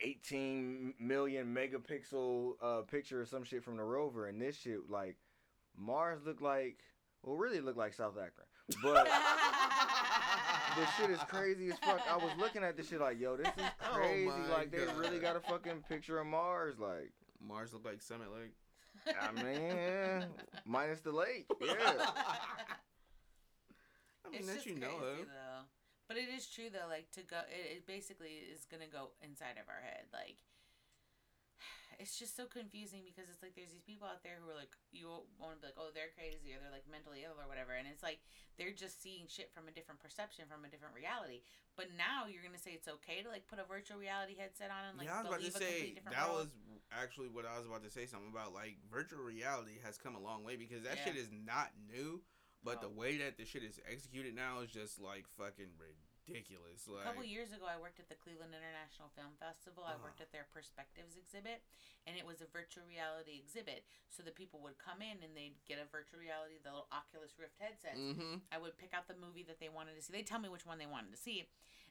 [0.00, 5.16] 18 million megapixel uh picture or some shit from the rover, and this shit like
[5.78, 6.78] Mars looked like
[7.22, 8.46] well, really looked like South Akron,
[8.82, 9.08] but.
[10.76, 12.00] this shit is crazy as fuck.
[12.10, 13.52] I was looking at this shit like, yo, this is
[13.90, 14.26] Oh crazy.
[14.26, 16.78] my like they really got a fucking picture of Mars.
[16.78, 18.52] Like, Mars look like Summit Lake.
[19.20, 20.24] I mean,
[20.64, 21.46] minus the lake.
[21.60, 21.74] Yeah.
[24.24, 25.26] I mean, it's that just you know crazy of.
[25.28, 25.62] though.
[26.08, 29.58] But it is true though, like to go, it, it basically is gonna go inside
[29.62, 30.06] of our head.
[30.12, 30.38] Like,
[31.98, 34.72] it's just so confusing because it's like there's these people out there who are like,
[34.92, 35.08] you
[35.40, 37.88] want to be like, oh, they're crazy or they're like mentally ill or whatever, and
[37.88, 38.20] it's like
[38.56, 41.44] they're just seeing shit from a different perception, from a different reality.
[41.76, 44.92] But now you're gonna say it's okay to like put a virtual reality headset on
[44.92, 46.48] and like yeah, I was about to say that world.
[46.48, 46.50] was
[46.92, 48.54] actually what I was about to say something about.
[48.56, 51.12] Like virtual reality has come a long way because that Yeah.
[51.12, 52.22] shit is not new,
[52.64, 52.88] but No.
[52.88, 56.05] the way that the shit is executed now is just like fucking ridiculous.
[56.26, 59.86] A Like, couple years ago, I worked at the Cleveland International Film Festival.
[59.86, 60.28] I worked Uh-huh.
[60.28, 61.62] at their Perspectives exhibit,
[62.06, 63.86] and it was a virtual reality exhibit.
[64.10, 67.38] So the people would come in and they'd get a virtual reality, the little Oculus
[67.38, 67.98] Rift headsets.
[67.98, 68.42] mm-hmm.
[68.50, 70.12] I would pick out the movie that they wanted to see.
[70.12, 71.46] They'd tell me which one they wanted to see,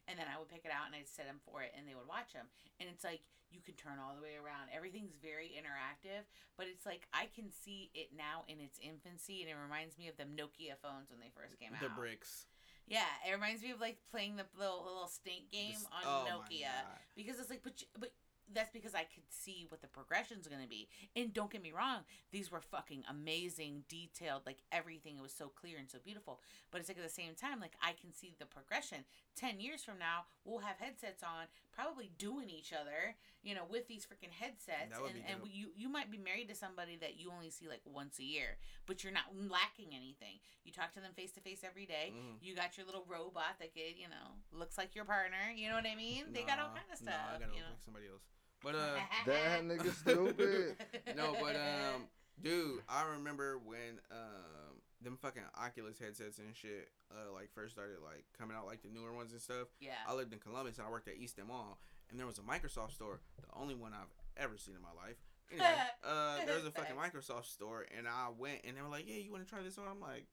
[0.08, 1.96] and then I would pick it out and I'd set them for it, and they
[1.96, 2.48] would watch them.
[2.80, 3.22] And it's like
[3.52, 4.68] you can turn all the way around.
[4.74, 6.26] Everything's very interactive,
[6.58, 10.08] but it's like I can see it now in its infancy, and it reminds me
[10.10, 11.96] of the Nokia phones when they first came the out.
[11.96, 12.46] The bricks.
[12.88, 16.70] Yeah, it reminds me of like playing the little little snake game on oh Nokia
[17.16, 18.12] because it's like, but you- but
[18.54, 20.88] that's because I could see what the progression's gonna be.
[21.16, 22.02] And don't get me wrong,
[22.32, 25.18] these were fucking amazing, detailed, like everything.
[25.18, 26.40] It was so clear and so beautiful.
[26.70, 29.00] But it's like at the same time, like I can see the progression.
[29.36, 33.16] Ten years from now, we'll have headsets on, probably doing each other,
[33.46, 34.98] you know, with these freaking headsets.
[34.98, 38.18] And and you you might be married to somebody that you only see like once
[38.20, 38.58] a year,
[38.88, 40.42] but you're not lacking anything.
[40.66, 42.12] You talk to them face to face every day.
[42.12, 42.42] Mhm.
[42.42, 45.54] You got your little robot that could, you know, looks like your partner.
[45.56, 46.34] You know what I mean?
[46.34, 47.30] They got all kind of nah, stuff.
[47.30, 47.70] I gotta you look know.
[47.78, 48.26] like somebody else.
[48.64, 48.98] But uh,
[49.28, 50.76] That nigga stupid.
[51.16, 52.10] no, but um,
[52.42, 57.98] dude, I remember when um them fucking Oculus headsets and shit uh like first started
[58.04, 59.68] like coming out like the newer ones and stuff.
[59.80, 60.02] yeah.
[60.08, 61.78] I lived in Columbus and I worked at East Mall,
[62.10, 65.18] and there was a Microsoft store, the only one I've ever seen in my life.
[65.52, 65.68] Anyway,
[66.04, 69.18] uh, there was a fucking Microsoft store, and I went, and they were like, "Yeah,
[69.18, 70.26] you want to try this on?" I'm like,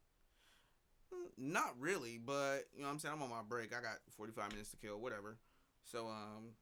[1.12, 3.74] "Mm, "Not really, but you know, what I'm saying I'm on my break.
[3.74, 5.38] I got 45 minutes to kill, whatever."
[5.84, 6.54] So um,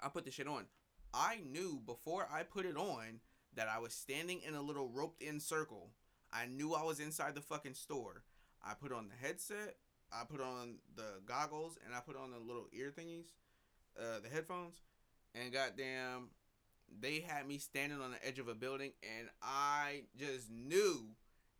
[0.00, 0.64] I put the shit on.
[1.12, 3.20] I knew before I put it on
[3.54, 5.90] that I was standing in a little roped-in circle.
[6.32, 8.24] I knew I was inside the fucking store.
[8.64, 9.76] I put on the headset.
[10.12, 13.26] I put on the goggles and I put on the little ear thingies,
[13.98, 14.74] uh, the headphones,
[15.34, 16.28] and goddamn,
[17.00, 21.04] they had me standing on the edge of a building, and I just knew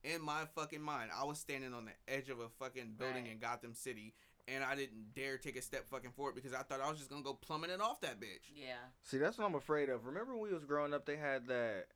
[0.03, 3.33] in my fucking mind I was standing on the edge of a fucking building Right.
[3.33, 4.15] in Gotham City,
[4.47, 7.11] and I didn't dare take a step fucking forward because I thought I was just
[7.11, 8.51] gonna go plummeting off that bitch.
[8.55, 8.75] yeah.
[9.03, 10.05] See, that's what I'm afraid of.
[10.07, 11.87] Remember when we was growing up, they had that.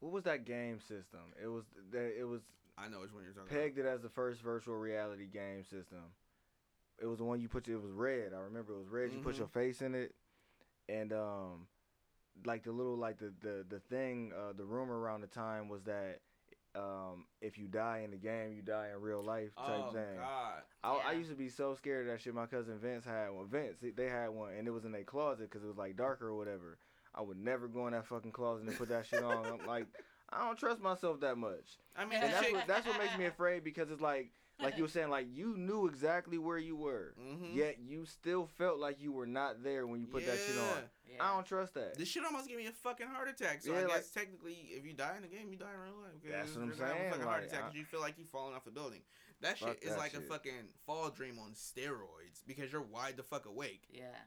[0.00, 1.20] What was that game system?
[1.42, 2.42] It was that it was
[2.78, 6.02] I know which one you're talking pegged it as the first virtual reality game system.
[7.00, 7.66] It was the one you put.
[7.68, 8.32] Your, it was red.
[8.34, 9.12] I remember it was red.
[9.12, 9.38] You put Mhm.
[9.38, 10.14] your face in it,
[10.88, 11.66] and um,
[12.44, 14.32] like the little like the the the thing.
[14.34, 16.20] Uh, the rumor around the time was that
[16.74, 19.66] um, if you die in the game, you die in real life about.
[19.66, 20.16] type Oh thing.
[20.18, 20.62] God.
[20.84, 22.34] I, I used to be so scared of that shit.
[22.34, 23.48] My cousin Vince had one.
[23.48, 26.28] Vince, they had one, and it was in their closet because it was like darker
[26.28, 26.78] or whatever.
[27.14, 29.46] I would never go in that fucking closet and put that shit on.
[29.46, 29.86] I'm like,
[30.30, 31.78] I don't trust myself that much.
[31.96, 32.54] I mean, And that's shit.
[32.54, 35.56] what that's what makes me afraid because it's like, like you were saying, like you
[35.56, 37.54] knew exactly where you were, Mhm.
[37.54, 40.64] yet you still felt like you were not there when you put that shit on.
[41.06, 41.14] Yeah.
[41.14, 41.24] Yeah.
[41.24, 41.96] I don't trust that.
[41.96, 43.62] This shit almost gave me a fucking heart attack.
[43.62, 45.80] So Yeah, I like- guess technically, if you die in the game, you die in
[45.80, 46.12] real life.
[46.22, 48.00] 'cause That's what I'm you're gonna a saying, fucking heart attack I- 'cause you feel
[48.00, 49.02] like you're falling off a building.
[49.40, 53.22] That shit is that like a fucking fall dream on steroids because you're wide the
[53.22, 53.84] fuck awake.
[53.90, 54.24] Yeah.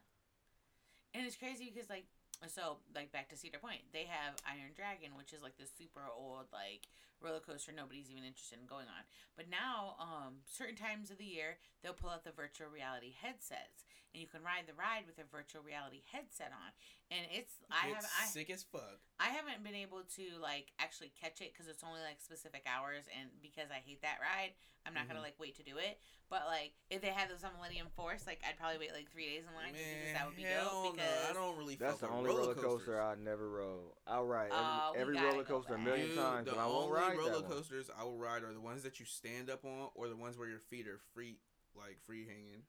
[1.14, 2.06] And it's crazy because like
[2.48, 6.06] so like back to Cedar Point, they have Iron Dragon, which is like this super
[6.06, 6.86] old like
[7.22, 9.04] roller coaster nobody's even interested in going on.
[9.36, 13.84] But now, um, certain times of the year they'll pull out the virtual reality headsets,
[14.12, 16.70] and you can ride the ride with a virtual reality headset on.
[17.10, 19.00] And it's I it's have I sick as fuck.
[19.20, 23.04] I haven't been able to like actually catch it because it's only like specific hours,
[23.12, 24.56] and because I hate that ride,
[24.86, 25.12] I'm not Mm-hmm.
[25.12, 26.00] gonna like wait to do it.
[26.30, 29.26] But like if they had those on Millennium Force, like I'd probably wait like three
[29.28, 30.96] days in line just because that would be hell dope.
[30.96, 33.00] no, Because I don't really That's the only roller coaster coasters.
[33.00, 33.92] I never rode.
[34.06, 36.92] I'll ride every, Oh, every roller coaster a million Dude, times, but I won't only
[36.92, 40.08] ride roller coasters I will ride are the ones that you stand up on or
[40.08, 41.36] the ones where your feet are free,
[41.76, 42.62] like free hanging.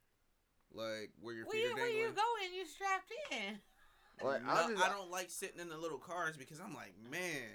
[0.73, 1.99] Like where your feet you, are where dangling.
[2.01, 2.53] you going?
[2.55, 3.59] You strapped in.
[4.25, 6.93] Like, No, I just- I don't like sitting in the little cars because I'm like,
[7.09, 7.49] man,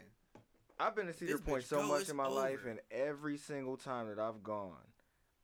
[0.78, 4.18] I've been to Cedar Point so much in my life, and every single time that
[4.18, 4.76] I've gone,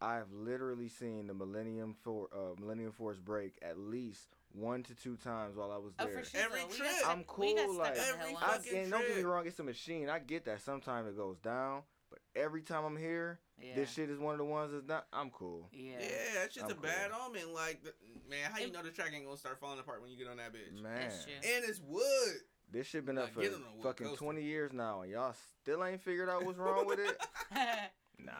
[0.00, 5.16] I've literally seen the Millennium for uh, Millennium Force break at least one to two
[5.16, 6.18] times while I was Oh, there.
[6.18, 6.40] for sure.
[6.40, 6.90] Every We got trip.
[7.08, 8.44] I'm cool, like- Every I, once.
[8.66, 10.10] fucking and don't get me wrong, it's a machine.
[10.10, 10.60] I get that.
[10.60, 11.91] Sometimes it goes down, but
[12.34, 13.74] every time I'm here, Yeah.
[13.76, 15.06] this shit is one of the ones that's not.
[15.12, 15.68] I'm cool.
[15.72, 15.92] Yeah.
[16.00, 17.52] yeah, that's just I'm a bad omen.
[17.52, 17.82] Like,
[18.28, 20.28] man, how you It- know the track ain't gonna start falling apart when you get
[20.28, 20.72] on that bitch?
[20.80, 22.40] Man, And it's wood.
[22.70, 24.24] this shit been up for get on a wood fucking coaster.
[24.24, 27.16] 20 years now, and y'all still ain't figured out what's wrong with it.
[28.18, 28.32] Nah.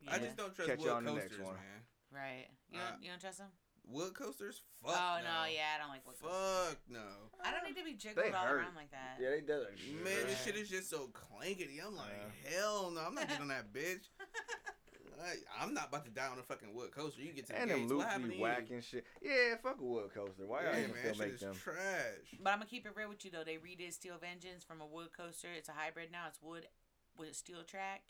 [0.00, 0.14] yeah.
[0.14, 1.54] I just don't trust Catch you wood on the next coasters, one.
[1.56, 1.82] man.
[2.12, 2.46] Right.
[2.70, 3.48] You Uh, don't, you don't trust them?
[3.88, 4.62] Wood coasters?
[4.82, 4.92] Fuck.
[4.94, 5.46] Oh Fuck no.
[5.46, 6.36] yeah, I don't like wood coasters.
[6.68, 7.06] Fuck no.
[7.44, 8.58] I don't need to be jiggled They all hurt.
[8.58, 9.18] around like that.
[9.20, 9.64] Yeah, they do.
[10.02, 11.78] Man, this shit is just so clankety.
[11.84, 12.06] I'm like,
[12.44, 12.50] Yeah.
[12.58, 14.08] hell no, I'm not getting on that bitch.
[15.16, 17.22] I, I'm not about to die on a fucking wood coaster.
[17.22, 19.06] You get to the And them gates, what loops happened be to whacking shit.
[19.22, 20.44] Yeah, fuck a wood coaster.
[20.46, 20.66] Why you?
[20.66, 21.54] y'all Yeah, even man, still shit make them?
[21.54, 22.28] trash.
[22.42, 23.44] But I'm gonna keep it real with you though.
[23.44, 25.48] They redid Steel Vengeance from a wood coaster.
[25.56, 26.24] It's a hybrid now.
[26.28, 26.66] It's wood
[27.16, 28.02] with a steel track,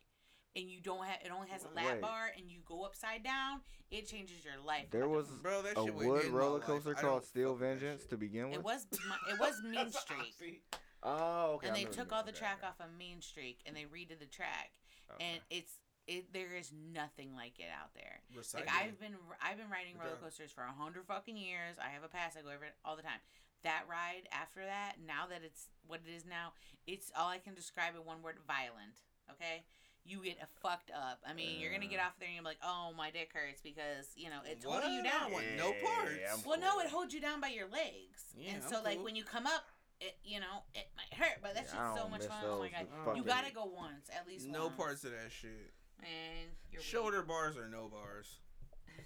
[0.57, 1.19] and you don't have.
[1.24, 2.01] It only has a lap Wait.
[2.01, 3.61] bar, and you go upside down.
[3.91, 4.87] It changes your life.
[4.91, 8.05] There was Bro, that a shit wood roller coaster called Steel fuck with that Vengeance
[8.07, 8.59] to begin with.
[8.59, 10.65] It was mi- it was Mean Streak,
[11.03, 11.69] Oh, okay.
[11.69, 12.66] and they took all the Okay, track okay.
[12.69, 14.73] off of Mean Streak, and they redid the track,
[15.12, 15.24] Okay.
[15.24, 15.78] and it's
[16.09, 16.33] it.
[16.33, 18.23] There is nothing like it out there.
[18.55, 21.77] Like I've been I've been riding roller coasters for a hundred fucking years.
[21.78, 22.37] I have a pass.
[22.37, 23.20] I go over it all the time.
[23.62, 26.53] That ride after that, now that it's what it is now,
[26.87, 28.99] it's all I can describe in one word: violent.
[29.31, 29.65] Okay,
[30.07, 31.20] you get a fucked up.
[31.27, 32.05] I mean, you're gonna get Uh.
[32.05, 35.03] off there and you're like, oh, my dick hurts because you know it's holding you
[35.03, 35.12] What?
[35.12, 35.33] down.
[35.33, 36.12] want no parts.
[36.33, 39.03] I'm Well, no, it holds you down by your legs, Yeah, and I'm so like
[39.03, 39.65] when you come up,
[40.01, 42.45] it you know it might hurt, but that's Yeah, just so much fun.
[42.45, 44.47] Oh my god, with you gotta go once at least.
[44.47, 44.77] No once.
[44.77, 45.73] parts of that shit.
[46.01, 48.41] And you're Shoulder bars or no bars.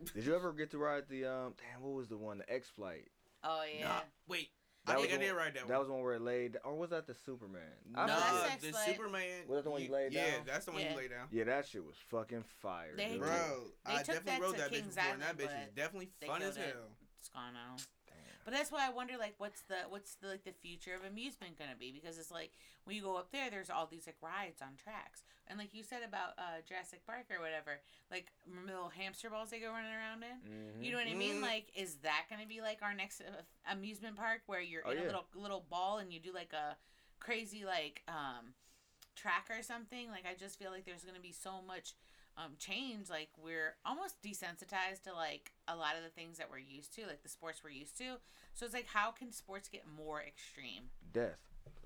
[0.14, 1.54] Did you ever get to ride the um?
[1.58, 2.38] Damn, what was the one?
[2.38, 3.08] The X Flight.
[3.44, 3.88] Oh yeah.
[3.88, 4.48] Nah, wait.
[4.86, 5.78] That I was think I the did one- ride that, That one.
[5.78, 7.60] was the one where it laid, or was that the Superman?
[7.86, 8.32] No, I No, forget.
[8.32, 9.46] that's X the Superman.
[9.46, 10.46] Was that the one you laid Yeah, down?
[10.46, 10.90] that's the one Yeah.
[10.92, 11.28] you lay down.
[11.30, 12.96] Yeah, that shit was fucking fire.
[12.96, 13.20] They dude.
[13.20, 15.62] Bro, They I took definitely that rode to that bitch Kings before, and that bitch
[15.62, 16.74] is definitely fun as killed it.
[16.74, 16.96] hell.
[17.18, 17.76] It's gone now.
[18.44, 21.58] But that's why I wonder, like, what's the what's the like the future of amusement
[21.58, 21.92] gonna be?
[21.92, 22.52] Because it's like
[22.84, 25.82] when you go up there, there's all these like rides on tracks, and like you
[25.82, 27.80] said about uh, Jurassic Park or whatever,
[28.10, 28.32] like
[28.66, 30.38] little hamster balls they go running around in.
[30.50, 30.84] Mhm.
[30.84, 31.36] You know what I mean?
[31.36, 31.42] Mhm.
[31.42, 34.98] Like, is that gonna be like our next uh, amusement park where you're Oh, in
[34.98, 36.76] a little little ball and you do like a
[37.20, 38.54] crazy like um
[39.16, 40.10] track or something?
[40.10, 41.94] Like, I just feel like there's gonna be so much
[42.36, 43.08] um change.
[43.10, 47.06] Like, we're almost desensitized to like a lot of the things that we're used to,
[47.06, 48.16] like the sports we're used to.
[48.54, 50.84] So it's like, how can sports get more extreme?
[51.12, 51.38] Death.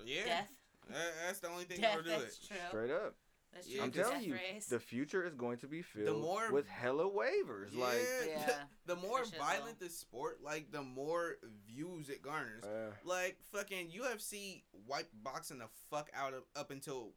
[0.05, 0.51] Yeah, Death.
[0.89, 1.97] That- that's the only thing Death.
[1.97, 2.47] that'll do That's it.
[2.47, 2.57] true.
[2.69, 3.15] Straight up.
[3.53, 3.83] That's Yeah.
[3.83, 4.65] I'm telling you, race.
[4.67, 7.73] the future is going to be filled the more- with hella waivers.
[7.73, 8.65] Like, Yeah.
[8.85, 9.37] the more For shizzle.
[9.39, 12.63] violent the sport, like the more views it garners.
[12.65, 17.13] uh, Like fucking UFC wiped boxing the fuck out of up until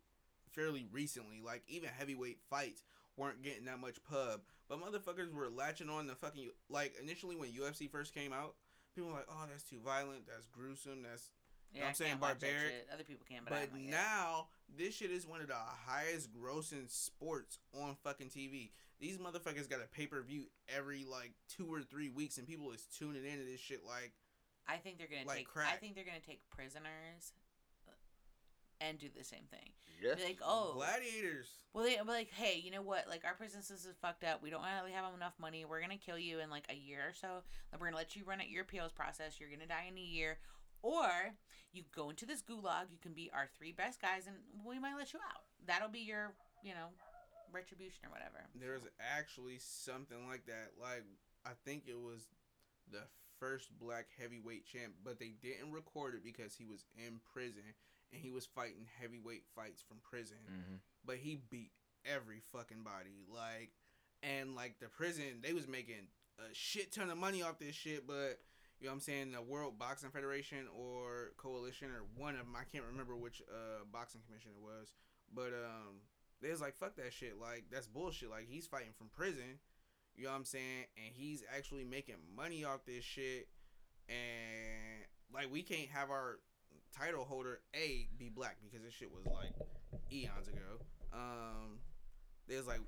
[0.53, 1.41] fairly recently.
[1.41, 2.85] Like even heavyweight fights
[3.19, 7.51] weren't getting that much pub, but motherfuckers were latching on the fucking like initially when
[7.51, 8.55] UFC first came out.
[8.95, 10.27] People were like, oh, that's too violent.
[10.27, 11.03] That's gruesome.
[11.03, 11.31] That's
[11.73, 12.86] Yeah, I'm saying can't watch that barbaric.
[12.93, 13.90] Other people can, but, but like it.
[13.90, 14.47] now
[14.77, 18.70] this shit is one of the highest grossing sports on fucking TV.
[19.01, 22.70] These motherfuckers got a pay per view every like two or three weeks, and people
[22.73, 24.12] is tuning into this shit like
[24.69, 25.49] I think they're gonna Like take.
[25.57, 27.32] I think they're gonna take prisoners
[28.81, 29.71] and do the same thing.
[30.03, 30.17] yes.
[30.17, 31.49] Be like, oh, gladiators.
[31.75, 33.07] well, they be like, hey, you know what?
[33.09, 34.43] Like our prison system is fucked up.
[34.43, 35.65] We don't really have enough money.
[35.65, 37.43] We're gonna kill you in like a year or so.
[37.73, 39.41] Like, we're gonna let you run at your appeals process.
[39.41, 40.39] You're gonna die in a year,
[40.83, 41.09] or
[41.73, 42.91] you go into this gulag.
[42.91, 44.37] You can be our three best guys, and
[44.67, 45.43] we might let you out.
[45.67, 46.33] That'll be your,
[46.63, 46.89] you know,
[47.53, 48.47] retribution or whatever.
[48.59, 48.87] There's
[49.17, 50.73] actually something like that.
[50.81, 51.05] Like
[51.45, 52.29] I think it was
[52.91, 53.03] the
[53.39, 57.75] first black heavyweight champ, but they didn't record it because he was in prison
[58.12, 60.39] and he was fighting heavyweight fights from prison.
[60.48, 60.80] Mhm.
[61.05, 61.72] But he beat
[62.05, 63.24] every fucking body.
[63.28, 63.72] Like
[64.22, 66.09] and like the prison, they was making
[66.39, 68.40] a shit ton of money off this shit, but
[68.80, 72.55] you know what I'm saying, the World Boxing Federation or Coalition or one of them,
[72.56, 74.93] I can't remember which uh boxing commission it was,
[75.35, 76.01] but um
[76.40, 78.30] they was like fuck that shit, like that's bullshit.
[78.30, 79.59] Like he's fighting from prison,
[80.14, 83.48] you know what I'm saying, and he's actually making money off this shit,
[84.09, 86.39] and like we can't have our
[86.97, 89.52] title holder a be black because this shit was like
[90.12, 90.82] eons ago.
[91.12, 91.78] Um,
[92.47, 92.81] there's like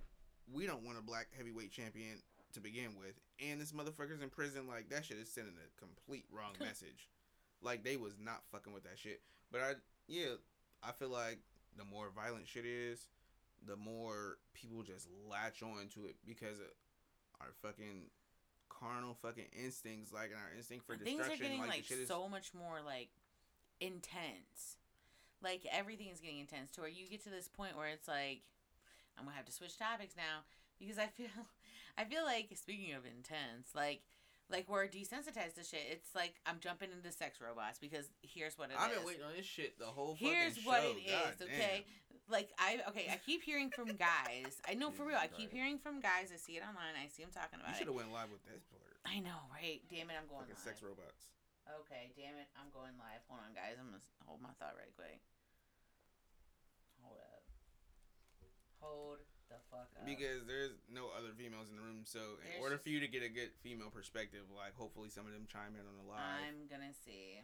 [0.52, 2.22] we don't want a black heavyweight champion
[2.52, 4.66] to begin with, and this motherfucker's in prison.
[4.68, 7.08] Like that shit is sending a complete wrong message.
[7.62, 9.20] Like they was not fucking with that shit.
[9.52, 9.72] But I
[10.08, 10.34] yeah,
[10.82, 11.38] I feel like
[11.76, 13.06] the more violent shit is,
[13.66, 16.66] the more people just latch on to it because of
[17.40, 18.10] our fucking
[18.68, 21.32] carnal fucking instincts, like and our instinct for things destruction.
[21.32, 23.08] are getting like, like, the shit is so much more like
[23.80, 24.76] intense.
[25.42, 28.42] Like everything is getting intense to where you get to this point where it's like
[29.18, 30.44] I'm gonna have to switch topics now
[30.78, 31.32] because I feel
[31.98, 34.02] I feel like speaking of intense, like
[34.50, 35.86] like we're desensitized to shit.
[35.90, 38.78] It's like I'm jumping into sex robots because here's what it is.
[38.80, 40.68] I've been waiting on this shit the whole fucking Here's show.
[40.68, 41.48] what it is, God damn.
[41.48, 41.84] okay?
[42.28, 44.60] Like I okay, I keep hearing from guys.
[44.68, 45.16] I know for real.
[45.18, 46.30] I keep hearing from guys.
[46.34, 46.94] I see it online.
[47.00, 47.70] I see them talking about.
[47.70, 47.72] It.
[47.72, 48.92] You should have went live with this part.
[49.06, 49.80] I know, right?
[49.88, 50.68] Damn it, I'm going Fucking live.
[50.68, 51.32] sex robots.
[51.68, 53.22] Okay, damn it, I'm going live.
[53.28, 53.76] Hold on, guys.
[53.76, 55.20] I'm gonna hold my thought right quick.
[57.04, 57.44] Hold up.
[58.80, 59.20] Hold
[59.50, 60.06] the fuck up.
[60.06, 63.08] Because there's no other females in the room, so in There's order for you to
[63.08, 66.22] get a good female perspective, like hopefully some of them chime in on the live.
[66.22, 67.42] I'm gonna see.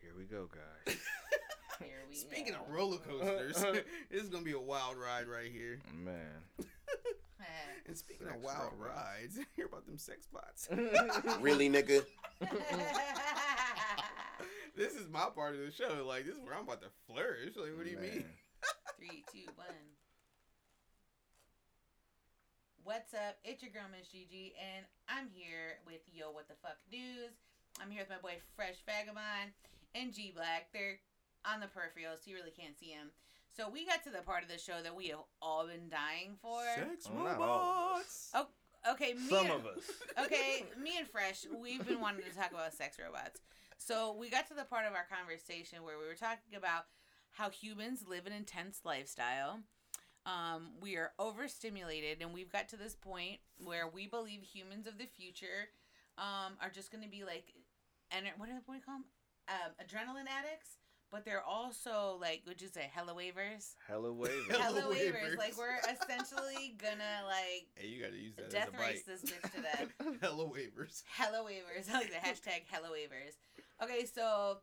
[0.00, 0.96] Here we go, guys.
[1.80, 2.20] Here we go.
[2.20, 2.60] Speaking go.
[2.60, 3.56] of roller coasters,
[4.10, 5.80] this is gonna be a wild ride right here.
[5.92, 6.44] Man.
[7.86, 8.96] And speaking Sex of wild robots.
[9.36, 10.68] rides, hear about them sex bots.
[11.40, 12.04] Really, nigga?
[14.76, 16.04] this is my part of the show.
[16.06, 17.56] Like this is where I'm about to flourish.
[17.56, 18.24] Like, what do you mean?
[18.98, 19.66] Three, two, one.
[22.84, 23.36] What's up?
[23.44, 27.34] It's your girl Miss Gigi, and I'm here with Yo What the Fuck News.
[27.82, 29.50] I'm here with my boy Fresh Vagabond
[29.94, 30.70] and G Black.
[30.72, 30.98] They're
[31.44, 33.10] on the peripheral, so you really can't see them.
[33.56, 36.36] So we got to the part of the show that we have all been dying
[36.42, 36.60] for.
[36.74, 38.30] Sex Oh, not all of robots.
[38.34, 38.46] Oh,
[38.92, 39.82] Okay, me Some and, of us.
[40.24, 43.40] okay, me and Fresh, we've been wanting to talk about sex robots.
[43.78, 46.84] So we got to the part of our conversation where we were talking about
[47.32, 49.60] how humans live an intense lifestyle.
[50.24, 54.98] Um, we are overstimulated, and we've got to this point where we believe humans of
[54.98, 55.70] the future
[56.18, 57.54] um, are just going to be like,
[58.12, 59.04] and what do what do you call them?
[59.48, 60.78] Um, adrenaline addicts,
[61.12, 63.74] but they're also like, would you say, hella waivers?
[63.88, 64.50] Hella waving.
[64.50, 65.12] Hella Hella waivers.
[65.34, 65.38] waivers.
[65.38, 69.12] Like we're essentially gonna like Hey, you gotta use that death as a race bite.
[69.20, 69.88] this bitch to death.
[70.20, 71.02] Hella waivers.
[71.10, 71.90] Hella waivers.
[71.90, 73.34] I like the hashtag hella waivers.
[73.82, 74.58] Okay, so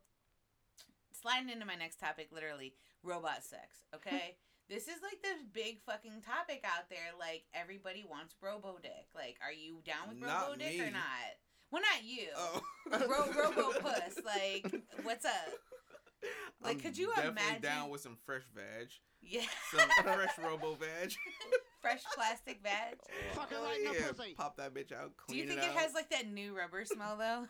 [1.20, 3.84] sliding into my next topic, literally robot sex.
[3.94, 4.36] Okay,
[4.68, 7.12] this is like the big fucking topic out there.
[7.18, 9.06] Like everybody wants robo dick.
[9.14, 10.90] Like, are you down with Not robo dick or me.
[10.92, 11.30] not?
[11.70, 12.28] Well, not you.
[12.36, 12.62] Oh.
[12.92, 14.20] Ro- robo puss.
[14.24, 14.72] Like,
[15.02, 15.32] what's up?
[16.62, 18.88] Like, I'm could you definitely imagine- down with some fresh veg,
[19.22, 21.12] Yeah, some fresh robo veg.
[21.82, 22.96] fresh plastic vag.
[23.02, 24.34] Oh, Fucking Hell right in the yeah, pussy.
[24.34, 25.12] Pop that bitch out.
[25.28, 27.44] Do you think it, it has like that new rubber smell though?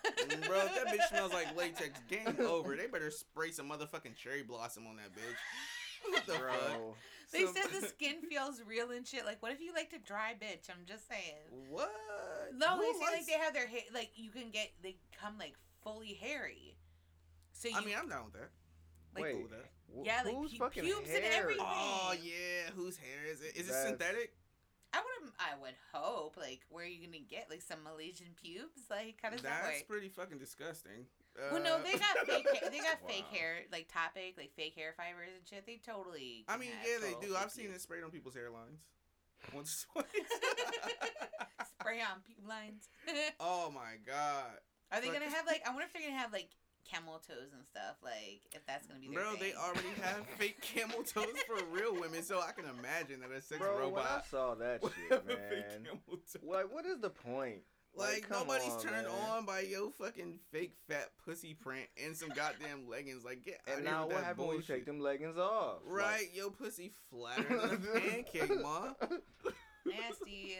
[0.48, 2.74] Bro, if that bitch smells like latex, game over.
[2.74, 6.10] They better spray some motherfucking cherry blossom on that bitch.
[6.10, 6.96] What the fuck?
[7.32, 9.24] They Some- said the skin feels real and shit.
[9.24, 10.68] Like, what if you like to dry bitch?
[10.68, 11.68] I'm just saying.
[11.70, 11.90] What?
[12.56, 13.80] No, Who they say like they have their hair.
[13.94, 16.76] Like you can get they come like fully hairy.
[17.52, 18.50] So you I mean, I'm down with that.
[19.14, 19.32] Like Wait.
[19.34, 20.02] Cool.
[20.02, 21.64] Wh- Yeah, like who's pu- fucking pubes and everything.
[21.66, 23.56] Oh yeah, whose hair is it?
[23.56, 24.34] Is it synthetic?
[24.92, 28.82] I would I would hope like where are you gonna get like some Malaysian pubes?
[28.90, 29.88] Like how does that That's work?
[29.88, 31.06] pretty fucking disgusting.
[31.50, 32.46] well, no, Uh, they got fake.
[32.46, 35.66] Hair, they got fake hair, like topic, like fake hair fibers and shit.
[35.66, 36.44] They totally.
[36.48, 37.34] I mean, yeah, they do.
[37.34, 37.78] I've seen pubes.
[37.78, 38.78] it sprayed on people's hairlines.
[39.52, 40.06] Once, twice.
[41.80, 42.88] Spray on pube lines.
[43.40, 44.46] oh my god,
[44.92, 45.18] Are they Fuck.
[45.20, 45.62] gonna have like?
[45.66, 46.48] I wonder if they're gonna have like
[46.90, 47.96] camel toes and stuff.
[48.02, 49.30] Like if that's gonna be their bro!
[49.32, 49.40] thing.
[49.40, 53.40] They already have fake camel toes for real women, so I can imagine that a
[53.40, 55.98] sex Bro, when I saw that shit, have a fake man.
[56.42, 57.62] Like, what is the point?
[57.96, 59.30] Like, come nobody's on, turned man.
[59.30, 63.24] on by yo fucking fake fat pussy print and some goddamn leggings.
[63.24, 65.38] Like, get out And here now with what that happened when you take them leggings
[65.38, 65.78] off?
[65.86, 68.94] Right, yo pussy flatter than a pancake, ma.
[69.86, 70.56] nasty.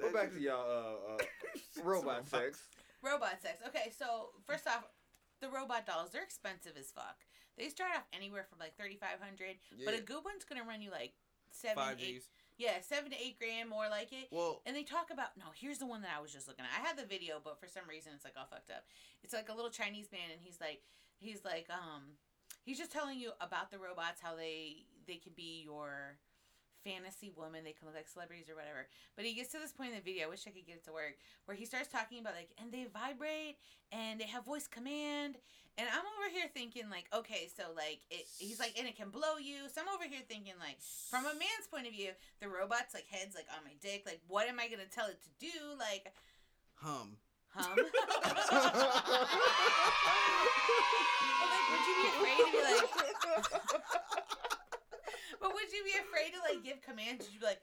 [0.00, 1.24] Go back to y'all uh, uh,
[1.84, 2.62] robot sex.
[3.02, 3.62] Robot sex.
[3.68, 4.84] Okay, so first off,
[5.42, 7.18] the robot dolls they're expensive as fuck.
[7.58, 10.80] They start off anywhere from like thirty five hundred, but a good one's gonna run
[10.80, 11.12] you like
[11.50, 12.22] seven, Five eight.
[12.22, 12.30] G's.
[12.56, 14.28] Yeah, seven to eight grand, more like it.
[14.30, 15.46] Well, And they talk about no.
[15.54, 16.70] Here's the one that I was just looking at.
[16.72, 18.84] I had the video, but for some reason it's like all fucked up.
[19.24, 20.80] It's like a little Chinese man, and he's like,
[21.18, 22.16] he's like, um,
[22.64, 26.16] he's just telling you about the robots, how they they can be your
[26.84, 27.64] fantasy woman.
[27.64, 28.86] They can look like celebrities or whatever.
[29.16, 30.26] But he gets to this point in the video.
[30.26, 32.70] I wish I could get it to work, where he starts talking about like, and
[32.70, 33.56] they vibrate,
[33.90, 35.38] and they have voice command.
[35.78, 39.08] And I'm over here thinking like, okay, so like it, he's like, and it can
[39.08, 39.68] blow you.
[39.72, 40.76] So I'm over here thinking like,
[41.08, 42.10] from a man's point of view,
[42.40, 44.02] the robot's like heads like on my dick.
[44.04, 45.56] Like, what am I gonna tell it to do?
[45.78, 46.12] Like,
[46.76, 47.16] hum.
[47.54, 47.76] hum.
[51.42, 54.22] Like, would you be afraid to be like?
[55.42, 57.24] But would you be afraid to like give commands?
[57.26, 57.60] Would you be like?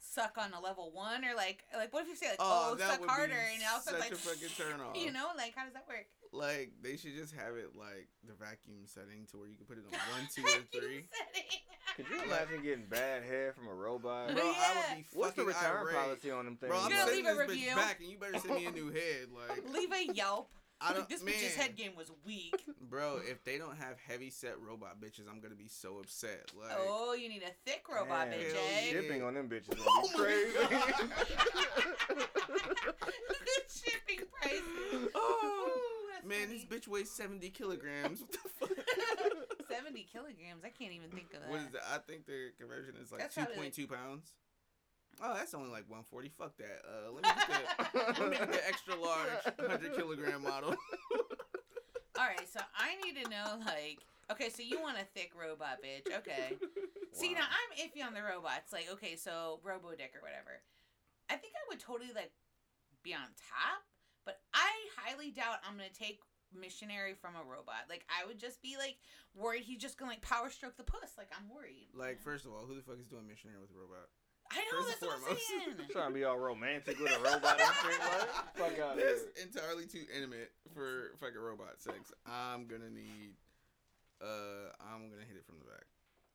[0.00, 2.74] Suck on a level one, or like, like what if you say like, Oh, oh,
[2.76, 4.96] that suck would be harder, and all of a such like, a fucking turn off.
[4.96, 6.06] you know, like how does that work?
[6.32, 9.76] Like they should just have it like the vacuum setting to where you can put
[9.76, 11.10] it on one, two, or three.
[11.10, 11.50] setting.
[11.96, 14.32] Could you imagine getting bad hair from a robot?
[14.34, 14.74] Bro, I Yeah.
[14.94, 15.96] would be What's the fucking return irate.
[15.96, 16.70] policy on them things?
[16.70, 17.70] Bro, I'm You gonna sending leave a this review?
[17.72, 19.26] bitch back, and you better send me a new head.
[19.34, 20.50] Like, Leave a Yelp.
[20.80, 21.08] I don't.
[21.08, 22.64] this man, bitch's head game was weak.
[22.88, 23.18] bro.
[23.24, 26.52] If they don't have heavy set robot bitches, I'm gonna be so upset.
[26.58, 28.90] Like, oh, you need a thick robot Man, bitch, hell eh?
[28.90, 30.52] Shipping on them bitches Oh would be crazy.
[33.68, 35.10] Shipping prices.
[35.14, 36.58] Oh, Ooh, that's man, funny.
[36.58, 38.20] this bitch weighs 70 kilograms.
[38.20, 38.70] What the fuck?
[39.70, 40.64] 70 kilograms.
[40.64, 41.50] I can't even think of that.
[41.50, 41.82] What is that?
[41.92, 44.32] I think the conversion is like That's 2.2 pounds.
[45.22, 46.30] Oh, that's only like 140.
[46.38, 46.82] Fuck that.
[46.86, 49.28] Uh, let me get the, let me get the extra large
[49.58, 50.70] 100 kilogram model.
[52.18, 55.78] All right, so I need to know, like, okay, so you want a thick robot
[55.78, 56.10] bitch.
[56.18, 56.58] Okay.
[57.12, 58.72] See, now I'm iffy on the robots.
[58.72, 60.58] Like, okay, so Robo Dick or whatever.
[61.30, 62.32] I think I would totally, like,
[63.04, 63.86] be on top,
[64.26, 66.18] but I highly doubt I'm going to take
[66.50, 67.86] missionary from a robot.
[67.88, 68.98] Like, I would just be, like,
[69.34, 71.14] worried he's just going to, like, power stroke the puss.
[71.16, 71.86] Like, I'm worried.
[71.94, 74.10] Like, first of all, who the fuck is doing missionary with a robot?
[74.50, 75.48] I know, first that's and what I'm foremost.
[75.48, 75.88] saying.
[75.92, 78.00] Trying to be all romantic with a robot and shit.
[78.00, 79.44] Like, fuck out That's here.
[79.46, 82.12] entirely too intimate for fucking robot sex.
[82.26, 83.34] I'm gonna need.
[84.20, 85.84] Uh, I'm gonna hit it from the back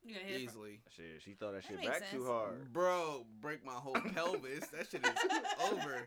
[0.04, 2.24] You're gonna hit it from- easily, Shit, she thought that That shit makes back too
[2.24, 2.72] hard.
[2.72, 3.26] bro.
[3.40, 4.66] Break my whole pelvis.
[4.68, 6.06] That shit is over.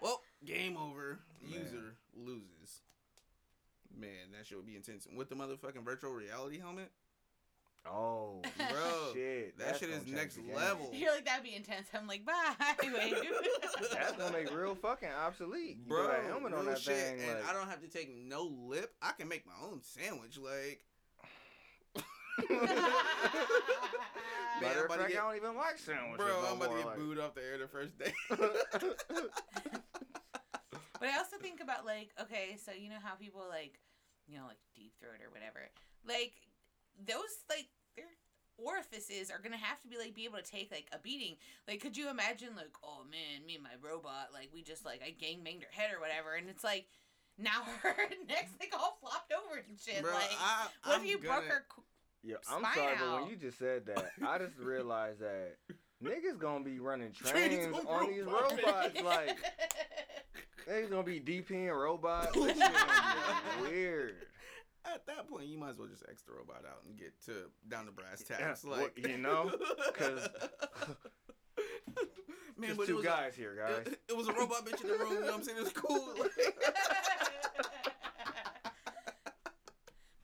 [0.00, 1.18] Well, game over.
[1.42, 1.60] Man.
[1.60, 2.82] User loses.
[3.98, 5.06] Man, that shit would be intense.
[5.14, 6.90] With the motherfucking virtual reality helmet,
[7.90, 9.58] Oh, Bro, shit.
[9.58, 10.90] that shit is next level.
[10.94, 11.88] You're like, that'd be intense.
[11.94, 12.32] I'm like, bye.
[12.82, 13.14] Wait.
[13.92, 15.78] That's gonna make real fucking obsolete.
[15.84, 16.04] You bro.
[16.04, 17.20] throw that helmet on that shit, thing.
[17.20, 18.92] and like, I don't have to take no lip.
[19.02, 20.38] I can make my own sandwich.
[20.38, 20.80] Like,
[22.50, 22.58] Man,
[24.60, 26.16] Matter I'm of fact, get- I don't even like sandwiches.
[26.18, 28.12] bro, no I'm about to more, get like- booed off the air the first day.
[31.00, 33.78] But I also think about like, okay, so you know how people like,
[34.26, 35.60] you know, like deep throat or whatever,
[36.06, 36.34] like
[37.06, 37.77] those like their
[38.58, 41.36] orifices are gonna have to be like be able to take like a beating.
[41.66, 45.00] Like, could you imagine like, oh man, me and my robot, like we just like
[45.04, 46.86] I gang banged her head or whatever, and it's like
[47.38, 47.94] now her
[48.28, 50.02] neck's like all flopped over and shit.
[50.02, 51.64] Bro, like, I, what I'm if you gonna, broke her?
[51.68, 51.82] qu-
[52.24, 55.56] Yeah, I'm spine sorry, but when you just said that, I just realized that
[56.04, 58.54] niggas gonna be running Trains trains on on these robots.
[58.64, 59.02] robots.
[59.02, 59.38] Like,
[60.68, 62.32] niggas gonna be DPing robots.
[62.34, 62.72] This shit
[63.62, 64.14] weird.
[64.84, 67.50] At that point, you might as well just X the robot out and get to
[67.68, 68.64] down to brass Yeah, tacks.
[68.64, 69.50] well, like you know,
[69.94, 70.28] 'cause-
[72.56, 73.86] man, Just but it two was guys here, guys.
[73.86, 75.12] it, it was a robot bitch in the room.
[75.12, 75.58] You know what I'm saying?
[75.58, 76.14] It was cool.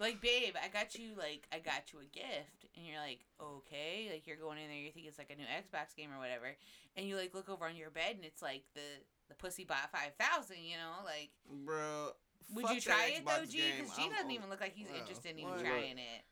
[0.00, 4.08] like, babe, I got you like I got you a gift, and you're like, okay,
[4.12, 6.56] like you're going in there, you think it's like a new Xbox game or whatever,
[6.96, 8.80] and you like look over on your bed, and it's like the
[9.28, 11.30] the pussy bot five thousand, you know, like.
[11.64, 12.10] bro.
[12.52, 13.62] Would you try it though, G?
[13.78, 14.96] Because G I'm doesn't even look like he's Wow.
[15.00, 15.60] interested in even What?
[15.60, 16.22] trying it.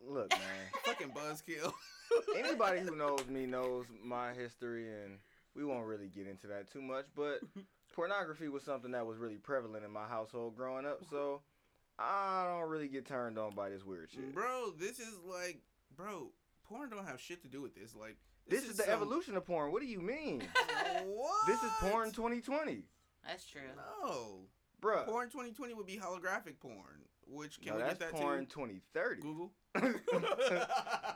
[0.00, 0.40] Look, man.
[0.84, 1.72] fucking buzzkill.
[2.36, 5.18] Anybody who knows me knows my history, and
[5.54, 7.06] we won't really get into that too much.
[7.16, 7.40] But
[7.94, 11.42] pornography was something that was really prevalent in my household growing up, so
[11.98, 14.32] I don't really get turned on by this weird shit.
[14.32, 15.60] bro, this is like,
[15.96, 16.30] bro,
[16.68, 17.94] porn don't have shit to do with this.
[17.94, 18.16] Like,
[18.46, 19.72] This, is, the some- evolution of porn.
[19.72, 20.42] What do you mean?
[21.06, 21.46] what?
[21.48, 22.84] this is porn 2020,
[23.26, 23.62] That's true.
[24.02, 24.42] No,
[24.82, 25.06] bruh.
[25.06, 27.04] porn 2020 would be holographic porn.
[27.30, 29.20] Which can no, we that's get that porn to 2030.
[29.20, 29.52] Google?
[29.80, 29.92] Give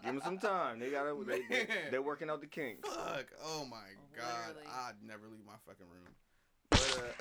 [0.05, 0.79] them some time.
[0.79, 1.17] They gotta.
[1.27, 2.87] They, they, they're working out the kinks.
[2.87, 3.27] Fuck!
[3.43, 3.79] Oh my
[4.15, 4.49] god!
[4.49, 4.69] Literally.
[4.69, 6.13] I'd never leave my fucking room.
[6.69, 7.15] But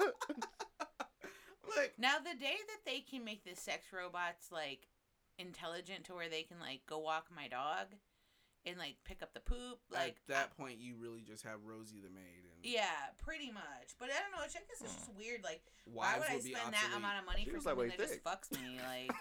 [0.00, 0.06] uh,
[1.76, 4.88] like, Now the day that they can make the sex robots like
[5.38, 7.88] intelligent to where they can like go walk my dog
[8.66, 12.00] and like pick up the poop, like at that point, you really just have Rosie
[12.00, 13.94] the maid, and yeah, pretty much.
[13.98, 14.46] But I don't know.
[14.52, 14.80] Check this.
[14.80, 15.42] It's just weird.
[15.44, 16.98] Like, why wives would I will be spend that obsolete.
[16.98, 18.78] amount of money She for was, like, something way that just fucks me?
[18.90, 19.12] Like,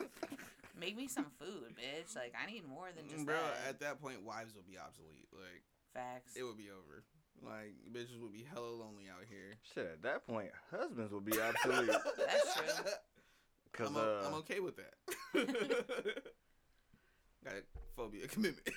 [0.80, 2.16] make me some food, bitch.
[2.16, 3.70] Like, I need more than just Bro, that.
[3.70, 5.28] at that point, wives will be obsolete.
[5.34, 5.64] Like,
[5.94, 6.34] Facts.
[6.36, 7.03] it would be over.
[7.44, 9.56] Like, bitches would be hella lonely out here.
[9.74, 11.90] Shit, at that point, husbands will be obsolete.
[12.18, 12.91] That's true.
[13.72, 14.94] Cause I'm, uh, o- I'm okay with that.
[17.45, 17.61] Got a
[17.95, 18.68] phobia commitment.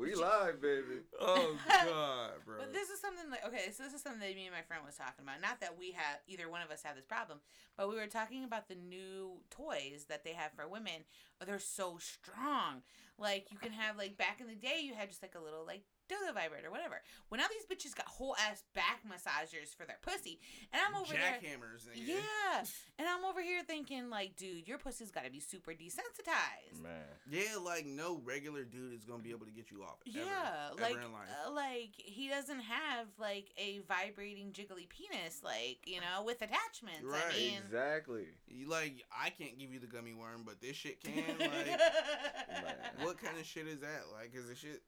[0.00, 1.04] We live, baby.
[1.20, 2.56] oh god, bro.
[2.58, 4.82] But this is something like okay, so this is something that me and my friend
[4.84, 5.42] was talking about.
[5.42, 7.40] Not that we have either one of us have this problem,
[7.76, 11.04] but we were talking about the new toys that they have for women.
[11.40, 12.82] Oh, They're so strong.
[13.18, 15.66] Like you can have like back in the day, you had just like a little
[15.66, 17.00] like dildo vibrator, whatever.
[17.30, 20.40] Well, now these bitches got whole ass back massagers for their pussy,
[20.72, 21.38] and I'm over there.
[21.40, 21.86] Jackhammers.
[21.88, 22.08] nigga.
[22.08, 22.64] Yeah,
[22.98, 26.82] and I'm over here thinking like, dude, your pussy's got to be super desensitized.
[26.82, 26.90] Man.
[27.30, 29.98] Yeah, like no regular dude is gonna be able to get you off.
[30.08, 31.28] Ever, Yeah, ever like in life.
[31.46, 37.02] uh, like he doesn't have like a vibrating jiggly penis, like you know, with attachments.
[37.04, 37.20] Right.
[37.32, 38.24] I mean, Exactly.
[38.48, 41.14] You- like I can't give you the gummy worm, but this shit can.
[41.40, 41.80] Like,
[43.02, 44.02] what kind of shit is that?
[44.12, 44.82] Like, is the shit?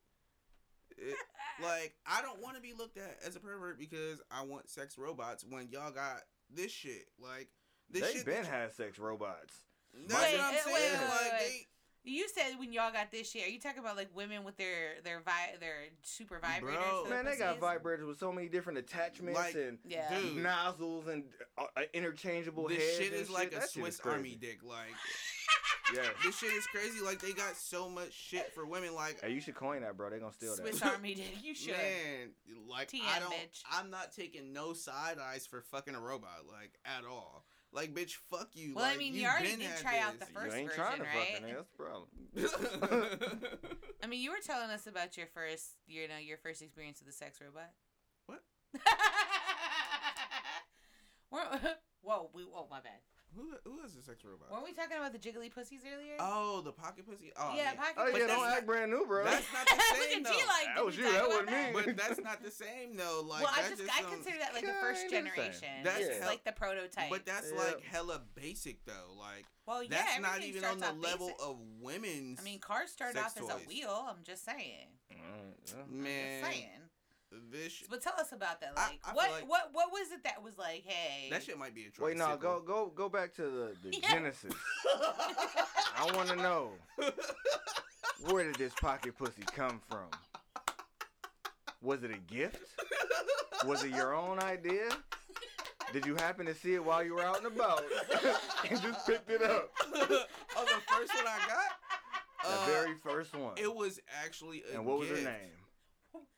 [1.09, 1.17] It,
[1.63, 4.97] like, I don't want to be looked at as a pervert because I want sex
[4.97, 6.21] robots when y'all got
[6.55, 7.07] this shit.
[7.19, 7.49] Like,
[7.91, 8.25] this They shit.
[8.27, 9.63] been that you- had sex robots.
[10.09, 10.75] That's Wait, what I'm saying.
[10.75, 11.67] wait, wait, like, wait.
[12.05, 15.01] You said when y'all got this shit, are you talking about like women with their
[15.05, 16.61] their vi- their super vibrators?
[16.63, 17.05] Bro.
[17.09, 20.19] their Man, they got vibrators with so many different attachments Like, and Yeah.
[20.19, 20.39] Dude.
[20.39, 21.25] nozzles and
[21.57, 22.87] uh, uh, interchangeable they, heads.
[22.87, 24.65] this shit is like a That Swiss Army dick.
[24.65, 24.89] Like,
[25.95, 26.03] Yeah.
[26.25, 27.01] this shit is crazy.
[27.05, 28.95] Like, they got so much shit for women.
[28.95, 30.11] Like, Hey, you should coin that, bro.
[30.11, 30.63] They gonna steal that.
[30.63, 30.93] Swiss that.
[30.95, 31.37] Army dick.
[31.43, 31.73] You should.
[31.73, 32.31] Man,
[32.69, 33.33] like TM, I don't.
[33.33, 33.63] bitch.
[33.71, 37.45] I'm not taking no side eyes for fucking a robot, like at all.
[37.75, 38.75] Like, bitch, fuck you.
[38.75, 40.85] Well, I mean, you you already did had try out the first you ain't version,
[40.85, 41.29] trying to right?
[41.41, 41.55] fucking.
[42.35, 43.41] That's the problem.
[44.03, 47.09] I mean, you were telling us about your first, you know, your first experience with
[47.15, 47.71] a sex robot.
[48.27, 48.43] What?
[51.31, 52.99] We're- Whoa, we, oh my bad.
[53.35, 54.51] Who who is a sex robot?
[54.51, 56.15] Weren't we talking about the jiggly pussies earlier?
[56.21, 57.33] Oh, the pocket pussy.
[57.37, 57.77] Oh, yeah, man.
[57.77, 59.25] pocket Oh yeah, that's don't not- act brand new, bro.
[59.25, 60.47] That's not the Look same at G though.
[60.49, 61.67] like, That did was you, that wasn't me.
[61.75, 63.25] but that's not the same though.
[63.27, 65.25] Like well, I just, just I some- consider that like the first ain't same.
[65.25, 65.69] generation.
[65.85, 67.11] That's This is hell- like the prototype.
[67.11, 67.59] But that's Yeah.
[67.59, 69.15] like hella basic though.
[69.19, 71.43] Like well, yeah, that's not even on the level basic.
[71.47, 72.41] of women's.
[72.41, 74.07] I mean, cars started sex off as a wheel.
[74.09, 74.89] I'm just saying.
[75.13, 75.17] Mm,
[75.67, 75.75] yeah.
[75.89, 76.69] I'm man, just saying.
[77.51, 78.77] This sh- But tell us about that.
[78.77, 80.83] Like, I feel what, like- what, what was it that was like?
[80.87, 82.07] Hey, that shit might be a tricycle.
[82.07, 84.13] Wait, no, go go go back to the, the Yeah.
[84.13, 84.55] genesis.
[85.97, 86.71] I want to know
[88.31, 90.09] where did this pocket pussy come from?
[91.83, 92.61] Was it a gift?
[93.67, 94.89] Was it your own idea?
[95.93, 97.83] Did you happen to see it while you were out and about
[98.71, 99.71] and just picked it up?
[99.95, 102.45] oh, the first one I got.
[102.45, 103.53] The Uh, very first one.
[103.57, 105.53] It was actually a and what was her name?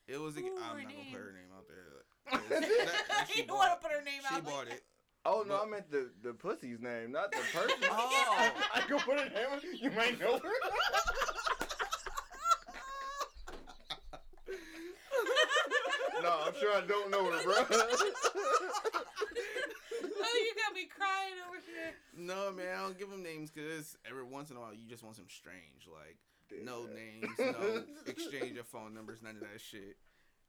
[0.07, 0.41] It was a.
[0.41, 1.81] Ooh, I'm her not gonna put her name out there.
[2.49, 2.61] That-
[3.09, 4.35] that she you don't want to put her name She out.
[4.35, 4.83] She bought like it.
[5.25, 7.77] Oh no, But- I meant the the pussy's name, not the person.
[7.91, 8.51] Oh.
[8.73, 9.61] I could put her name.
[9.79, 10.49] You might know her.
[16.21, 17.53] no, I'm sure I don't know her, bro.
[17.53, 18.13] oh,
[20.03, 21.93] you got me crying over here.
[22.17, 25.03] No, man, I don't give them names because every once in a while you just
[25.03, 26.17] want some strange, like
[26.63, 29.97] no names, no exchange of phone numbers, none of that shit.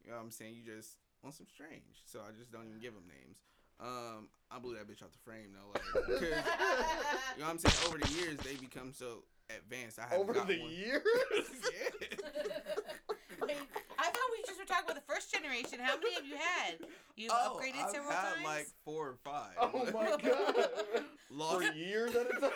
[0.05, 0.55] You know what I'm saying?
[0.55, 3.39] You just want some strange, so I just don't even give them names.
[3.81, 7.59] Um, I blew that bitch out the frame though, like, 'cause, you know what I'm
[7.59, 7.77] saying?
[7.89, 9.99] Over the years, they become so advanced.
[9.99, 10.71] I haven't Over got the one.
[10.71, 11.03] years.
[11.33, 12.09] yeah.
[13.47, 13.57] Wait,
[13.99, 15.79] I thought we just were talking about the first generation.
[15.81, 16.79] How many have you had?
[17.17, 18.45] You've Oh, upgraded I've several had times.
[18.45, 19.55] like four or five.
[19.59, 20.69] Oh my god.
[21.31, 22.51] Lost For years at a time.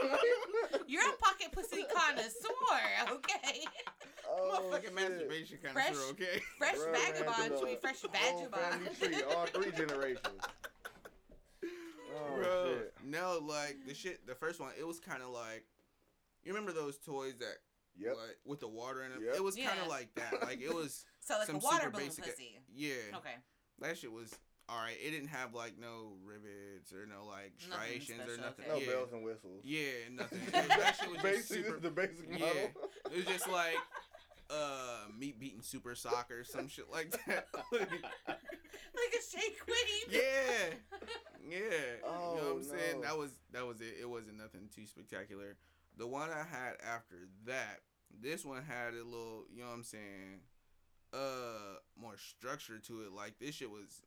[0.87, 3.65] You're a pocket pussy connoisseur, okay?
[4.29, 4.95] oh, Motherfucking shit.
[4.95, 6.41] masturbation kind Fresh- of okay?
[6.59, 8.11] Fresh Bro, vagabond the should be fresh whole
[8.49, 9.37] family tree, vagabond.
[9.37, 10.27] all three generations.
[12.13, 12.95] Oh Bro, shit.
[13.05, 14.27] no, like the shit.
[14.27, 15.65] The first one, it was kind of like,
[16.43, 17.55] you remember those toys that,
[17.97, 18.17] Yep.
[18.17, 19.23] like, with the water in them.
[19.25, 19.37] Yep.
[19.37, 19.83] It was kind Yeah.
[19.83, 20.43] of like that.
[20.43, 22.61] Like it was, So like Some a water super balloon basic- pussy.
[22.75, 23.17] yeah.
[23.17, 23.35] Okay.
[23.81, 24.35] That shit was
[24.69, 24.97] all right.
[25.05, 28.65] It didn't have like no rivets or no like Nothing striations or nothing.
[28.67, 28.69] okay.
[28.69, 28.87] No yeah.
[28.93, 29.63] bells and whistles.
[29.65, 29.81] Yeah,
[30.13, 30.39] nothing.
[30.47, 31.79] It- that shit was just basic, super.
[31.81, 32.47] the basic Yeah.
[33.11, 33.77] It was just like,
[34.51, 37.47] uh, meat beating super soccer, some shit like that.
[38.93, 40.07] Like a shake weight.
[40.21, 40.75] yeah.
[41.49, 41.59] Yeah,
[42.05, 43.01] Oh, you know Oh, what I'm saying?
[43.03, 43.95] That was that was it.
[44.01, 45.57] It wasn't nothing too spectacular.
[45.97, 47.17] The one I had after
[47.47, 47.81] that,
[48.21, 50.41] this one had a little, you know what I'm saying,
[51.13, 53.13] uh, more structure to it.
[53.13, 54.03] Like this shit was,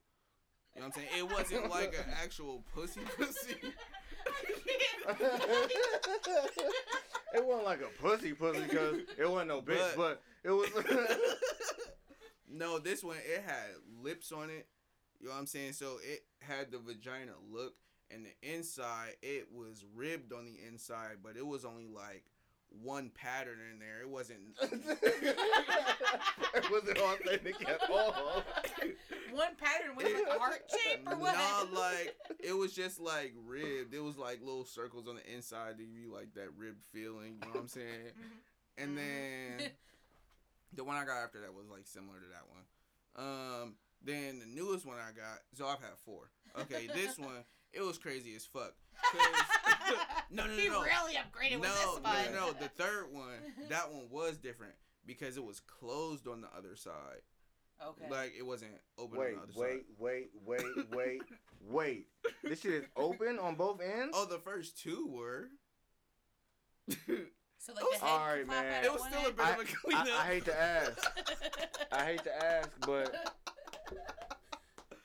[0.75, 1.07] you know what I'm saying?
[1.17, 3.55] It wasn't like an actual pussy pussy.
[7.33, 10.69] it wasn't like a pussy pussy because it wasn't no bitch, but, But- it was.
[12.49, 13.65] no, this one it had
[14.01, 14.67] lips on it.
[15.19, 15.73] You know what I'm saying?
[15.73, 17.75] So it had the vagina look,
[18.11, 22.25] and the inside it was ribbed on the inside, but it was only like
[22.81, 24.01] one pattern in there.
[24.01, 24.39] It wasn't.
[24.61, 24.71] it
[26.71, 28.43] wasn't authentic at all.
[29.31, 31.35] One pattern with like a heart shape or what?
[31.35, 33.93] Nah, like it was just like ribbed.
[33.93, 37.37] It was like little circles on the inside to give you like that ribbed feeling.
[37.41, 38.11] You know what I'm saying?
[38.77, 39.71] And then
[40.75, 42.63] the one I got after that was like similar to that one.
[43.15, 45.39] Um, then the newest one I got.
[45.53, 46.29] So I've had four.
[46.61, 47.43] Okay, this one
[47.73, 48.73] it was crazy as fuck.
[49.11, 49.95] 'Cause-
[50.31, 50.81] no, no, no, He no.
[50.83, 52.33] really upgraded no, with this one.
[52.33, 52.51] no, no.
[52.53, 53.33] The third one,
[53.69, 54.73] that one was different
[55.05, 57.21] because it was closed on the other side.
[57.85, 58.05] Okay.
[58.09, 59.83] Like it wasn't open Wait, on the other wait, side.
[59.99, 61.21] wait, wait, wait, wait.
[61.69, 62.07] wait.
[62.43, 64.13] This shit is open on both ends.
[64.17, 65.49] Oh, the first two were.
[66.89, 66.95] so
[67.73, 68.85] like it was- the head Alright, man.
[68.85, 70.07] it was still a bit I, of a cleanup.
[70.07, 71.11] I, I hate to ask.
[71.91, 73.33] I hate to ask, but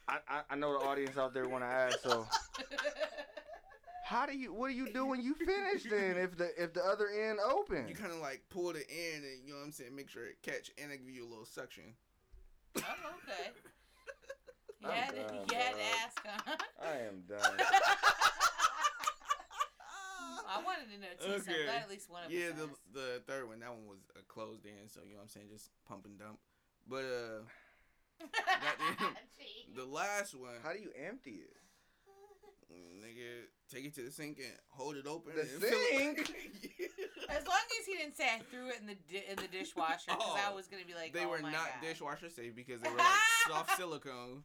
[0.09, 2.01] I, I, I know the audience out there want to ask.
[2.01, 2.26] So
[4.05, 4.52] how do you?
[4.55, 6.16] What do you do when you finish then?
[6.16, 7.86] If the if the other end open?
[7.89, 10.24] You kind of like pull it in and you know what I'm saying, make sure
[10.26, 11.85] it catch and it give you a little suction.
[12.76, 13.51] oh, okay.
[14.80, 16.56] You I'm had, to, done, you had to ask, huh?
[16.80, 17.66] I am done.
[20.48, 22.68] I wanted to know too, so I'm glad at least one of Yeah, us the
[22.98, 25.48] the third one, that one was a closed in, so you know what I'm saying,
[25.51, 26.39] just pump and dump.
[26.86, 27.43] But uh, goddamn.
[27.43, 27.68] Gee.
[29.74, 31.53] the last one, How do you empty it?
[33.03, 35.32] nigga, take it to the sink and hold it open.
[35.35, 36.19] The and fill it- sink?
[37.31, 40.07] As long as he didn't say I threw it in the di- in the dishwasher,
[40.09, 41.86] because I Oh, was gonna be like, they oh were my not God.
[41.89, 43.07] dishwasher safe because they were like
[43.47, 44.45] soft silicone.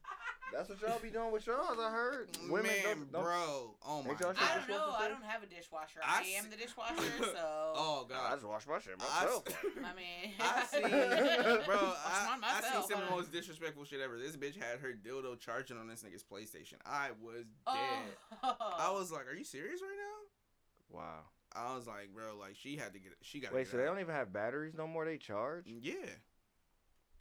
[0.55, 1.79] That's what y'all be doing with y'all.
[1.81, 2.29] I heard.
[2.49, 4.37] Women Man, don't, don't, bro, oh my Ain't y'all god.
[4.39, 4.75] I don't know.
[4.85, 5.99] Dishwasher I don't have a dishwasher.
[6.03, 7.73] I I, am s- the dishwasher, so.
[7.75, 8.31] Oh I god.
[8.35, 9.43] just wash my shit I myself.
[9.47, 11.77] s- I mean, I seen, bro.
[11.77, 14.17] I, mine I seen myself, some of the most disrespectful shit ever.
[14.19, 16.75] This bitch had her dildo charging on this nigga's PlayStation.
[16.85, 17.73] I was Oh.
[17.73, 18.55] dead.
[18.79, 21.19] I was like, "Are you serious right now?" Wow.
[21.55, 23.13] I was like, "Bro, like she had to get.
[23.21, 23.53] She got.
[23.53, 25.05] Wait, get so they don't even have batteries no more?
[25.05, 25.65] They charge?
[25.67, 25.93] Yeah,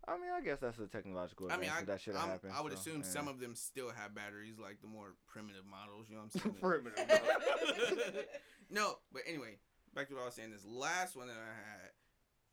[0.09, 2.53] I mean, I guess that's a technological I mean, I, that should have I'm- happened.
[2.57, 3.07] I would so, assume yeah.
[3.07, 6.07] some of them still have batteries, like the more primitive models.
[6.09, 6.57] You know what I'm saying?
[6.61, 8.27] Primitive.
[8.71, 9.59] no, but anyway,
[9.95, 10.51] back to what I was saying.
[10.51, 11.55] This last one that I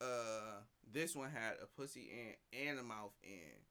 [0.03, 0.61] had, uh,
[0.91, 2.09] this one had a pussy
[2.53, 3.65] end and a mouth end.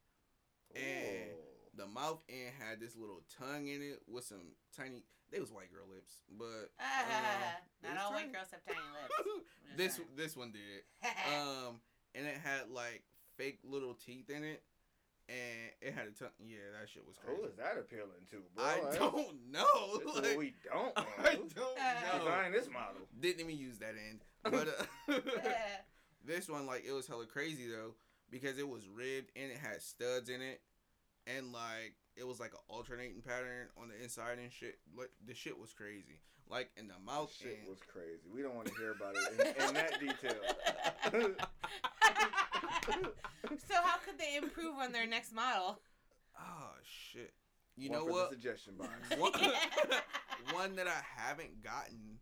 [0.75, 1.77] And Ooh.
[1.77, 5.05] the mouth end had this little tongue in it with some tiny.
[5.31, 7.05] They was white girl lips, but Ah,
[7.85, 8.25] uh, not all tiny.
[8.25, 9.47] white girls have tiny lips.
[9.77, 10.09] This saying.
[10.17, 10.83] this one did.
[11.33, 11.81] Um,
[12.15, 13.03] and it had like
[13.39, 14.63] fake little teeth in it,
[15.31, 16.29] and it had a tongue.
[16.45, 17.41] Yeah, that shit was crazy.
[17.41, 18.65] Who is that appealing to, bro?
[18.65, 19.99] I That's- don't know.
[19.99, 22.19] This Like, what we don't I don't Uh, know.
[22.19, 23.03] Design this model.
[23.21, 25.15] Didn't even use that end, but uh,
[26.27, 27.95] this one like it was hella crazy though
[28.31, 30.61] because it was ribbed and it had studs in it,
[31.27, 34.79] and like it was like an alternating pattern on the inside and shit.
[34.97, 36.21] Like the shit was crazy.
[36.51, 37.69] Like in the mouth Shit end.
[37.69, 38.23] was crazy.
[38.35, 40.41] We don't want to hear about it in, in that detail.
[43.69, 45.81] so how could they improve on their next model?
[46.39, 47.33] Oh shit!
[47.77, 48.31] You One know for what?
[48.31, 48.91] The suggestion box.
[49.19, 49.33] one,
[50.53, 52.19] one that I haven't gotten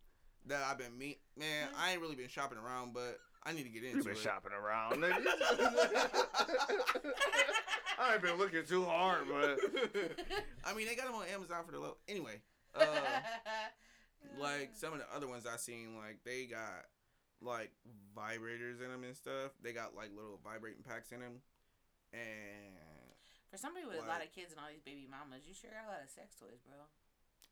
[0.47, 3.69] that I've been me man, I ain't really been shopping around, but I need to
[3.69, 4.19] get into You've been it.
[4.19, 5.25] shopping around, nigga.
[7.99, 9.59] I ain't been looking too hard, but
[10.65, 11.97] I mean, they got them on Amazon for the low.
[12.09, 12.41] Anyway,
[12.75, 12.85] uh,
[14.39, 16.85] like some of the other ones I seen, like they got
[17.41, 17.71] like
[18.17, 19.53] vibrators in them and stuff.
[19.63, 21.41] They got like little vibrating packs in them,
[22.17, 22.73] and
[23.53, 25.85] For somebody with a lot of kids and all these baby mamas, you sure got
[25.85, 26.81] a lot of sex toys, bro.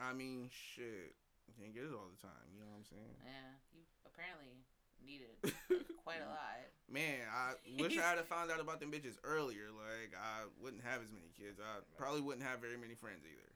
[0.00, 1.14] I mean, shit,
[1.46, 2.48] you can't get it all the time.
[2.50, 3.14] You know what I'm saying?
[3.22, 4.64] Yeah, you apparently
[5.04, 5.36] needed
[6.04, 6.66] quite a lot.
[6.90, 9.68] Man, I wish I had found out about them bitches earlier.
[9.70, 11.60] Like, I wouldn't have as many kids.
[11.60, 13.52] I probably wouldn't have very many friends either.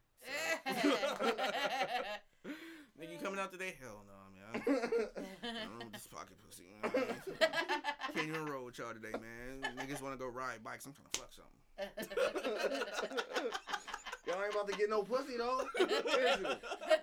[0.83, 2.53] So.
[3.01, 3.77] Nigga, you coming out today?
[3.81, 4.62] Hell no, man.
[4.66, 4.70] I
[5.47, 6.65] don't know with this pocket pussy.
[6.83, 6.91] Man.
[8.15, 9.61] Can't even roll with y'all today, man.
[9.79, 10.85] Niggas want to go ride bikes.
[10.85, 11.55] I'm trying to fuck something.
[14.27, 15.61] y'all ain't about to get no pussy though.
[15.79, 15.87] Is
[16.41, 16.49] you?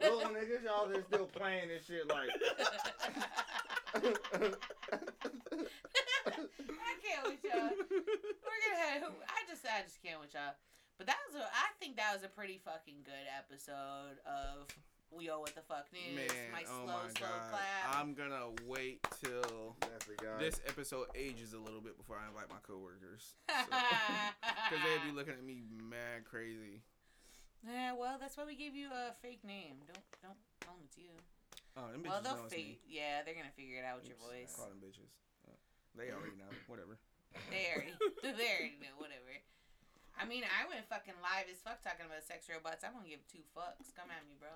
[0.04, 2.30] Little niggas, y'all just still playing this shit like.
[3.96, 4.00] I
[7.00, 7.72] can't with y'all.
[7.90, 9.16] We're gonna have.
[9.32, 10.56] I just, I just can't with y'all.
[10.98, 11.46] But that was a.
[11.46, 14.68] I think that was a pretty fucking good episode of
[15.16, 16.12] We Owe What the Fuck News.
[16.16, 17.48] Man, my oh slow, my slow god.
[17.56, 17.88] clap.
[17.96, 19.76] I'm gonna wait till
[20.40, 23.36] this episode ages a little bit before I invite my coworkers.
[24.66, 26.82] Because they'd be looking at me mad crazy.
[27.62, 29.78] Yeah, well, that's why we gave you a fake name.
[29.86, 31.14] Don't, don't tell them it's you.
[31.78, 32.82] Oh, them bitches Well, they'll know it's me.
[32.82, 32.90] fake.
[32.90, 34.54] Yeah, they're gonna figure it out with your Oops, voice.
[34.58, 35.14] Call them bitches.
[35.46, 35.54] Uh,
[35.94, 36.50] they already know.
[36.66, 36.98] Whatever.
[37.54, 37.94] They already,
[38.26, 38.98] they already know.
[38.98, 39.32] Whatever.
[40.18, 42.82] I mean, I went fucking live as fuck talking about sex robots.
[42.82, 43.94] I don't give two fucks.
[43.94, 44.50] Come at me, bro.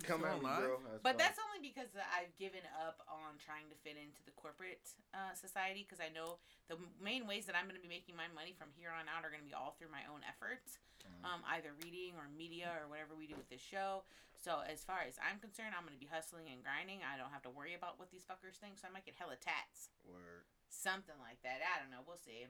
[0.00, 0.80] Come at me, bro.
[1.04, 1.20] But fine.
[1.20, 4.80] that's only because I've given up on trying to fit into the corporate
[5.12, 6.40] uh, society because I know
[6.72, 9.20] the main ways that I'm going to be making my money from here on out
[9.20, 11.20] are going to be all through my own efforts, Mhm.
[11.28, 14.04] um, either reading or media or whatever we do with this show.
[14.40, 17.04] So as far as I'm concerned, I'm going to be hustling and grinding.
[17.04, 19.36] I don't have to worry about what these fuckers think, so I might get hella
[19.36, 19.92] tats.
[20.08, 20.48] Word.
[20.72, 21.60] Something like that.
[21.62, 22.00] I don't know.
[22.06, 22.48] We'll see.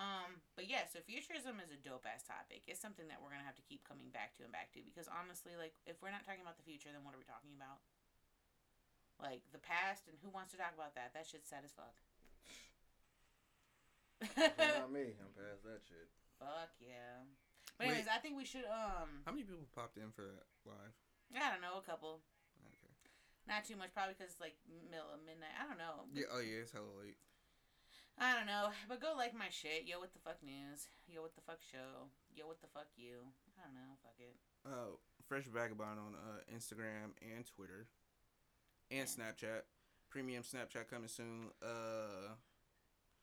[0.00, 2.64] Um, but yeah, so futurism is a dope ass topic.
[2.64, 5.04] It's something that we're gonna have to keep coming back to and back to because
[5.12, 7.84] honestly, like if we're not talking about the future, then what are we talking about?
[9.20, 11.12] Like the past and who wants to talk about that?
[11.12, 11.92] That shit's sad as fuck.
[14.56, 15.20] Not me.
[15.20, 16.08] I'm past that shit.
[16.40, 17.20] Fuck yeah.
[17.76, 18.00] But Wait.
[18.00, 20.96] anyways, I think we should um How many people popped in for that live?
[21.36, 22.24] I don't know, a couple.
[22.64, 22.92] Okay.
[23.44, 24.56] Not too much, probably because it's like
[24.88, 25.52] middle of midnight.
[25.60, 26.08] I don't know.
[26.16, 26.32] Yeah.
[26.32, 27.20] Oh yeah, it's hella late.
[28.20, 28.68] I don't know.
[28.88, 29.84] But go like my shit.
[29.88, 30.86] Yo, what the fuck news?
[31.08, 32.12] Yo, what the fuck show?
[32.36, 33.24] Yo, what the fuck you?
[33.56, 33.96] I don't know.
[34.04, 34.36] Fuck it.
[34.66, 37.86] Uh, Fresh Vagabond on uh, Instagram and Twitter,
[38.90, 39.64] and Snapchat.
[40.10, 41.48] Premium Snapchat coming soon.
[41.62, 42.34] Uh,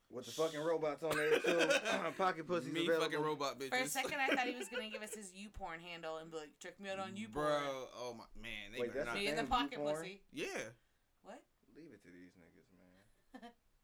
[0.09, 1.67] With the fucking robots on there too.
[2.17, 3.05] Pocket pussies me available.
[3.05, 3.69] fucking robot bitches.
[3.69, 6.37] For a second, I thought he was gonna give us his YouPorn handle and be
[6.37, 7.33] like, check me out on YouPorn.
[7.33, 7.59] Bro,
[7.99, 9.23] oh my man, they Wait, better that's not.
[9.23, 9.93] Me the pocket YouPorn?
[9.99, 10.21] pussy.
[10.33, 10.73] Yeah,
[11.21, 11.43] What?
[11.75, 12.46] Leave it to these niggas, man.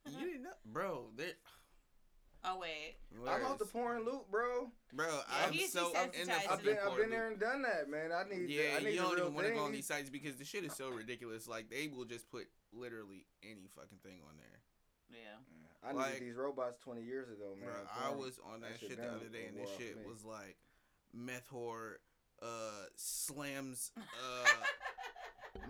[0.10, 1.06] You didn't know, bro.
[1.16, 1.32] They,
[2.46, 2.96] Oh wait.
[3.26, 4.70] I'm off the porn loop, bro.
[4.92, 5.08] bro.
[5.08, 8.12] Yeah, I'm so I'm in the I've been, I've been there and done that, man.
[8.12, 10.10] I need, the, Yeah, I need you don't even want to go on these sites
[10.10, 11.48] because the shit is so ridiculous.
[11.48, 14.60] Like they will just put literally any fucking thing on there.
[15.22, 15.88] Yeah.
[15.88, 17.70] I needed Like- these robots 20 years ago, man.
[17.70, 18.26] Bro, I'm I telling you.
[18.26, 20.04] was on that, That shit shit the other day, and this shit me.
[20.06, 20.58] was like
[21.14, 21.94] meth whore,
[22.42, 24.46] uh, slams, uh,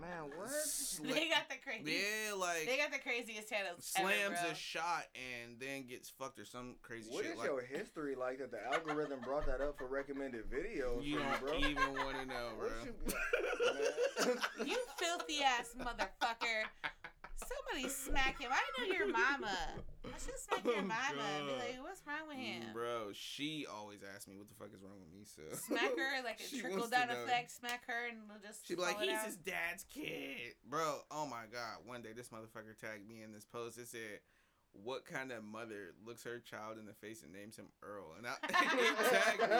[0.00, 0.48] Man, what?
[0.48, 1.92] sla- they got the crazy.
[2.28, 3.84] yeah, like They got the craziest titles.
[3.84, 7.32] slams ever, a shot and then gets fucked or some crazy What shit.
[7.34, 11.18] is like your history like that the algorithm brought that up for recommended videos you
[11.18, 11.54] don't bro?
[11.58, 12.68] even want to know, bro.
[12.84, 12.94] You.
[14.64, 16.64] You filthy ass motherfucker.
[17.36, 18.50] Somebody smack him.
[18.52, 19.56] I know your mama.
[20.04, 22.62] I should smack your Oh, mama and be like, what's wrong with him?
[22.72, 25.24] Bro, she always asks me what the fuck is wrong with me.
[25.24, 27.24] So Smack her like a She trickle down know.
[27.24, 27.50] effect.
[27.50, 28.66] Smack her and we'll just.
[28.66, 31.00] She'd be like, he's out." his dad's kid, bro.
[31.10, 31.78] Oh my god!
[31.84, 33.78] One day, this motherfucker tagged me in this post.
[33.78, 34.20] It said,
[34.72, 38.26] "What kind of mother looks her child in the face and names him Earl?" And
[38.26, 39.56] I tagged me,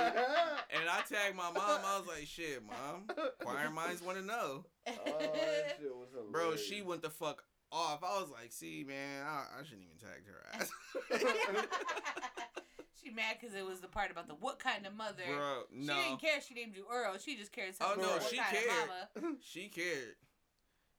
[0.78, 1.80] and I tagged my mom.
[1.84, 3.08] I was like, "Shit, mom,
[3.40, 6.30] choir minds want to know, oh, that shit was hilarious.
[6.32, 7.42] bro." She went the fuck
[7.74, 8.02] off.
[8.04, 10.70] I was like, "See, man, I, I shouldn't even tagged her ass,
[13.02, 15.24] she mad because it was the part about the what kind of mother.
[15.26, 15.94] bro." no.
[15.94, 16.40] She didn't care.
[16.40, 17.18] She named you Earl.
[17.18, 17.74] She just cared.
[17.80, 18.88] Oh, something no, about what she kind cared.
[19.16, 19.36] Of mama.
[19.44, 20.14] she cared.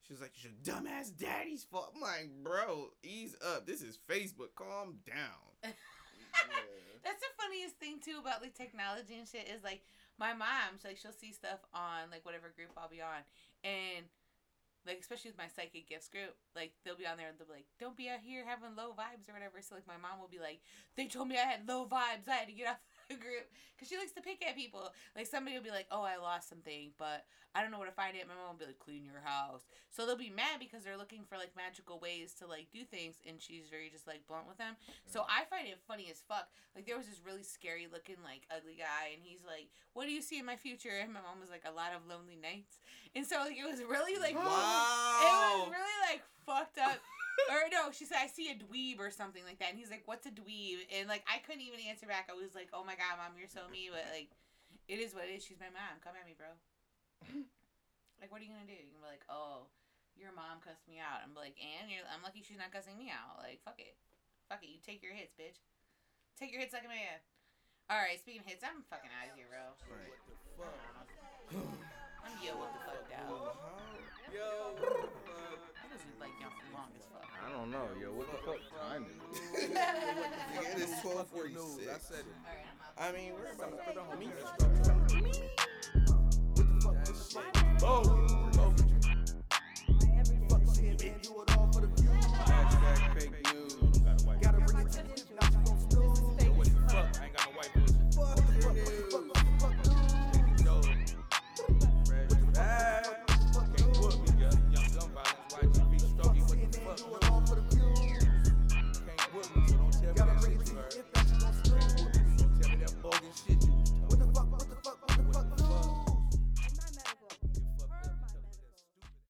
[0.06, 3.66] She was like, "It's your dumbass daddy's fault." I'm like, "Bro, ease up.
[3.66, 4.54] This is Facebook.
[4.54, 5.70] Calm down." Yeah.
[7.02, 9.82] That's the funniest thing too about like technology and shit is like
[10.18, 13.22] my mom, so like she'll see stuff on like whatever group I'll be on,
[13.64, 14.04] and
[14.86, 17.54] like especially with my psychic gifts group, like they'll be on there and they'll be
[17.54, 20.30] like, "Don't be out here having low vibes or whatever." So like my mom will
[20.30, 20.60] be like,
[20.96, 22.28] "They told me I had low vibes.
[22.28, 22.80] I had to get off
[23.22, 24.92] group," because she likes to pick at people.
[25.14, 27.24] Like somebody will be like, "Oh, I lost something, but
[27.54, 29.62] I don't know where to find it." My mom will be like, "Clean your house."
[29.90, 33.16] So they'll be mad because they're looking for like magical ways to like do things,
[33.26, 34.76] and she's very just like blunt with them.
[35.06, 36.48] So I find it funny as fuck.
[36.74, 40.12] Like there was this really scary looking like ugly guy, and he's like, "What do
[40.12, 42.78] you see in my future?" And my mom was like, "A lot of lonely nights."
[43.14, 45.32] And so like it was really like It
[45.64, 47.00] was really like fucked up.
[47.52, 50.04] Or no, she said I see a dweeb or something like that, and he's like,
[50.06, 52.28] "What's a dweeb?" And like I couldn't even answer back.
[52.30, 54.32] I was like, "Oh my god, mom, you're so mean," but like,
[54.88, 55.44] it is what it is.
[55.44, 56.00] She's my mom.
[56.00, 56.50] Come at me, bro.
[58.20, 58.76] like, what are you gonna do?
[58.76, 59.68] You can be like, "Oh,
[60.16, 63.12] your mom cussed me out." I'm like, "And you're, I'm lucky she's not cussing me
[63.12, 63.96] out." Like, fuck it,
[64.48, 64.72] fuck it.
[64.72, 65.60] You take your hits, bitch.
[66.36, 67.20] Take your hits like a man.
[67.88, 69.62] All right, speaking of hits, I'm fucking out of here, bro.
[69.86, 70.18] Right.
[72.26, 73.54] I'm yo, what the fuck, dog.
[74.34, 74.74] Yo.
[74.74, 77.25] He doesn't like y'all for long as fuck.
[77.46, 78.08] I don't know, yo.
[78.12, 78.58] What the fuck
[78.90, 79.70] time is it?
[80.76, 82.34] It is twelve forty News, I said it.
[82.98, 83.08] I'm out.
[83.08, 84.30] I mean, we're about to Put on meet.
[86.08, 87.42] What the fuck is this shit?
[87.82, 88.25] Oh,